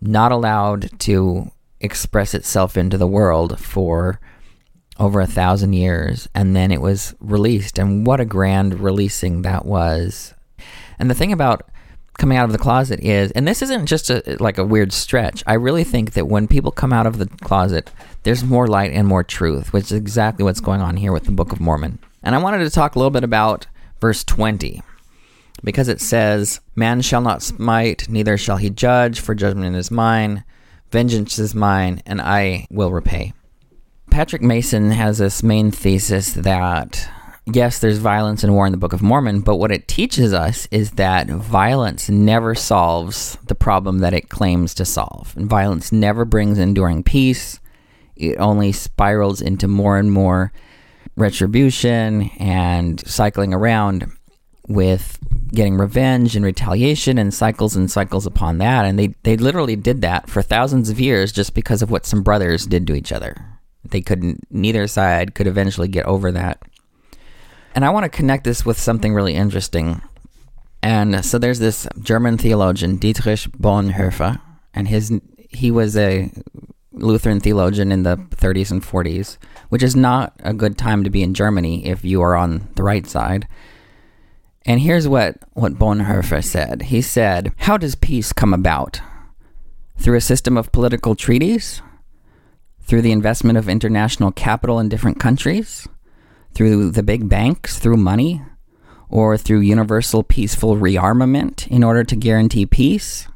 not 0.00 0.32
allowed 0.32 0.98
to 1.00 1.50
express 1.78 2.32
itself 2.32 2.74
into 2.74 2.96
the 2.96 3.06
world 3.06 3.60
for 3.60 4.18
over 4.98 5.20
a 5.20 5.26
thousand 5.26 5.74
years, 5.74 6.26
and 6.34 6.56
then 6.56 6.72
it 6.72 6.80
was 6.80 7.14
released. 7.20 7.78
And 7.78 8.06
what 8.06 8.18
a 8.18 8.24
grand 8.24 8.80
releasing 8.80 9.42
that 9.42 9.66
was. 9.66 10.32
And 10.98 11.10
the 11.10 11.14
thing 11.14 11.30
about 11.30 11.68
coming 12.16 12.38
out 12.38 12.46
of 12.46 12.52
the 12.52 12.56
closet 12.56 12.98
is, 13.00 13.30
and 13.32 13.46
this 13.46 13.60
isn't 13.60 13.84
just 13.84 14.08
a, 14.08 14.38
like 14.40 14.56
a 14.56 14.64
weird 14.64 14.90
stretch. 14.90 15.44
I 15.46 15.52
really 15.52 15.84
think 15.84 16.14
that 16.14 16.28
when 16.28 16.48
people 16.48 16.72
come 16.72 16.94
out 16.94 17.06
of 17.06 17.18
the 17.18 17.26
closet, 17.42 17.90
there's 18.22 18.42
more 18.42 18.66
light 18.66 18.92
and 18.92 19.06
more 19.06 19.22
truth, 19.22 19.74
which 19.74 19.84
is 19.84 19.92
exactly 19.92 20.44
what's 20.44 20.60
going 20.60 20.80
on 20.80 20.96
here 20.96 21.12
with 21.12 21.24
the 21.24 21.30
Book 21.30 21.52
of 21.52 21.60
Mormon. 21.60 21.98
And 22.22 22.34
I 22.34 22.38
wanted 22.38 22.64
to 22.64 22.70
talk 22.70 22.94
a 22.94 22.98
little 22.98 23.10
bit 23.10 23.24
about 23.24 23.66
verse 24.00 24.24
20 24.24 24.82
because 25.62 25.88
it 25.88 26.00
says, 26.00 26.60
Man 26.74 27.00
shall 27.00 27.20
not 27.20 27.42
smite, 27.42 28.08
neither 28.08 28.36
shall 28.36 28.56
he 28.56 28.70
judge, 28.70 29.20
for 29.20 29.34
judgment 29.34 29.76
is 29.76 29.90
mine, 29.90 30.44
vengeance 30.90 31.38
is 31.38 31.54
mine, 31.54 32.02
and 32.06 32.20
I 32.20 32.66
will 32.70 32.92
repay. 32.92 33.32
Patrick 34.10 34.42
Mason 34.42 34.90
has 34.90 35.18
this 35.18 35.42
main 35.42 35.70
thesis 35.70 36.32
that 36.32 37.08
yes, 37.52 37.78
there's 37.78 37.98
violence 37.98 38.44
and 38.44 38.54
war 38.54 38.66
in 38.66 38.72
the 38.72 38.78
Book 38.78 38.92
of 38.92 39.02
Mormon, 39.02 39.40
but 39.40 39.56
what 39.56 39.72
it 39.72 39.88
teaches 39.88 40.32
us 40.32 40.68
is 40.70 40.92
that 40.92 41.28
violence 41.28 42.08
never 42.08 42.54
solves 42.54 43.38
the 43.46 43.54
problem 43.54 43.98
that 43.98 44.14
it 44.14 44.28
claims 44.28 44.74
to 44.74 44.84
solve. 44.84 45.34
And 45.36 45.48
violence 45.48 45.92
never 45.92 46.24
brings 46.24 46.58
enduring 46.58 47.02
peace. 47.02 47.60
It 48.16 48.36
only 48.38 48.72
spirals 48.72 49.40
into 49.40 49.68
more 49.68 49.98
and 49.98 50.12
more 50.12 50.52
retribution 51.18 52.30
and 52.38 53.06
cycling 53.06 53.52
around 53.52 54.10
with 54.68 55.18
getting 55.52 55.76
revenge 55.76 56.36
and 56.36 56.44
retaliation 56.44 57.18
and 57.18 57.32
cycles 57.32 57.74
and 57.74 57.90
cycles 57.90 58.26
upon 58.26 58.58
that. 58.58 58.84
And 58.84 58.98
they, 58.98 59.14
they 59.22 59.36
literally 59.36 59.76
did 59.76 60.02
that 60.02 60.28
for 60.28 60.42
thousands 60.42 60.90
of 60.90 61.00
years 61.00 61.32
just 61.32 61.54
because 61.54 61.82
of 61.82 61.90
what 61.90 62.06
some 62.06 62.22
brothers 62.22 62.66
did 62.66 62.86
to 62.86 62.94
each 62.94 63.12
other. 63.12 63.34
They 63.84 64.02
couldn't, 64.02 64.46
neither 64.50 64.86
side 64.86 65.34
could 65.34 65.46
eventually 65.46 65.88
get 65.88 66.04
over 66.04 66.30
that. 66.32 66.60
And 67.74 67.84
I 67.84 67.90
want 67.90 68.04
to 68.04 68.10
connect 68.10 68.44
this 68.44 68.66
with 68.66 68.78
something 68.78 69.14
really 69.14 69.34
interesting. 69.34 70.02
And 70.82 71.24
so 71.24 71.38
there's 71.38 71.58
this 71.58 71.88
German 72.02 72.38
theologian, 72.38 72.96
Dietrich 72.96 73.40
Bonhoeffer, 73.58 74.40
and 74.74 74.88
his 74.88 75.12
he 75.50 75.70
was 75.70 75.96
a 75.96 76.30
Lutheran 76.98 77.40
theologian 77.40 77.92
in 77.92 78.02
the 78.02 78.16
30s 78.16 78.70
and 78.70 78.82
40s, 78.82 79.38
which 79.68 79.82
is 79.82 79.96
not 79.96 80.34
a 80.40 80.54
good 80.54 80.76
time 80.76 81.04
to 81.04 81.10
be 81.10 81.22
in 81.22 81.34
Germany 81.34 81.86
if 81.86 82.04
you 82.04 82.22
are 82.22 82.36
on 82.36 82.68
the 82.74 82.82
right 82.82 83.06
side. 83.06 83.48
And 84.64 84.80
here's 84.80 85.08
what, 85.08 85.36
what 85.54 85.78
Bonhoeffer 85.78 86.44
said. 86.44 86.82
He 86.82 87.00
said, 87.00 87.52
How 87.58 87.76
does 87.76 87.94
peace 87.94 88.32
come 88.32 88.52
about? 88.52 89.00
Through 89.96 90.16
a 90.16 90.20
system 90.20 90.56
of 90.56 90.72
political 90.72 91.14
treaties? 91.14 91.80
Through 92.82 93.02
the 93.02 93.12
investment 93.12 93.58
of 93.58 93.68
international 93.68 94.30
capital 94.30 94.78
in 94.78 94.88
different 94.88 95.18
countries? 95.20 95.88
Through 96.52 96.90
the 96.90 97.02
big 97.02 97.28
banks? 97.28 97.78
Through 97.78 97.96
money? 97.96 98.42
Or 99.08 99.38
through 99.38 99.60
universal 99.60 100.22
peaceful 100.22 100.76
rearmament 100.76 101.66
in 101.68 101.82
order 101.82 102.04
to 102.04 102.16
guarantee 102.16 102.66
peace? 102.66 103.26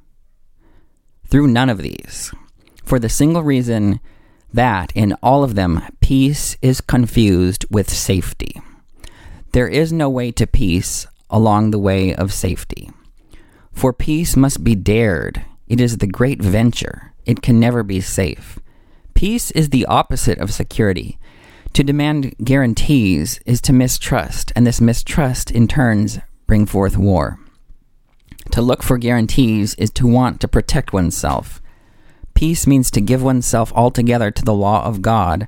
Through 1.26 1.46
none 1.46 1.70
of 1.70 1.78
these. 1.78 2.32
For 2.84 2.98
the 2.98 3.08
single 3.08 3.42
reason 3.42 4.00
that 4.52 4.92
in 4.94 5.14
all 5.22 5.44
of 5.44 5.54
them, 5.54 5.82
peace 6.00 6.56
is 6.60 6.80
confused 6.80 7.64
with 7.70 7.90
safety. 7.90 8.60
There 9.52 9.68
is 9.68 9.92
no 9.92 10.08
way 10.10 10.30
to 10.32 10.46
peace 10.46 11.06
along 11.30 11.70
the 11.70 11.78
way 11.78 12.14
of 12.14 12.32
safety. 12.32 12.90
For 13.72 13.92
peace 13.92 14.36
must 14.36 14.62
be 14.62 14.74
dared. 14.74 15.44
It 15.66 15.80
is 15.80 15.98
the 15.98 16.06
great 16.06 16.42
venture. 16.42 17.12
It 17.24 17.40
can 17.40 17.58
never 17.58 17.82
be 17.82 18.00
safe. 18.00 18.58
Peace 19.14 19.50
is 19.52 19.70
the 19.70 19.86
opposite 19.86 20.38
of 20.38 20.52
security. 20.52 21.18
To 21.72 21.82
demand 21.82 22.34
guarantees 22.44 23.40
is 23.46 23.62
to 23.62 23.72
mistrust, 23.72 24.52
and 24.54 24.66
this 24.66 24.80
mistrust 24.80 25.50
in 25.50 25.68
turns 25.68 26.18
bring 26.46 26.66
forth 26.66 26.98
war. 26.98 27.38
To 28.50 28.60
look 28.60 28.82
for 28.82 28.98
guarantees 28.98 29.74
is 29.76 29.90
to 29.92 30.06
want 30.06 30.40
to 30.40 30.48
protect 30.48 30.92
oneself. 30.92 31.61
Peace 32.34 32.66
means 32.66 32.90
to 32.90 33.00
give 33.00 33.22
oneself 33.22 33.72
altogether 33.74 34.30
to 34.30 34.42
the 34.42 34.54
law 34.54 34.84
of 34.84 35.02
God, 35.02 35.46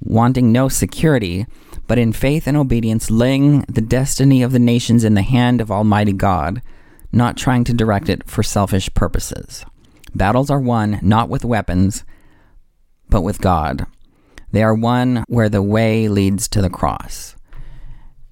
wanting 0.00 0.52
no 0.52 0.68
security, 0.68 1.46
but 1.86 1.98
in 1.98 2.12
faith 2.12 2.46
and 2.46 2.56
obedience 2.56 3.10
laying 3.10 3.60
the 3.62 3.80
destiny 3.80 4.42
of 4.42 4.52
the 4.52 4.58
nations 4.58 5.04
in 5.04 5.14
the 5.14 5.22
hand 5.22 5.60
of 5.60 5.70
Almighty 5.70 6.12
God, 6.12 6.62
not 7.12 7.36
trying 7.36 7.64
to 7.64 7.74
direct 7.74 8.08
it 8.08 8.28
for 8.28 8.42
selfish 8.42 8.92
purposes. 8.94 9.64
Battles 10.14 10.50
are 10.50 10.60
won 10.60 10.98
not 11.02 11.28
with 11.28 11.44
weapons, 11.44 12.04
but 13.08 13.22
with 13.22 13.40
God. 13.40 13.86
They 14.52 14.62
are 14.62 14.74
won 14.74 15.24
where 15.28 15.48
the 15.48 15.62
way 15.62 16.08
leads 16.08 16.48
to 16.48 16.62
the 16.62 16.70
cross. 16.70 17.36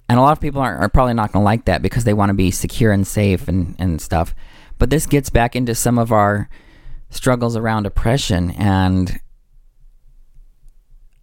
And 0.07 0.19
a 0.19 0.21
lot 0.21 0.33
of 0.33 0.41
people 0.41 0.61
are, 0.61 0.77
are 0.77 0.89
probably 0.89 1.13
not 1.13 1.31
going 1.31 1.41
to 1.41 1.45
like 1.45 1.65
that 1.65 1.81
because 1.81 2.03
they 2.03 2.13
want 2.13 2.29
to 2.29 2.33
be 2.33 2.51
secure 2.51 2.91
and 2.91 3.07
safe 3.07 3.47
and, 3.47 3.75
and 3.79 4.01
stuff. 4.01 4.35
But 4.77 4.89
this 4.89 5.05
gets 5.05 5.29
back 5.29 5.55
into 5.55 5.73
some 5.73 5.97
of 5.97 6.11
our 6.11 6.49
struggles 7.11 7.55
around 7.55 7.85
oppression. 7.85 8.51
And 8.51 9.19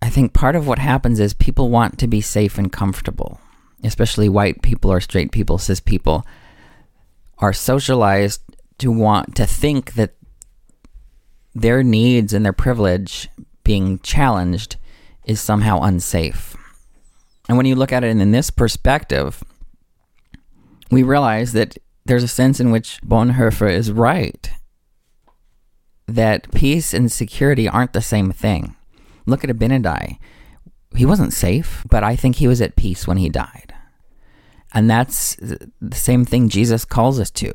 I 0.00 0.08
think 0.10 0.32
part 0.32 0.54
of 0.54 0.66
what 0.66 0.78
happens 0.78 1.18
is 1.18 1.34
people 1.34 1.70
want 1.70 1.98
to 1.98 2.06
be 2.06 2.20
safe 2.20 2.56
and 2.56 2.70
comfortable, 2.70 3.40
especially 3.82 4.28
white 4.28 4.62
people 4.62 4.92
or 4.92 5.00
straight 5.00 5.32
people, 5.32 5.58
cis 5.58 5.80
people, 5.80 6.24
are 7.38 7.52
socialized 7.52 8.42
to 8.78 8.92
want 8.92 9.34
to 9.36 9.46
think 9.46 9.94
that 9.94 10.14
their 11.54 11.82
needs 11.82 12.32
and 12.32 12.44
their 12.44 12.52
privilege 12.52 13.28
being 13.64 13.98
challenged 14.00 14.76
is 15.24 15.40
somehow 15.40 15.80
unsafe. 15.82 16.56
And 17.48 17.56
when 17.56 17.66
you 17.66 17.74
look 17.74 17.92
at 17.92 18.04
it 18.04 18.16
in 18.16 18.30
this 18.30 18.50
perspective, 18.50 19.42
we 20.90 21.02
realize 21.02 21.52
that 21.54 21.76
there's 22.04 22.22
a 22.22 22.28
sense 22.28 22.60
in 22.60 22.70
which 22.70 23.00
Bonhoeffer 23.02 23.70
is 23.70 23.90
right 23.90 24.50
that 26.08 26.50
peace 26.52 26.94
and 26.94 27.12
security 27.12 27.68
aren't 27.68 27.92
the 27.92 28.00
same 28.00 28.32
thing. 28.32 28.74
Look 29.26 29.44
at 29.44 29.50
Abinadi. 29.50 30.18
He 30.96 31.04
wasn't 31.04 31.34
safe, 31.34 31.84
but 31.90 32.02
I 32.02 32.16
think 32.16 32.36
he 32.36 32.48
was 32.48 32.62
at 32.62 32.76
peace 32.76 33.06
when 33.06 33.18
he 33.18 33.28
died. 33.28 33.74
And 34.72 34.90
that's 34.90 35.36
the 35.36 35.94
same 35.94 36.24
thing 36.24 36.48
Jesus 36.48 36.84
calls 36.84 37.20
us 37.20 37.30
to. 37.32 37.52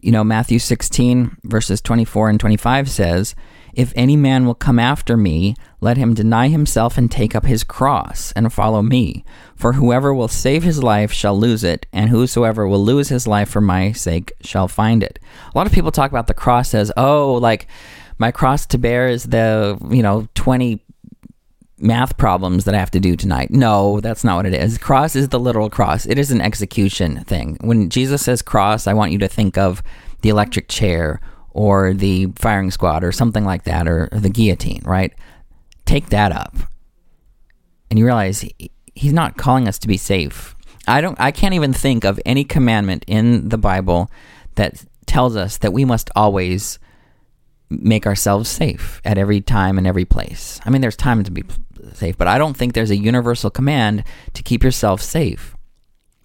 You 0.00 0.12
know, 0.12 0.22
Matthew 0.22 0.58
16, 0.58 1.38
verses 1.44 1.80
24 1.80 2.28
and 2.30 2.38
25 2.38 2.90
says, 2.90 3.34
if 3.76 3.92
any 3.94 4.16
man 4.16 4.46
will 4.46 4.54
come 4.54 4.78
after 4.78 5.16
me, 5.16 5.54
let 5.82 5.98
him 5.98 6.14
deny 6.14 6.48
himself 6.48 6.96
and 6.96 7.10
take 7.10 7.34
up 7.34 7.44
his 7.44 7.62
cross 7.62 8.32
and 8.32 8.50
follow 8.52 8.80
me. 8.80 9.22
For 9.54 9.74
whoever 9.74 10.14
will 10.14 10.28
save 10.28 10.62
his 10.62 10.82
life 10.82 11.12
shall 11.12 11.38
lose 11.38 11.62
it, 11.62 11.86
and 11.92 12.08
whosoever 12.08 12.66
will 12.66 12.82
lose 12.82 13.10
his 13.10 13.26
life 13.26 13.50
for 13.50 13.60
my 13.60 13.92
sake 13.92 14.32
shall 14.40 14.66
find 14.66 15.02
it. 15.02 15.18
A 15.54 15.58
lot 15.58 15.66
of 15.66 15.74
people 15.74 15.92
talk 15.92 16.10
about 16.10 16.26
the 16.26 16.34
cross 16.34 16.72
as, 16.74 16.90
oh, 16.96 17.34
like 17.34 17.68
my 18.18 18.30
cross 18.30 18.64
to 18.66 18.78
bear 18.78 19.08
is 19.08 19.24
the, 19.24 19.78
you 19.90 20.02
know, 20.02 20.26
20 20.34 20.82
math 21.78 22.16
problems 22.16 22.64
that 22.64 22.74
I 22.74 22.78
have 22.78 22.90
to 22.92 23.00
do 23.00 23.14
tonight. 23.14 23.50
No, 23.50 24.00
that's 24.00 24.24
not 24.24 24.36
what 24.36 24.46
it 24.46 24.54
is. 24.54 24.78
Cross 24.78 25.16
is 25.16 25.28
the 25.28 25.38
literal 25.38 25.68
cross. 25.68 26.06
It 26.06 26.18
is 26.18 26.30
an 26.30 26.40
execution 26.40 27.24
thing. 27.24 27.58
When 27.60 27.90
Jesus 27.90 28.22
says 28.22 28.40
cross, 28.40 28.86
I 28.86 28.94
want 28.94 29.12
you 29.12 29.18
to 29.18 29.28
think 29.28 29.58
of 29.58 29.82
the 30.22 30.30
electric 30.30 30.68
chair 30.68 31.20
or 31.56 31.94
the 31.94 32.26
firing 32.36 32.70
squad 32.70 33.02
or 33.02 33.10
something 33.10 33.46
like 33.46 33.64
that 33.64 33.88
or, 33.88 34.10
the 34.12 34.28
guillotine, 34.28 34.82
right? 34.84 35.14
Take 35.86 36.10
that 36.10 36.30
up. 36.30 36.54
And 37.88 37.98
you 37.98 38.04
realize 38.04 38.42
he, 38.42 38.70
he's 38.94 39.14
not 39.14 39.38
calling 39.38 39.66
us 39.66 39.78
to 39.78 39.88
be 39.88 39.96
safe. 39.96 40.54
I 40.86 41.00
don't 41.00 41.18
I 41.18 41.30
can't 41.30 41.54
even 41.54 41.72
think 41.72 42.04
of 42.04 42.20
any 42.26 42.44
commandment 42.44 43.04
in 43.08 43.48
the 43.48 43.56
Bible 43.56 44.10
that 44.56 44.84
tells 45.06 45.34
us 45.34 45.56
that 45.58 45.72
we 45.72 45.84
must 45.86 46.10
always 46.14 46.78
make 47.70 48.06
ourselves 48.06 48.50
safe 48.50 49.00
at 49.04 49.16
every 49.16 49.40
time 49.40 49.78
and 49.78 49.86
every 49.86 50.04
place. 50.04 50.60
I 50.66 50.70
mean 50.70 50.82
there's 50.82 50.96
time 50.96 51.24
to 51.24 51.30
be 51.30 51.44
safe, 51.94 52.18
but 52.18 52.28
I 52.28 52.36
don't 52.36 52.56
think 52.56 52.74
there's 52.74 52.90
a 52.90 52.96
universal 52.96 53.50
command 53.50 54.04
to 54.34 54.42
keep 54.42 54.62
yourself 54.62 55.00
safe. 55.00 55.56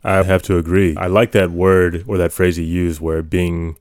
I 0.04 0.24
have 0.24 0.44
to 0.44 0.58
agree. 0.58 0.98
I 0.98 1.08
like 1.08 1.32
that 1.32 1.52
word 1.52 2.04
or 2.06 2.18
that 2.18 2.34
phrase 2.34 2.58
you 2.58 2.66
use 2.66 3.00
where 3.00 3.24
being 3.24 3.78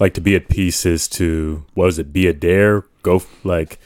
like 0.00 0.14
to 0.14 0.20
be 0.20 0.34
at 0.34 0.48
peace 0.48 0.84
is 0.84 1.06
to 1.08 1.64
what 1.74 1.84
was 1.84 1.98
it? 1.98 2.12
Be 2.12 2.26
a 2.26 2.32
dare, 2.32 2.84
go 3.02 3.22
like 3.44 3.78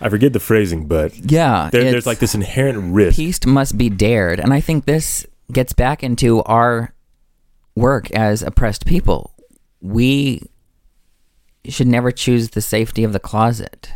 I 0.00 0.08
forget 0.08 0.32
the 0.32 0.40
phrasing, 0.40 0.86
but 0.86 1.14
yeah, 1.30 1.68
there, 1.70 1.84
there's 1.84 2.06
like 2.06 2.18
this 2.18 2.34
inherent 2.34 2.94
risk. 2.94 3.16
Peace 3.16 3.44
must 3.44 3.76
be 3.76 3.90
dared, 3.90 4.40
and 4.40 4.52
I 4.52 4.60
think 4.60 4.86
this 4.86 5.26
gets 5.52 5.74
back 5.74 6.02
into 6.02 6.42
our 6.44 6.94
work 7.76 8.10
as 8.12 8.42
oppressed 8.42 8.86
people. 8.86 9.32
We 9.82 10.42
should 11.66 11.86
never 11.86 12.10
choose 12.10 12.50
the 12.50 12.62
safety 12.62 13.04
of 13.04 13.12
the 13.12 13.20
closet 13.20 13.92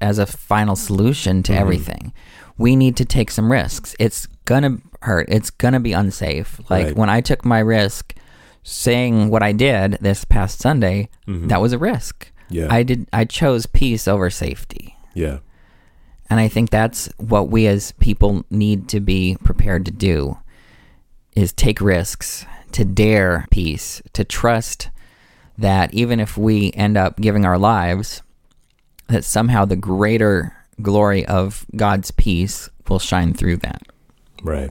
as 0.00 0.18
a 0.18 0.26
final 0.26 0.74
solution 0.74 1.42
to 1.44 1.52
mm-hmm. 1.52 1.60
everything. 1.60 2.12
We 2.58 2.74
need 2.74 2.96
to 2.96 3.04
take 3.04 3.30
some 3.30 3.50
risks. 3.50 3.94
It's 4.00 4.26
gonna 4.44 4.78
hurt. 5.02 5.28
It's 5.28 5.50
gonna 5.50 5.80
be 5.80 5.92
unsafe. 5.92 6.60
Like 6.68 6.86
right. 6.86 6.96
when 6.96 7.10
I 7.10 7.20
took 7.20 7.44
my 7.44 7.60
risk 7.60 8.14
saying 8.64 9.28
what 9.28 9.42
I 9.42 9.52
did 9.52 9.98
this 10.00 10.24
past 10.24 10.58
Sunday, 10.58 11.10
mm-hmm. 11.28 11.48
that 11.48 11.60
was 11.60 11.72
a 11.72 11.78
risk. 11.78 12.32
Yeah. 12.48 12.66
I 12.70 12.82
did 12.82 13.06
I 13.12 13.24
chose 13.26 13.66
peace 13.66 14.08
over 14.08 14.30
safety. 14.30 14.96
Yeah. 15.14 15.38
And 16.28 16.40
I 16.40 16.48
think 16.48 16.70
that's 16.70 17.08
what 17.18 17.48
we 17.48 17.66
as 17.66 17.92
people 17.92 18.44
need 18.50 18.88
to 18.88 19.00
be 19.00 19.36
prepared 19.44 19.84
to 19.84 19.92
do 19.92 20.38
is 21.36 21.52
take 21.52 21.80
risks, 21.80 22.46
to 22.72 22.84
dare 22.84 23.46
peace, 23.50 24.02
to 24.14 24.24
trust 24.24 24.88
that 25.58 25.92
even 25.92 26.18
if 26.18 26.38
we 26.38 26.72
end 26.72 26.96
up 26.96 27.20
giving 27.20 27.44
our 27.44 27.58
lives, 27.58 28.22
that 29.08 29.24
somehow 29.24 29.64
the 29.64 29.76
greater 29.76 30.56
glory 30.80 31.26
of 31.26 31.66
God's 31.76 32.10
peace 32.10 32.70
will 32.88 32.98
shine 32.98 33.34
through 33.34 33.58
that. 33.58 33.82
Right. 34.42 34.70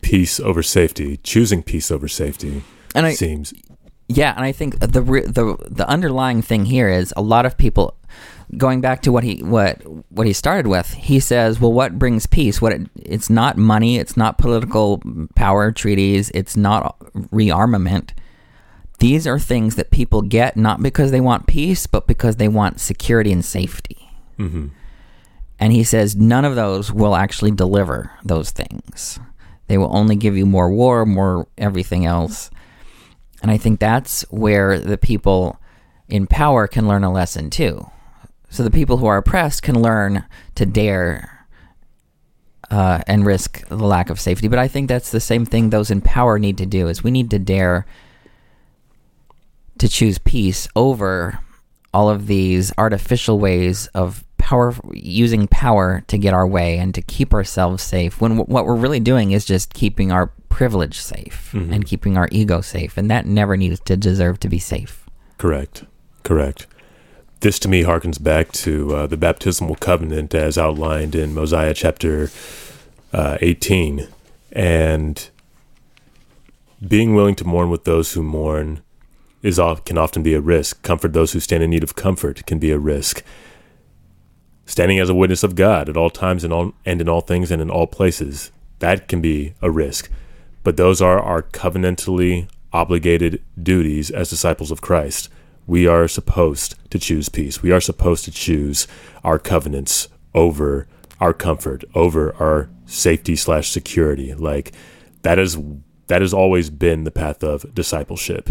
Peace 0.00 0.38
over 0.38 0.62
safety, 0.62 1.16
choosing 1.18 1.62
peace 1.62 1.90
over 1.90 2.06
safety 2.06 2.62
and 2.94 3.06
I, 3.06 3.12
seems. 3.12 3.52
Yeah, 4.08 4.34
and 4.34 4.44
I 4.44 4.52
think 4.52 4.80
the 4.80 4.86
the 4.86 5.56
the 5.68 5.88
underlying 5.88 6.42
thing 6.42 6.64
here 6.64 6.88
is 6.88 7.12
a 7.16 7.22
lot 7.22 7.44
of 7.46 7.58
people 7.58 7.94
going 8.56 8.80
back 8.80 9.02
to 9.02 9.12
what 9.12 9.24
he 9.24 9.42
what 9.42 9.82
what 10.10 10.26
he 10.26 10.32
started 10.32 10.66
with. 10.66 10.92
He 10.94 11.20
says, 11.20 11.60
"Well, 11.60 11.72
what 11.72 11.98
brings 11.98 12.26
peace? 12.26 12.62
What 12.62 12.72
it, 12.72 12.88
it's 12.96 13.28
not 13.28 13.56
money, 13.58 13.98
it's 13.98 14.16
not 14.16 14.38
political 14.38 15.02
power 15.34 15.72
treaties, 15.72 16.30
it's 16.34 16.56
not 16.56 16.98
rearmament. 17.14 18.10
These 18.98 19.26
are 19.26 19.38
things 19.38 19.76
that 19.76 19.90
people 19.90 20.22
get 20.22 20.56
not 20.56 20.82
because 20.82 21.10
they 21.10 21.20
want 21.20 21.46
peace, 21.46 21.86
but 21.86 22.06
because 22.06 22.36
they 22.36 22.48
want 22.48 22.80
security 22.80 23.32
and 23.32 23.44
safety." 23.44 24.10
Mm-hmm. 24.38 24.68
And 25.60 25.72
he 25.72 25.84
says 25.84 26.16
none 26.16 26.44
of 26.44 26.54
those 26.54 26.92
will 26.92 27.16
actually 27.16 27.50
deliver 27.50 28.12
those 28.24 28.50
things. 28.50 29.18
They 29.66 29.76
will 29.76 29.94
only 29.94 30.16
give 30.16 30.36
you 30.36 30.46
more 30.46 30.70
war, 30.70 31.04
more 31.04 31.46
everything 31.58 32.06
else. 32.06 32.50
And 33.42 33.50
I 33.50 33.56
think 33.56 33.78
that's 33.78 34.22
where 34.30 34.78
the 34.78 34.98
people 34.98 35.58
in 36.08 36.26
power 36.26 36.66
can 36.66 36.88
learn 36.88 37.04
a 37.04 37.12
lesson 37.12 37.50
too. 37.50 37.90
So 38.50 38.62
the 38.62 38.70
people 38.70 38.96
who 38.96 39.06
are 39.06 39.18
oppressed 39.18 39.62
can 39.62 39.80
learn 39.80 40.24
to 40.54 40.66
dare 40.66 41.46
uh, 42.70 43.02
and 43.06 43.24
risk 43.24 43.66
the 43.68 43.76
lack 43.76 44.10
of 44.10 44.20
safety. 44.20 44.48
But 44.48 44.58
I 44.58 44.68
think 44.68 44.88
that's 44.88 45.10
the 45.10 45.20
same 45.20 45.44
thing 45.44 45.70
those 45.70 45.90
in 45.90 46.00
power 46.00 46.38
need 46.38 46.58
to 46.58 46.66
do 46.66 46.88
is 46.88 47.02
we 47.02 47.10
need 47.10 47.30
to 47.30 47.38
dare 47.38 47.86
to 49.78 49.88
choose 49.88 50.18
peace 50.18 50.68
over 50.74 51.38
all 51.94 52.10
of 52.10 52.26
these 52.26 52.72
artificial 52.76 53.38
ways 53.38 53.86
of 53.88 54.24
power 54.36 54.74
using 54.92 55.46
power 55.48 56.02
to 56.08 56.18
get 56.18 56.34
our 56.34 56.46
way 56.46 56.78
and 56.78 56.94
to 56.94 57.02
keep 57.02 57.32
ourselves 57.32 57.82
safe 57.82 58.20
when 58.20 58.36
w- 58.36 58.52
what 58.52 58.64
we're 58.64 58.74
really 58.74 59.00
doing 59.00 59.32
is 59.32 59.44
just 59.44 59.74
keeping 59.74 60.12
our 60.12 60.32
privilege 60.48 60.98
safe 60.98 61.50
mm-hmm. 61.52 61.72
and 61.72 61.86
keeping 61.86 62.16
our 62.16 62.28
ego 62.32 62.60
safe 62.60 62.96
and 62.96 63.10
that 63.10 63.26
never 63.26 63.56
needs 63.56 63.80
to 63.80 63.96
deserve 63.96 64.40
to 64.40 64.48
be 64.48 64.58
safe 64.58 65.06
correct 65.36 65.84
correct 66.22 66.66
this 67.40 67.58
to 67.58 67.68
me 67.68 67.82
harkens 67.84 68.22
back 68.22 68.50
to 68.52 68.94
uh, 68.94 69.06
the 69.06 69.16
baptismal 69.16 69.76
covenant 69.76 70.34
as 70.34 70.58
outlined 70.58 71.14
in 71.14 71.34
mosiah 71.34 71.74
chapter 71.74 72.30
uh, 73.12 73.38
18 73.40 74.08
and 74.52 75.30
being 76.86 77.14
willing 77.14 77.34
to 77.34 77.44
mourn 77.44 77.70
with 77.70 77.84
those 77.84 78.12
who 78.12 78.22
mourn 78.22 78.82
is 79.42 79.60
can 79.84 79.98
often 79.98 80.22
be 80.22 80.34
a 80.34 80.40
risk 80.40 80.82
comfort 80.82 81.12
those 81.12 81.32
who 81.32 81.40
stand 81.40 81.62
in 81.62 81.70
need 81.70 81.82
of 81.82 81.94
comfort 81.94 82.44
can 82.46 82.58
be 82.58 82.70
a 82.70 82.78
risk 82.78 83.22
standing 84.68 84.98
as 84.98 85.08
a 85.08 85.14
witness 85.14 85.42
of 85.42 85.56
God 85.56 85.88
at 85.88 85.96
all 85.96 86.10
times 86.10 86.44
and, 86.44 86.52
all, 86.52 86.74
and 86.84 87.00
in 87.00 87.08
all 87.08 87.22
things 87.22 87.50
and 87.50 87.60
in 87.60 87.70
all 87.70 87.86
places. 87.86 88.52
That 88.80 89.08
can 89.08 89.20
be 89.20 89.54
a 89.62 89.70
risk. 89.70 90.10
But 90.62 90.76
those 90.76 91.00
are 91.00 91.20
our 91.20 91.42
covenantally 91.42 92.48
obligated 92.72 93.42
duties 93.60 94.10
as 94.10 94.30
disciples 94.30 94.70
of 94.70 94.80
Christ. 94.80 95.28
We 95.66 95.86
are 95.86 96.08
supposed 96.08 96.74
to 96.90 96.98
choose 96.98 97.28
peace. 97.28 97.62
We 97.62 97.72
are 97.72 97.80
supposed 97.80 98.24
to 98.24 98.30
choose 98.30 98.86
our 99.22 99.38
covenants 99.38 100.08
over 100.34 100.86
our 101.20 101.32
comfort, 101.32 101.84
over 101.94 102.34
our 102.36 102.70
safety 102.86 103.36
slash 103.36 103.68
security. 103.68 104.34
Like 104.34 104.72
that 105.22 105.38
is 105.38 105.58
that 106.06 106.22
has 106.22 106.32
always 106.32 106.70
been 106.70 107.04
the 107.04 107.10
path 107.10 107.42
of 107.42 107.74
discipleship. 107.74 108.50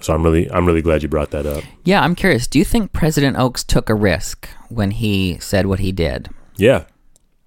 So 0.00 0.14
I'm 0.14 0.22
really 0.22 0.50
I'm 0.50 0.66
really 0.66 0.82
glad 0.82 1.02
you 1.02 1.08
brought 1.08 1.30
that 1.32 1.46
up. 1.46 1.64
Yeah, 1.84 2.02
I'm 2.02 2.14
curious. 2.14 2.46
Do 2.46 2.58
you 2.58 2.64
think 2.64 2.92
President 2.92 3.36
Oaks 3.36 3.64
took 3.64 3.88
a 3.88 3.94
risk 3.94 4.48
when 4.68 4.92
he 4.92 5.38
said 5.38 5.66
what 5.66 5.80
he 5.80 5.92
did? 5.92 6.28
Yeah, 6.56 6.84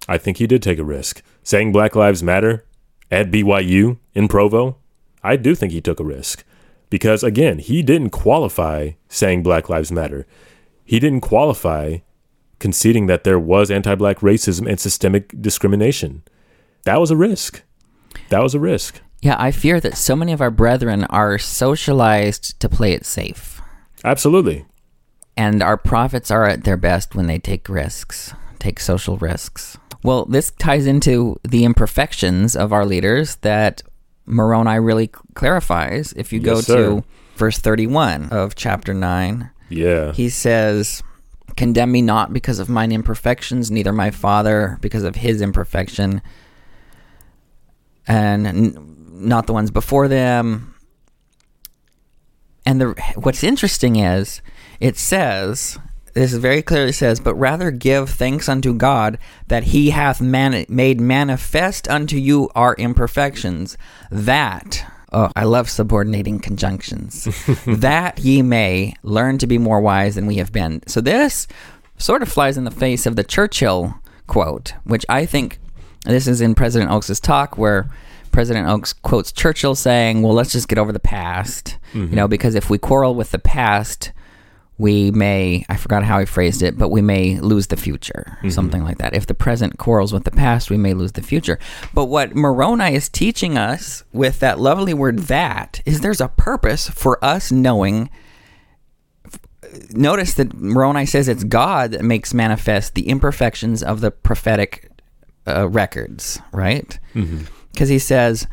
I 0.08 0.18
think 0.18 0.36
he 0.36 0.46
did 0.46 0.62
take 0.62 0.78
a 0.78 0.84
risk. 0.84 1.22
Saying 1.42 1.72
Black 1.72 1.96
Lives 1.96 2.22
Matter 2.22 2.64
at 3.12 3.30
BYU 3.30 3.98
in 4.14 4.26
Provo, 4.26 4.78
I 5.22 5.36
do 5.36 5.54
think 5.54 5.70
he 5.70 5.82
took 5.82 6.00
a 6.00 6.04
risk. 6.04 6.44
Because 6.90 7.22
again, 7.22 7.58
he 7.58 7.82
didn't 7.82 8.10
qualify 8.10 8.92
saying 9.08 9.42
Black 9.42 9.68
Lives 9.68 9.92
Matter. 9.92 10.26
He 10.84 10.98
didn't 10.98 11.20
qualify 11.20 11.98
conceding 12.58 13.06
that 13.06 13.24
there 13.24 13.38
was 13.38 13.70
anti 13.70 13.94
black 13.94 14.18
racism 14.18 14.68
and 14.68 14.80
systemic 14.80 15.40
discrimination. 15.40 16.22
That 16.84 17.00
was 17.00 17.10
a 17.10 17.16
risk. 17.16 17.62
That 18.30 18.42
was 18.42 18.54
a 18.54 18.60
risk. 18.60 19.00
Yeah, 19.20 19.36
I 19.38 19.52
fear 19.52 19.78
that 19.80 19.96
so 19.96 20.16
many 20.16 20.32
of 20.32 20.40
our 20.40 20.50
brethren 20.50 21.04
are 21.04 21.38
socialized 21.38 22.58
to 22.60 22.68
play 22.68 22.92
it 22.92 23.06
safe. 23.06 23.60
Absolutely. 24.04 24.64
And 25.36 25.62
our 25.62 25.76
prophets 25.76 26.30
are 26.30 26.44
at 26.46 26.64
their 26.64 26.76
best 26.76 27.14
when 27.14 27.26
they 27.26 27.38
take 27.38 27.68
risks, 27.68 28.34
take 28.58 28.80
social 28.80 29.16
risks. 29.18 29.78
Well, 30.02 30.24
this 30.26 30.50
ties 30.52 30.86
into 30.86 31.38
the 31.44 31.64
imperfections 31.64 32.56
of 32.56 32.72
our 32.72 32.84
leaders 32.84 33.36
that 33.36 33.82
Moroni 34.26 34.78
really 34.80 35.08
clarifies. 35.34 36.12
If 36.16 36.32
you 36.32 36.40
go 36.40 36.56
Yes, 36.56 36.66
to 36.66 37.04
verse 37.36 37.58
31 37.58 38.28
of 38.30 38.54
chapter 38.54 38.94
9, 38.94 39.50
Yeah. 39.68 40.12
he 40.12 40.28
says, 40.28 41.02
Condemn 41.56 41.92
me 41.92 42.00
not 42.02 42.32
because 42.32 42.58
of 42.58 42.68
mine 42.70 42.92
imperfections, 42.92 43.70
neither 43.70 43.92
my 43.92 44.10
father 44.10 44.78
because 44.80 45.02
of 45.04 45.16
his 45.16 45.40
imperfection, 45.42 46.22
and 48.08 48.46
n- 48.46 48.96
not 49.12 49.46
the 49.46 49.52
ones 49.52 49.70
before 49.70 50.08
them. 50.08 50.74
And 52.64 52.80
the 52.80 52.86
what's 53.16 53.44
interesting 53.44 53.96
is 53.96 54.40
it 54.80 54.96
says 54.96 55.78
this 56.14 56.32
very 56.34 56.62
clearly 56.62 56.92
says, 56.92 57.20
but 57.20 57.34
rather 57.34 57.70
give 57.70 58.10
thanks 58.10 58.48
unto 58.48 58.74
God 58.74 59.18
that 59.48 59.64
He 59.64 59.90
hath 59.90 60.20
man- 60.20 60.66
made 60.68 61.00
manifest 61.00 61.88
unto 61.88 62.16
you 62.16 62.50
our 62.54 62.74
imperfections, 62.74 63.76
that 64.10 64.84
oh, 65.12 65.30
I 65.36 65.44
love 65.44 65.70
subordinating 65.70 66.38
conjunctions, 66.38 67.24
that 67.66 68.18
ye 68.18 68.42
may 68.42 68.94
learn 69.02 69.38
to 69.38 69.46
be 69.46 69.58
more 69.58 69.80
wise 69.80 70.14
than 70.14 70.26
we 70.26 70.36
have 70.36 70.52
been. 70.52 70.82
So 70.86 71.00
this 71.00 71.46
sort 71.98 72.22
of 72.22 72.28
flies 72.28 72.56
in 72.56 72.64
the 72.64 72.70
face 72.70 73.06
of 73.06 73.16
the 73.16 73.24
Churchill 73.24 73.94
quote, 74.26 74.74
which 74.84 75.04
I 75.08 75.26
think 75.26 75.58
this 76.04 76.26
is 76.26 76.40
in 76.40 76.54
President 76.54 76.90
Oaks' 76.90 77.20
talk 77.20 77.56
where 77.56 77.88
President 78.32 78.66
Oaks 78.66 78.92
quotes 78.92 79.30
Churchill 79.30 79.74
saying, 79.74 80.22
"Well, 80.22 80.32
let's 80.32 80.52
just 80.52 80.68
get 80.68 80.78
over 80.78 80.92
the 80.92 80.98
past, 80.98 81.76
you 81.92 82.02
mm-hmm. 82.02 82.14
know, 82.14 82.28
because 82.28 82.54
if 82.54 82.70
we 82.70 82.78
quarrel 82.78 83.14
with 83.14 83.30
the 83.30 83.38
past, 83.38 84.12
we 84.82 85.12
may 85.12 85.64
I 85.68 85.76
forgot 85.76 86.02
how 86.02 86.18
he 86.18 86.26
phrased 86.26 86.60
it, 86.62 86.76
but 86.76 86.88
we 86.90 87.00
may 87.00 87.38
lose 87.38 87.68
the 87.68 87.76
future, 87.76 88.36
something 88.50 88.82
like 88.82 88.98
that. 88.98 89.14
If 89.14 89.26
the 89.26 89.34
present 89.34 89.78
quarrels 89.78 90.12
with 90.12 90.24
the 90.24 90.30
past, 90.32 90.70
we 90.70 90.76
may 90.76 90.92
lose 90.92 91.12
the 91.12 91.22
future. 91.22 91.58
But 91.94 92.06
what 92.06 92.34
Moroni 92.34 92.94
is 92.94 93.08
teaching 93.08 93.56
us 93.56 94.02
with 94.12 94.40
that 94.40 94.58
lovely 94.58 94.92
word 94.92 95.20
"that" 95.30 95.80
is 95.86 96.00
there's 96.00 96.20
a 96.20 96.28
purpose 96.28 96.88
for 96.88 97.24
us 97.24 97.52
knowing 97.52 98.10
notice 99.90 100.34
that 100.34 100.52
Moroni 100.54 101.06
says 101.06 101.28
it's 101.28 101.44
God 101.44 101.92
that 101.92 102.02
makes 102.02 102.34
manifest 102.34 102.94
the 102.94 103.08
imperfections 103.08 103.82
of 103.82 104.00
the 104.00 104.10
prophetic 104.10 104.90
uh, 105.46 105.68
records, 105.68 106.40
right? 106.52 106.98
Because 107.72 107.88
he 107.88 107.98
says, 107.98 108.46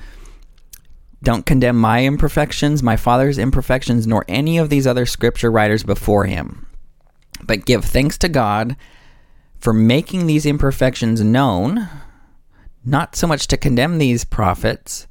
Don't 1.21 1.45
condemn 1.45 1.75
my 1.75 2.05
imperfections, 2.05 2.81
my 2.81 2.95
father's 2.95 3.37
imperfections, 3.37 4.07
nor 4.07 4.23
any 4.27 4.57
of 4.57 4.69
these 4.69 4.87
other 4.87 5.05
scripture 5.05 5.51
writers 5.51 5.83
before 5.83 6.25
him, 6.25 6.65
but 7.43 7.65
give 7.65 7.83
thanks 7.83 8.17
to 8.19 8.29
God 8.29 8.77
for 9.59 9.73
making 9.73 10.27
these 10.27 10.45
imperfections 10.45 11.21
known, 11.21 11.89
not 12.85 13.15
so 13.15 13.27
much 13.27 13.47
to 13.47 13.57
condemn 13.57 13.97
these 13.97 14.23
prophets, 14.23 15.07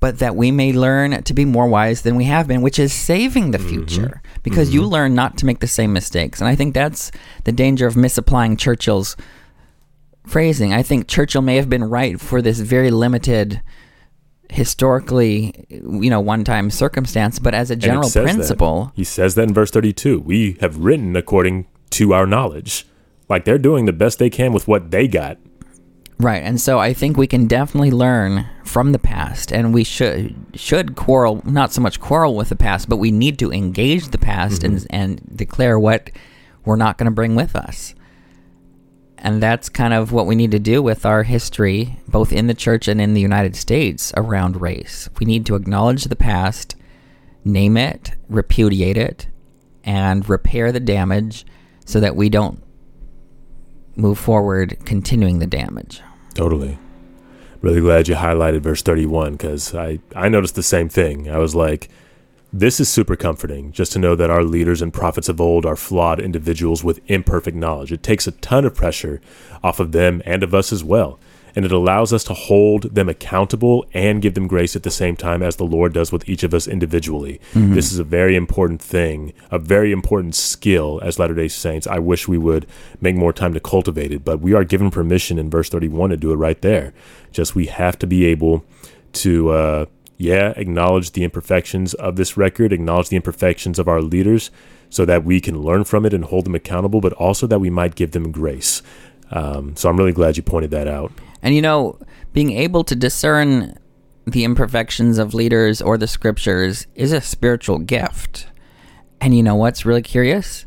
but 0.00 0.18
that 0.18 0.34
we 0.34 0.50
may 0.50 0.72
learn 0.72 1.22
to 1.22 1.34
be 1.34 1.44
more 1.44 1.68
wise 1.68 2.02
than 2.02 2.16
we 2.16 2.24
have 2.24 2.48
been, 2.48 2.62
which 2.62 2.78
is 2.78 2.92
saving 2.92 3.50
the 3.50 3.58
mm-hmm. 3.58 3.68
future. 3.68 4.22
Because 4.42 4.74
you 4.74 4.80
mm-hmm. 4.80 4.90
learn 4.90 5.14
not 5.14 5.36
to 5.38 5.46
make 5.46 5.60
the 5.60 5.68
same 5.68 5.92
mistakes. 5.92 6.40
And 6.40 6.48
I 6.48 6.56
think 6.56 6.74
that's 6.74 7.12
the 7.44 7.52
danger 7.52 7.86
of 7.86 7.96
misapplying 7.96 8.56
Churchill's 8.56 9.16
phrasing. 10.26 10.72
I 10.72 10.82
think 10.82 11.06
Churchill 11.06 11.42
may 11.42 11.54
have 11.54 11.70
been 11.70 11.84
right 11.84 12.18
for 12.20 12.42
this 12.42 12.58
very 12.58 12.90
limited 12.90 13.62
historically, 14.52 15.64
you 15.68 16.10
know, 16.10 16.20
one-time 16.20 16.70
circumstance, 16.70 17.38
but 17.38 17.54
as 17.54 17.70
a 17.70 17.76
general 17.76 18.04
says 18.04 18.12
that. 18.12 18.22
principle, 18.34 18.92
He 18.94 19.04
says 19.04 19.34
that 19.34 19.48
in 19.48 19.54
verse 19.54 19.70
32. 19.70 20.20
We 20.20 20.58
have 20.60 20.76
written 20.76 21.16
according 21.16 21.66
to 21.90 22.12
our 22.12 22.26
knowledge. 22.26 22.86
Like 23.28 23.44
they're 23.44 23.58
doing 23.58 23.86
the 23.86 23.92
best 23.92 24.18
they 24.18 24.28
can 24.28 24.52
with 24.52 24.68
what 24.68 24.90
they 24.90 25.08
got. 25.08 25.38
Right, 26.18 26.42
and 26.42 26.60
so 26.60 26.78
I 26.78 26.92
think 26.92 27.16
we 27.16 27.26
can 27.26 27.48
definitely 27.48 27.90
learn 27.90 28.46
from 28.64 28.92
the 28.92 28.98
past, 28.98 29.52
and 29.52 29.74
we 29.74 29.82
should 29.82 30.36
should 30.54 30.94
quarrel 30.94 31.42
not 31.44 31.72
so 31.72 31.80
much 31.80 31.98
quarrel 31.98 32.36
with 32.36 32.50
the 32.50 32.56
past, 32.56 32.88
but 32.88 32.98
we 32.98 33.10
need 33.10 33.38
to 33.40 33.50
engage 33.50 34.08
the 34.08 34.18
past 34.18 34.62
mm-hmm. 34.62 34.76
and 34.76 34.86
and 34.90 35.36
declare 35.36 35.78
what 35.78 36.10
we're 36.64 36.76
not 36.76 36.98
going 36.98 37.06
to 37.06 37.10
bring 37.10 37.34
with 37.34 37.56
us. 37.56 37.94
And 39.24 39.40
that's 39.40 39.68
kind 39.68 39.94
of 39.94 40.10
what 40.10 40.26
we 40.26 40.34
need 40.34 40.50
to 40.50 40.58
do 40.58 40.82
with 40.82 41.06
our 41.06 41.22
history, 41.22 41.96
both 42.08 42.32
in 42.32 42.48
the 42.48 42.54
church 42.54 42.88
and 42.88 43.00
in 43.00 43.14
the 43.14 43.20
United 43.20 43.54
States, 43.54 44.12
around 44.16 44.60
race. 44.60 45.08
We 45.20 45.26
need 45.26 45.46
to 45.46 45.54
acknowledge 45.54 46.04
the 46.04 46.16
past, 46.16 46.74
name 47.44 47.76
it, 47.76 48.12
repudiate 48.28 48.96
it, 48.96 49.28
and 49.84 50.28
repair 50.28 50.72
the 50.72 50.80
damage 50.80 51.46
so 51.84 52.00
that 52.00 52.16
we 52.16 52.28
don't 52.28 52.60
move 53.94 54.18
forward 54.18 54.76
continuing 54.84 55.38
the 55.38 55.46
damage. 55.46 56.02
Totally. 56.34 56.76
Really 57.60 57.80
glad 57.80 58.08
you 58.08 58.16
highlighted 58.16 58.62
verse 58.62 58.82
31 58.82 59.32
because 59.32 59.72
I, 59.72 60.00
I 60.16 60.28
noticed 60.28 60.56
the 60.56 60.64
same 60.64 60.88
thing. 60.88 61.30
I 61.30 61.38
was 61.38 61.54
like, 61.54 61.88
this 62.52 62.80
is 62.80 62.88
super 62.88 63.16
comforting 63.16 63.72
just 63.72 63.92
to 63.92 63.98
know 63.98 64.14
that 64.14 64.30
our 64.30 64.44
leaders 64.44 64.82
and 64.82 64.92
prophets 64.92 65.28
of 65.28 65.40
old 65.40 65.64
are 65.64 65.76
flawed 65.76 66.20
individuals 66.20 66.84
with 66.84 67.00
imperfect 67.10 67.56
knowledge. 67.56 67.92
It 67.92 68.02
takes 68.02 68.26
a 68.26 68.32
ton 68.32 68.64
of 68.64 68.74
pressure 68.74 69.20
off 69.62 69.80
of 69.80 69.92
them 69.92 70.20
and 70.26 70.42
of 70.42 70.54
us 70.54 70.72
as 70.72 70.84
well. 70.84 71.18
And 71.54 71.66
it 71.66 71.72
allows 71.72 72.14
us 72.14 72.24
to 72.24 72.34
hold 72.34 72.94
them 72.94 73.10
accountable 73.10 73.84
and 73.92 74.22
give 74.22 74.32
them 74.32 74.46
grace 74.48 74.74
at 74.74 74.84
the 74.84 74.90
same 74.90 75.16
time 75.16 75.42
as 75.42 75.56
the 75.56 75.64
Lord 75.64 75.92
does 75.92 76.10
with 76.10 76.26
each 76.26 76.42
of 76.42 76.54
us 76.54 76.66
individually. 76.66 77.40
This 77.74 77.92
is 77.92 77.98
a 77.98 78.04
very 78.04 78.36
important 78.36 78.80
thing, 78.80 79.34
a 79.50 79.58
very 79.58 79.92
important 79.92 80.34
skill 80.34 80.98
as 81.02 81.18
Latter 81.18 81.34
day 81.34 81.48
Saints. 81.48 81.86
I 81.86 81.98
wish 81.98 82.26
we 82.26 82.38
would 82.38 82.66
make 83.02 83.16
more 83.16 83.34
time 83.34 83.52
to 83.52 83.60
cultivate 83.60 84.12
it, 84.12 84.24
but 84.24 84.40
we 84.40 84.54
are 84.54 84.64
given 84.64 84.90
permission 84.90 85.38
in 85.38 85.50
verse 85.50 85.68
31 85.68 86.08
to 86.10 86.16
do 86.16 86.32
it 86.32 86.36
right 86.36 86.60
there. 86.62 86.94
Just 87.32 87.54
we 87.54 87.66
have 87.66 87.98
to 87.98 88.06
be 88.06 88.24
able 88.24 88.64
to, 89.14 89.50
uh, 89.50 89.86
yeah, 90.22 90.52
acknowledge 90.56 91.12
the 91.12 91.24
imperfections 91.24 91.94
of 91.94 92.14
this 92.14 92.36
record, 92.36 92.72
acknowledge 92.72 93.08
the 93.08 93.16
imperfections 93.16 93.80
of 93.80 93.88
our 93.88 94.00
leaders 94.00 94.52
so 94.88 95.04
that 95.04 95.24
we 95.24 95.40
can 95.40 95.60
learn 95.60 95.82
from 95.82 96.06
it 96.06 96.14
and 96.14 96.26
hold 96.26 96.46
them 96.46 96.54
accountable, 96.54 97.00
but 97.00 97.12
also 97.14 97.46
that 97.48 97.58
we 97.58 97.70
might 97.70 97.96
give 97.96 98.12
them 98.12 98.30
grace. 98.30 98.82
Um, 99.32 99.74
so 99.74 99.88
I'm 99.90 99.96
really 99.96 100.12
glad 100.12 100.36
you 100.36 100.44
pointed 100.44 100.70
that 100.70 100.86
out. 100.86 101.10
And 101.42 101.56
you 101.56 101.60
know, 101.60 101.98
being 102.32 102.52
able 102.52 102.84
to 102.84 102.94
discern 102.94 103.76
the 104.24 104.44
imperfections 104.44 105.18
of 105.18 105.34
leaders 105.34 105.82
or 105.82 105.98
the 105.98 106.06
scriptures 106.06 106.86
is 106.94 107.10
a 107.10 107.20
spiritual 107.20 107.78
gift. 107.78 108.46
And 109.20 109.34
you 109.34 109.42
know 109.42 109.56
what's 109.56 109.84
really 109.84 110.02
curious? 110.02 110.66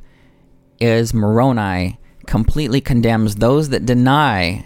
Is 0.82 1.14
Moroni 1.14 1.97
completely 2.28 2.82
condemns 2.82 3.36
those 3.36 3.70
that 3.70 3.86
deny 3.86 4.66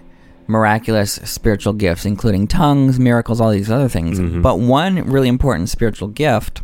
miraculous 0.49 1.13
spiritual 1.23 1.73
gifts, 1.73 2.05
including 2.05 2.47
tongues, 2.47 2.99
miracles, 2.99 3.39
all 3.39 3.51
these 3.51 3.71
other 3.71 3.87
things. 3.87 4.19
Mm-hmm. 4.19 4.41
But 4.41 4.59
one 4.59 5.09
really 5.09 5.27
important 5.29 5.69
spiritual 5.69 6.07
gift 6.09 6.61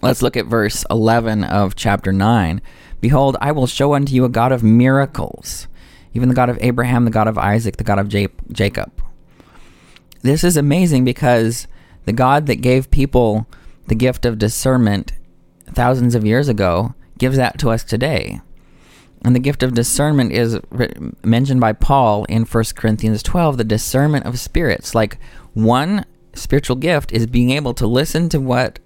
Let's 0.00 0.22
look 0.22 0.36
at 0.36 0.46
verse 0.46 0.84
11 0.90 1.42
of 1.42 1.74
chapter 1.74 2.12
9. 2.12 2.62
Behold, 3.00 3.36
I 3.40 3.50
will 3.50 3.66
show 3.66 3.94
unto 3.94 4.14
you 4.14 4.24
a 4.24 4.28
God 4.28 4.52
of 4.52 4.62
miracles, 4.62 5.66
even 6.14 6.28
the 6.28 6.34
God 6.36 6.48
of 6.48 6.58
Abraham, 6.60 7.04
the 7.04 7.10
God 7.10 7.26
of 7.26 7.36
Isaac, 7.36 7.78
the 7.78 7.84
God 7.84 7.98
of 7.98 8.12
Ja- 8.12 8.28
Jacob. 8.52 8.92
This 10.22 10.44
is 10.44 10.56
amazing 10.56 11.04
because 11.04 11.66
the 12.04 12.12
God 12.12 12.46
that 12.46 12.56
gave 12.56 12.90
people 12.92 13.46
the 13.88 13.96
gift 13.96 14.24
of 14.24 14.38
discernment 14.38 15.12
thousands 15.66 16.14
of 16.14 16.24
years 16.24 16.48
ago 16.48 16.94
gives 17.18 17.36
that 17.36 17.58
to 17.58 17.70
us 17.70 17.82
today. 17.82 18.40
And 19.24 19.34
the 19.34 19.40
gift 19.40 19.62
of 19.62 19.74
discernment 19.74 20.32
is 20.32 20.60
mentioned 21.24 21.60
by 21.60 21.72
Paul 21.72 22.24
in 22.24 22.44
1 22.44 22.64
Corinthians 22.76 23.22
12, 23.22 23.56
the 23.56 23.64
discernment 23.64 24.26
of 24.26 24.38
spirits. 24.38 24.94
Like 24.94 25.18
one 25.54 26.04
spiritual 26.34 26.76
gift 26.76 27.12
is 27.12 27.26
being 27.26 27.50
able 27.50 27.74
to 27.74 27.86
listen 27.86 28.28
to 28.28 28.40
what 28.40 28.78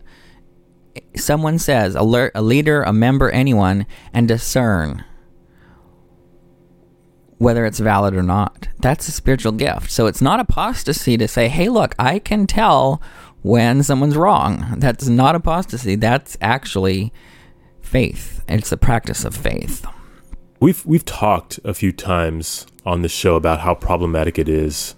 someone 1.17 1.59
says, 1.59 1.95
alert 1.95 2.33
a 2.35 2.43
leader, 2.43 2.83
a 2.83 2.93
member, 2.93 3.31
anyone, 3.31 3.87
and 4.13 4.27
discern 4.27 5.05
whether 7.39 7.67
it's 7.67 7.81
valid 7.81 8.15
or 8.15 8.23
not. 8.23 8.69
That's 8.81 9.09
a 9.09 9.13
spiritual 9.13 9.53
gift. 9.53 9.91
So 9.91 10.07
it's 10.07 10.23
not 10.23 10.39
apostasy 10.39 11.17
to 11.19 11.27
say, 11.27 11.49
hey, 11.49 11.69
look, 11.69 11.95
I 11.99 12.21
can 12.21 12.47
tell 12.47 13.03
when 13.43 13.83
someone's 13.83 14.17
wrong. 14.17 14.77
That's 14.79 15.09
not 15.09 15.35
apostasy. 15.35 15.97
That's 15.97 16.39
actually 16.41 17.13
faith. 17.81 18.45
It's 18.49 18.71
the 18.71 18.77
practice 18.77 19.25
of 19.25 19.35
faith. 19.35 19.85
We've 20.63 20.87
we've 20.87 21.05
talked 21.05 21.59
a 21.65 21.75
few 21.75 21.91
times 21.91 22.69
on 22.87 23.03
this 23.03 23.11
show 23.11 23.35
about 23.35 23.63
how 23.63 23.75
problematic 23.75 24.39
it 24.39 24.49
is 24.49 24.95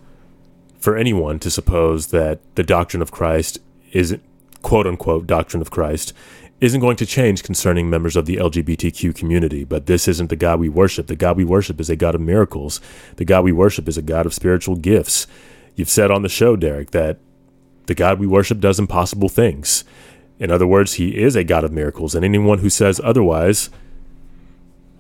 for 0.79 0.95
anyone 0.95 1.39
to 1.39 1.51
suppose 1.51 2.09
that 2.09 2.41
the 2.55 2.63
doctrine 2.63 3.01
of 3.01 3.11
Christ 3.11 3.57
is 3.91 4.19
quote 4.61 4.87
unquote 4.87 5.27
doctrine 5.27 5.63
of 5.63 5.71
Christ 5.71 6.13
isn't 6.61 6.83
going 6.83 6.97
to 6.97 7.07
change 7.07 7.43
concerning 7.43 7.89
members 7.89 8.15
of 8.15 8.27
the 8.27 8.37
LGBTQ 8.37 9.15
community. 9.15 9.65
But 9.65 9.87
this 9.87 10.07
isn't 10.07 10.29
the 10.29 10.37
God 10.37 10.61
we 10.61 10.69
worship. 10.69 11.07
The 11.07 11.17
God 11.17 11.39
we 11.39 11.47
worship 11.47 11.81
is 11.81 11.89
a 11.89 11.97
God 11.97 12.15
of 12.15 12.21
miracles. 12.21 12.83
The 13.17 13.25
God 13.25 13.43
we 13.43 13.53
worship 13.53 13.89
is 13.89 13.97
a 13.97 14.03
God 14.03 14.27
of 14.27 14.35
spiritual 14.35 14.77
gifts. 14.77 15.27
You've 15.77 15.89
said 15.89 16.11
on 16.11 16.21
the 16.21 16.29
show, 16.29 16.57
Derek, 16.57 16.91
that 16.91 17.21
the 17.87 17.95
God 17.95 18.19
we 18.19 18.27
worship 18.27 18.61
does 18.61 18.79
impossible 18.79 19.31
things. 19.31 19.83
In 20.39 20.51
other 20.51 20.67
words, 20.67 20.95
he 20.95 21.17
is 21.17 21.37
a 21.37 21.43
God 21.43 21.65
of 21.65 21.73
miracles, 21.73 22.15
and 22.15 22.23
anyone 22.23 22.59
who 22.59 22.69
says 22.69 23.01
otherwise, 23.03 23.71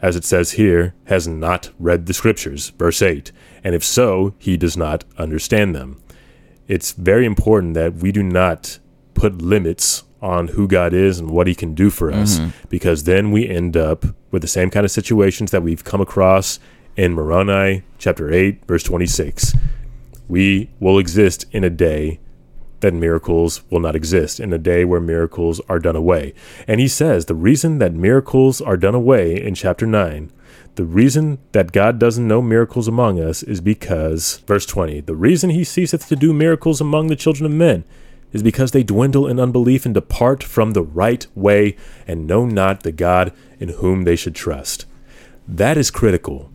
as 0.04 0.16
it 0.16 0.24
says 0.24 0.52
here, 0.52 0.94
has 1.04 1.26
not 1.26 1.70
read 1.78 2.04
the 2.04 2.12
scriptures, 2.12 2.68
verse 2.68 3.00
8. 3.00 3.32
And 3.64 3.74
if 3.74 3.82
so, 3.82 4.34
he 4.38 4.58
does 4.58 4.76
not 4.76 5.02
understand 5.16 5.74
them. 5.74 5.98
It's 6.68 6.92
very 6.92 7.24
important 7.24 7.72
that 7.72 7.94
we 7.94 8.12
do 8.12 8.22
not 8.22 8.78
put 9.14 9.40
limits 9.40 10.04
on 10.20 10.48
who 10.48 10.68
God 10.68 10.92
is 10.92 11.18
and 11.18 11.30
what 11.30 11.46
he 11.46 11.54
can 11.54 11.74
do 11.74 11.88
for 11.88 12.12
us, 12.12 12.38
mm-hmm. 12.38 12.50
because 12.68 13.04
then 13.04 13.30
we 13.30 13.48
end 13.48 13.78
up 13.78 14.04
with 14.30 14.42
the 14.42 14.48
same 14.48 14.68
kind 14.68 14.84
of 14.84 14.90
situations 14.90 15.52
that 15.52 15.62
we've 15.62 15.84
come 15.84 16.02
across 16.02 16.60
in 16.96 17.14
Moroni 17.14 17.82
chapter 17.96 18.30
8, 18.30 18.66
verse 18.66 18.82
26. 18.82 19.54
We 20.28 20.68
will 20.80 20.98
exist 20.98 21.46
in 21.50 21.64
a 21.64 21.70
day 21.70 22.20
that 22.84 22.92
miracles 22.92 23.62
will 23.70 23.80
not 23.80 23.96
exist 23.96 24.38
in 24.38 24.52
a 24.52 24.58
day 24.58 24.84
where 24.84 25.00
miracles 25.00 25.58
are 25.70 25.78
done 25.78 25.96
away. 25.96 26.34
And 26.68 26.82
he 26.82 26.86
says 26.86 27.24
the 27.24 27.34
reason 27.34 27.78
that 27.78 27.94
miracles 27.94 28.60
are 28.60 28.76
done 28.76 28.94
away 28.94 29.42
in 29.42 29.54
chapter 29.54 29.86
9, 29.86 30.30
the 30.74 30.84
reason 30.84 31.38
that 31.52 31.72
God 31.72 31.98
doesn't 31.98 32.28
know 32.28 32.42
miracles 32.42 32.86
among 32.86 33.18
us 33.18 33.42
is 33.42 33.62
because, 33.62 34.36
verse 34.46 34.66
20, 34.66 35.00
the 35.00 35.16
reason 35.16 35.48
he 35.48 35.64
ceaseth 35.64 36.06
to 36.08 36.14
do 36.14 36.34
miracles 36.34 36.78
among 36.78 37.06
the 37.06 37.16
children 37.16 37.46
of 37.46 37.52
men 37.52 37.84
is 38.34 38.42
because 38.42 38.72
they 38.72 38.82
dwindle 38.82 39.26
in 39.26 39.40
unbelief 39.40 39.86
and 39.86 39.94
depart 39.94 40.42
from 40.42 40.72
the 40.72 40.82
right 40.82 41.26
way 41.34 41.78
and 42.06 42.26
know 42.26 42.44
not 42.44 42.82
the 42.82 42.92
God 42.92 43.32
in 43.58 43.70
whom 43.70 44.02
they 44.02 44.14
should 44.14 44.34
trust. 44.34 44.84
That 45.48 45.78
is 45.78 45.90
critical. 45.90 46.50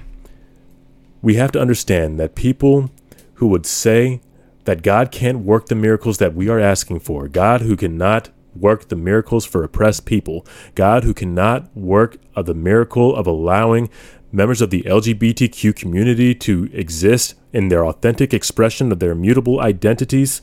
We 1.23 1.36
have 1.36 1.51
to 1.53 1.59
understand 1.59 2.19
that 2.19 2.36
people 2.36 2.91
who 3.36 3.47
would 3.47 3.65
say 3.65 4.21
that 4.70 4.84
God 4.84 5.11
can't 5.11 5.39
work 5.39 5.65
the 5.65 5.74
miracles 5.74 6.20
that 6.20 6.36
we 6.36 6.47
are 6.47 6.59
asking 6.59 6.99
for. 6.99 7.28
God 7.28 7.61
who 7.61 7.76
cannot 7.76 8.30
work 8.55 8.89
the 8.89 8.95
miracles 8.95 9.43
for 9.43 9.63
oppressed 9.63 10.05
people. 10.05 10.45
God 10.76 11.03
who 11.03 11.11
cannot 11.11 11.76
work 11.76 12.17
of 12.36 12.45
the 12.45 12.53
miracle 12.53 13.15
of 13.15 13.26
allowing 13.26 13.89
members 14.32 14.61
of 14.61 14.70
the 14.70 14.84
LGBTQ 14.84 15.76
community 15.76 16.36
to 16.36 16.70
exist 16.72 17.34
in 17.51 17.70
their 17.70 17.84
authentic 17.84 18.32
expression 18.32 18.91
of 18.91 18.99
their 18.99 19.13
immutable 19.13 19.59
identities. 19.59 20.39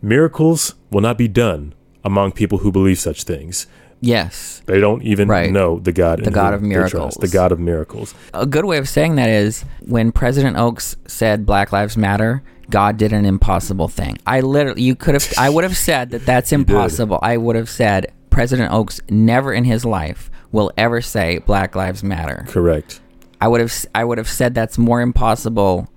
Miracles 0.00 0.74
will 0.90 1.02
not 1.02 1.18
be 1.18 1.28
done 1.28 1.74
among 2.02 2.32
people 2.32 2.58
who 2.58 2.72
believe 2.72 2.98
such 2.98 3.24
things. 3.24 3.66
Yes. 4.00 4.62
They 4.64 4.80
don't 4.80 5.02
even 5.02 5.28
right. 5.28 5.50
know 5.50 5.78
the 5.78 5.92
God. 5.92 6.24
The 6.24 6.30
God 6.30 6.54
of 6.54 6.62
miracles. 6.62 7.16
The 7.16 7.28
God 7.28 7.52
of 7.52 7.60
miracles. 7.60 8.14
A 8.32 8.46
good 8.46 8.64
way 8.64 8.78
of 8.78 8.88
saying 8.88 9.16
that 9.16 9.28
is 9.28 9.66
when 9.80 10.12
President 10.12 10.56
Oaks 10.56 10.96
said 11.06 11.44
Black 11.44 11.72
Lives 11.72 11.98
Matter, 11.98 12.42
God 12.70 12.96
did 12.96 13.12
an 13.12 13.26
impossible 13.26 13.88
thing. 13.88 14.18
I 14.26 14.40
literally, 14.40 14.82
you 14.82 14.94
could 14.94 15.14
have, 15.14 15.32
I 15.38 15.50
would 15.50 15.64
have 15.64 15.76
said 15.76 16.10
that 16.10 16.24
that's 16.24 16.52
impossible. 16.60 17.18
I 17.22 17.36
would 17.36 17.56
have 17.56 17.68
said 17.68 18.12
President 18.30 18.72
Oaks 18.72 19.00
never 19.08 19.52
in 19.52 19.64
his 19.64 19.84
life 19.84 20.30
will 20.52 20.72
ever 20.76 21.00
say 21.00 21.38
Black 21.38 21.74
Lives 21.74 22.02
Matter. 22.02 22.44
Correct. 22.48 23.00
I 23.40 23.48
would 23.48 23.60
have, 23.60 23.86
I 23.94 24.04
would 24.04 24.18
have 24.18 24.28
said 24.28 24.54
that's 24.54 24.78
more 24.78 25.00
impossible 25.00 25.88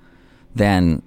than 0.55 1.01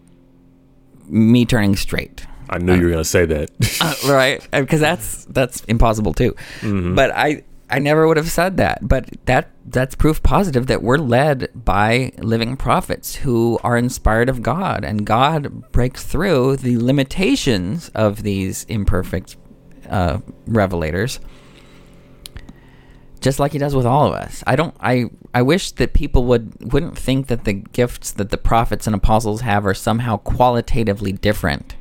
me 1.09 1.45
turning 1.45 1.77
straight. 1.77 2.27
I 2.49 2.59
knew 2.59 2.75
you 2.75 2.83
were 2.83 2.91
going 2.91 2.99
to 2.99 3.05
say 3.05 3.27
that. 3.27 3.51
uh, 3.81 4.13
right? 4.13 4.47
Because 4.53 4.81
that's 4.81 5.25
that's 5.27 5.65
impossible 5.65 6.15
too. 6.15 6.35
Mm-hmm. 6.61 6.95
But 6.95 7.11
I 7.11 7.43
I 7.69 7.79
never 7.81 8.07
would 8.07 8.17
have 8.17 8.31
said 8.31 8.57
that. 8.59 8.87
But 8.87 9.09
that 9.27 9.51
that's 9.65 9.95
proof 9.95 10.23
positive 10.23 10.69
that 10.69 10.83
we're 10.83 10.99
led 10.99 11.51
by 11.55 12.13
living 12.19 12.57
prophets 12.57 13.17
who 13.17 13.59
are 13.65 13.77
inspired 13.77 14.29
of 14.29 14.43
God, 14.43 14.85
and 14.85 15.05
God 15.05 15.73
breaks 15.73 16.05
through 16.05 16.57
the 16.57 16.79
limitations 16.79 17.89
of 17.95 18.23
these 18.23 18.65
imperfect 18.65 19.37
uh, 19.89 20.19
revelators, 20.49 21.19
just 23.21 23.41
like 23.41 23.53
He 23.53 23.59
does 23.59 23.75
with 23.75 23.87
all 23.87 24.07
of 24.07 24.15
us. 24.15 24.45
I 24.47 24.55
don't. 24.55 24.77
I 24.79 25.07
I 25.35 25.43
wish 25.43 25.73
that 25.73 25.93
people 25.93 26.25
would 26.27 26.73
wouldn't 26.73 26.97
think 26.97 27.27
that 27.27 27.45
the 27.45 27.55
gifts 27.55 28.13
that 28.13 28.31
the 28.31 28.39
prophets 28.39 28.87
and 28.87 28.95
apostles 28.95 29.41
have 29.41 29.67
are 29.67 29.75
somehow 29.75 30.19
qualitatively 30.19 31.13
different 31.13 31.75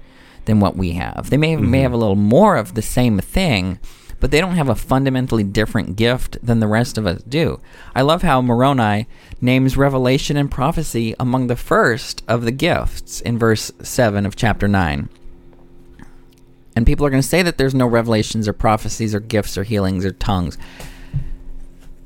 than 0.45 0.59
what 0.59 0.75
we 0.75 0.93
have. 0.93 1.29
They 1.29 1.37
may 1.37 1.55
mm-hmm. 1.55 1.69
may 1.69 1.81
have 1.81 1.93
a 1.93 1.97
little 1.97 2.15
more 2.15 2.55
of 2.55 2.73
the 2.73 2.81
same 2.81 3.19
thing 3.19 3.79
but 4.19 4.31
they 4.31 4.41
don't 4.41 4.55
have 4.55 4.69
a 4.69 4.75
fundamentally 4.75 5.43
different 5.43 5.95
gift 5.95 6.37
than 6.41 6.59
the 6.59 6.67
rest 6.67 6.97
of 6.97 7.05
us 7.05 7.21
do. 7.23 7.59
I 7.93 8.01
love 8.01 8.21
how 8.21 8.41
Moroni 8.41 9.07
names 9.41 9.77
revelation 9.77 10.37
and 10.37 10.49
prophecy 10.49 11.15
among 11.19 11.47
the 11.47 11.55
first 11.55 12.23
of 12.27 12.43
the 12.43 12.51
gifts 12.51 13.21
in 13.21 13.37
verse 13.37 13.71
7 13.81 14.25
of 14.25 14.35
chapter 14.35 14.67
9. 14.67 15.09
And 16.75 16.85
people 16.85 17.05
are 17.05 17.09
going 17.09 17.21
to 17.21 17.27
say 17.27 17.41
that 17.41 17.57
there's 17.57 17.75
no 17.75 17.87
revelations 17.87 18.47
or 18.47 18.53
prophecies 18.53 19.15
or 19.15 19.19
gifts 19.19 19.57
or 19.57 19.63
healings 19.63 20.05
or 20.05 20.11
tongues. 20.11 20.57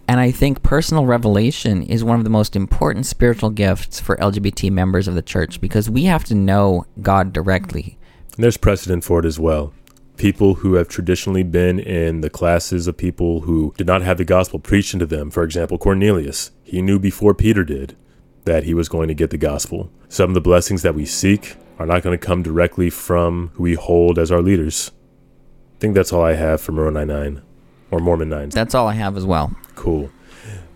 And 0.07 0.19
I 0.19 0.31
think 0.31 0.63
personal 0.63 1.05
revelation 1.05 1.83
is 1.83 2.03
one 2.03 2.17
of 2.17 2.23
the 2.23 2.31
most 2.31 2.55
important 2.55 3.05
spiritual 3.05 3.51
gifts 3.51 3.99
for 3.99 4.15
LGBT 4.17 4.71
members 4.71 5.07
of 5.07 5.15
the 5.15 5.21
church 5.21 5.61
because 5.61 5.89
we 5.89 6.05
have 6.05 6.23
to 6.25 6.35
know 6.35 6.85
God 7.01 7.31
directly. 7.31 7.97
There's 8.37 8.57
precedent 8.57 9.03
for 9.03 9.19
it 9.19 9.25
as 9.25 9.39
well 9.39 9.73
people 10.19 10.55
who 10.55 10.75
have 10.75 10.87
traditionally 10.87 11.43
been 11.43 11.79
in 11.79 12.21
the 12.21 12.29
classes 12.29 12.85
of 12.87 12.97
people 12.97 13.41
who 13.41 13.73
did 13.77 13.87
not 13.87 14.01
have 14.03 14.17
the 14.17 14.25
gospel 14.25 14.59
preached 14.59 14.93
into 14.93 15.05
them. 15.05 15.31
For 15.31 15.43
example, 15.43 15.77
Cornelius, 15.77 16.51
he 16.63 16.81
knew 16.81 16.99
before 16.99 17.33
Peter 17.33 17.63
did 17.63 17.95
that 18.45 18.65
he 18.65 18.73
was 18.73 18.89
going 18.89 19.07
to 19.07 19.13
get 19.13 19.31
the 19.31 19.37
gospel. 19.37 19.91
Some 20.09 20.29
of 20.29 20.33
the 20.33 20.41
blessings 20.41 20.81
that 20.81 20.93
we 20.93 21.05
seek 21.05 21.55
are 21.79 21.85
not 21.85 22.03
going 22.03 22.17
to 22.17 22.23
come 22.25 22.43
directly 22.43 22.89
from 22.89 23.51
who 23.53 23.63
we 23.63 23.73
hold 23.75 24.19
as 24.19 24.31
our 24.31 24.41
leaders. 24.41 24.91
I 25.77 25.79
think 25.79 25.95
that's 25.95 26.11
all 26.11 26.23
I 26.23 26.33
have 26.33 26.59
for 26.59 26.73
Moroni 26.73 27.05
9 27.05 27.41
or 27.89 27.99
Mormon 27.99 28.29
9. 28.29 28.49
That's 28.49 28.75
all 28.75 28.87
I 28.87 28.93
have 28.93 29.15
as 29.15 29.25
well. 29.25 29.55
Cool. 29.75 30.11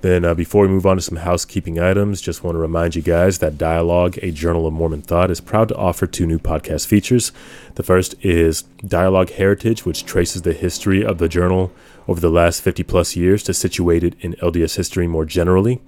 Then, 0.03 0.25
uh, 0.25 0.33
before 0.33 0.63
we 0.63 0.67
move 0.67 0.85
on 0.85 0.97
to 0.97 1.01
some 1.01 1.15
housekeeping 1.15 1.79
items, 1.79 2.19
just 2.19 2.43
want 2.43 2.55
to 2.55 2.59
remind 2.59 2.93
you 2.93 3.01
guys 3.01 3.37
that 3.37 3.57
Dialogue, 3.57 4.19
a 4.21 4.31
Journal 4.31 4.67
of 4.67 4.73
Mormon 4.73 5.01
Thought, 5.01 5.31
is 5.31 5.39
proud 5.39 5.69
to 5.69 5.77
offer 5.77 6.05
two 6.05 6.27
new 6.27 6.39
podcast 6.39 6.87
features. 6.87 7.31
The 7.75 7.83
first 7.83 8.13
is 8.21 8.63
Dialogue 8.85 9.29
Heritage, 9.29 9.85
which 9.85 10.03
traces 10.03 10.41
the 10.41 10.51
history 10.51 11.05
of 11.05 11.19
the 11.19 11.29
journal 11.29 11.71
over 12.05 12.19
the 12.19 12.29
last 12.29 12.61
50 12.61 12.83
plus 12.83 13.15
years 13.15 13.43
to 13.43 13.53
situate 13.53 14.03
it 14.03 14.15
in 14.19 14.33
LDS 14.41 14.75
history 14.75 15.07
more 15.07 15.23
generally. 15.23 15.79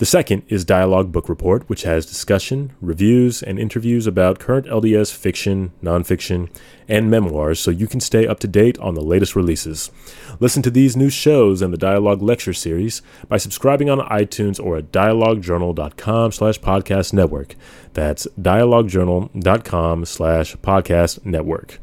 The 0.00 0.06
second 0.06 0.42
is 0.48 0.64
Dialogue 0.64 1.12
Book 1.12 1.28
Report, 1.28 1.68
which 1.68 1.82
has 1.82 2.06
discussion, 2.06 2.72
reviews, 2.80 3.42
and 3.42 3.58
interviews 3.58 4.06
about 4.06 4.38
current 4.38 4.66
LDS 4.66 5.14
fiction, 5.14 5.72
nonfiction, 5.82 6.48
and 6.88 7.10
memoirs 7.10 7.60
so 7.60 7.70
you 7.70 7.86
can 7.86 8.00
stay 8.00 8.26
up 8.26 8.40
to 8.40 8.48
date 8.48 8.78
on 8.78 8.94
the 8.94 9.02
latest 9.02 9.36
releases. 9.36 9.90
Listen 10.40 10.62
to 10.62 10.70
these 10.70 10.96
new 10.96 11.10
shows 11.10 11.60
and 11.60 11.70
the 11.70 11.76
Dialogue 11.76 12.22
Lecture 12.22 12.54
Series 12.54 13.02
by 13.28 13.36
subscribing 13.36 13.90
on 13.90 13.98
iTunes 14.08 14.58
or 14.58 14.78
at 14.78 14.90
dialoguejournal.com 14.90 16.32
slash 16.32 16.58
podcast 16.60 17.12
network. 17.12 17.54
That's 17.92 18.26
dialoguejournal.com 18.40 20.06
slash 20.06 20.56
podcast 20.56 21.26
network. 21.26 21.78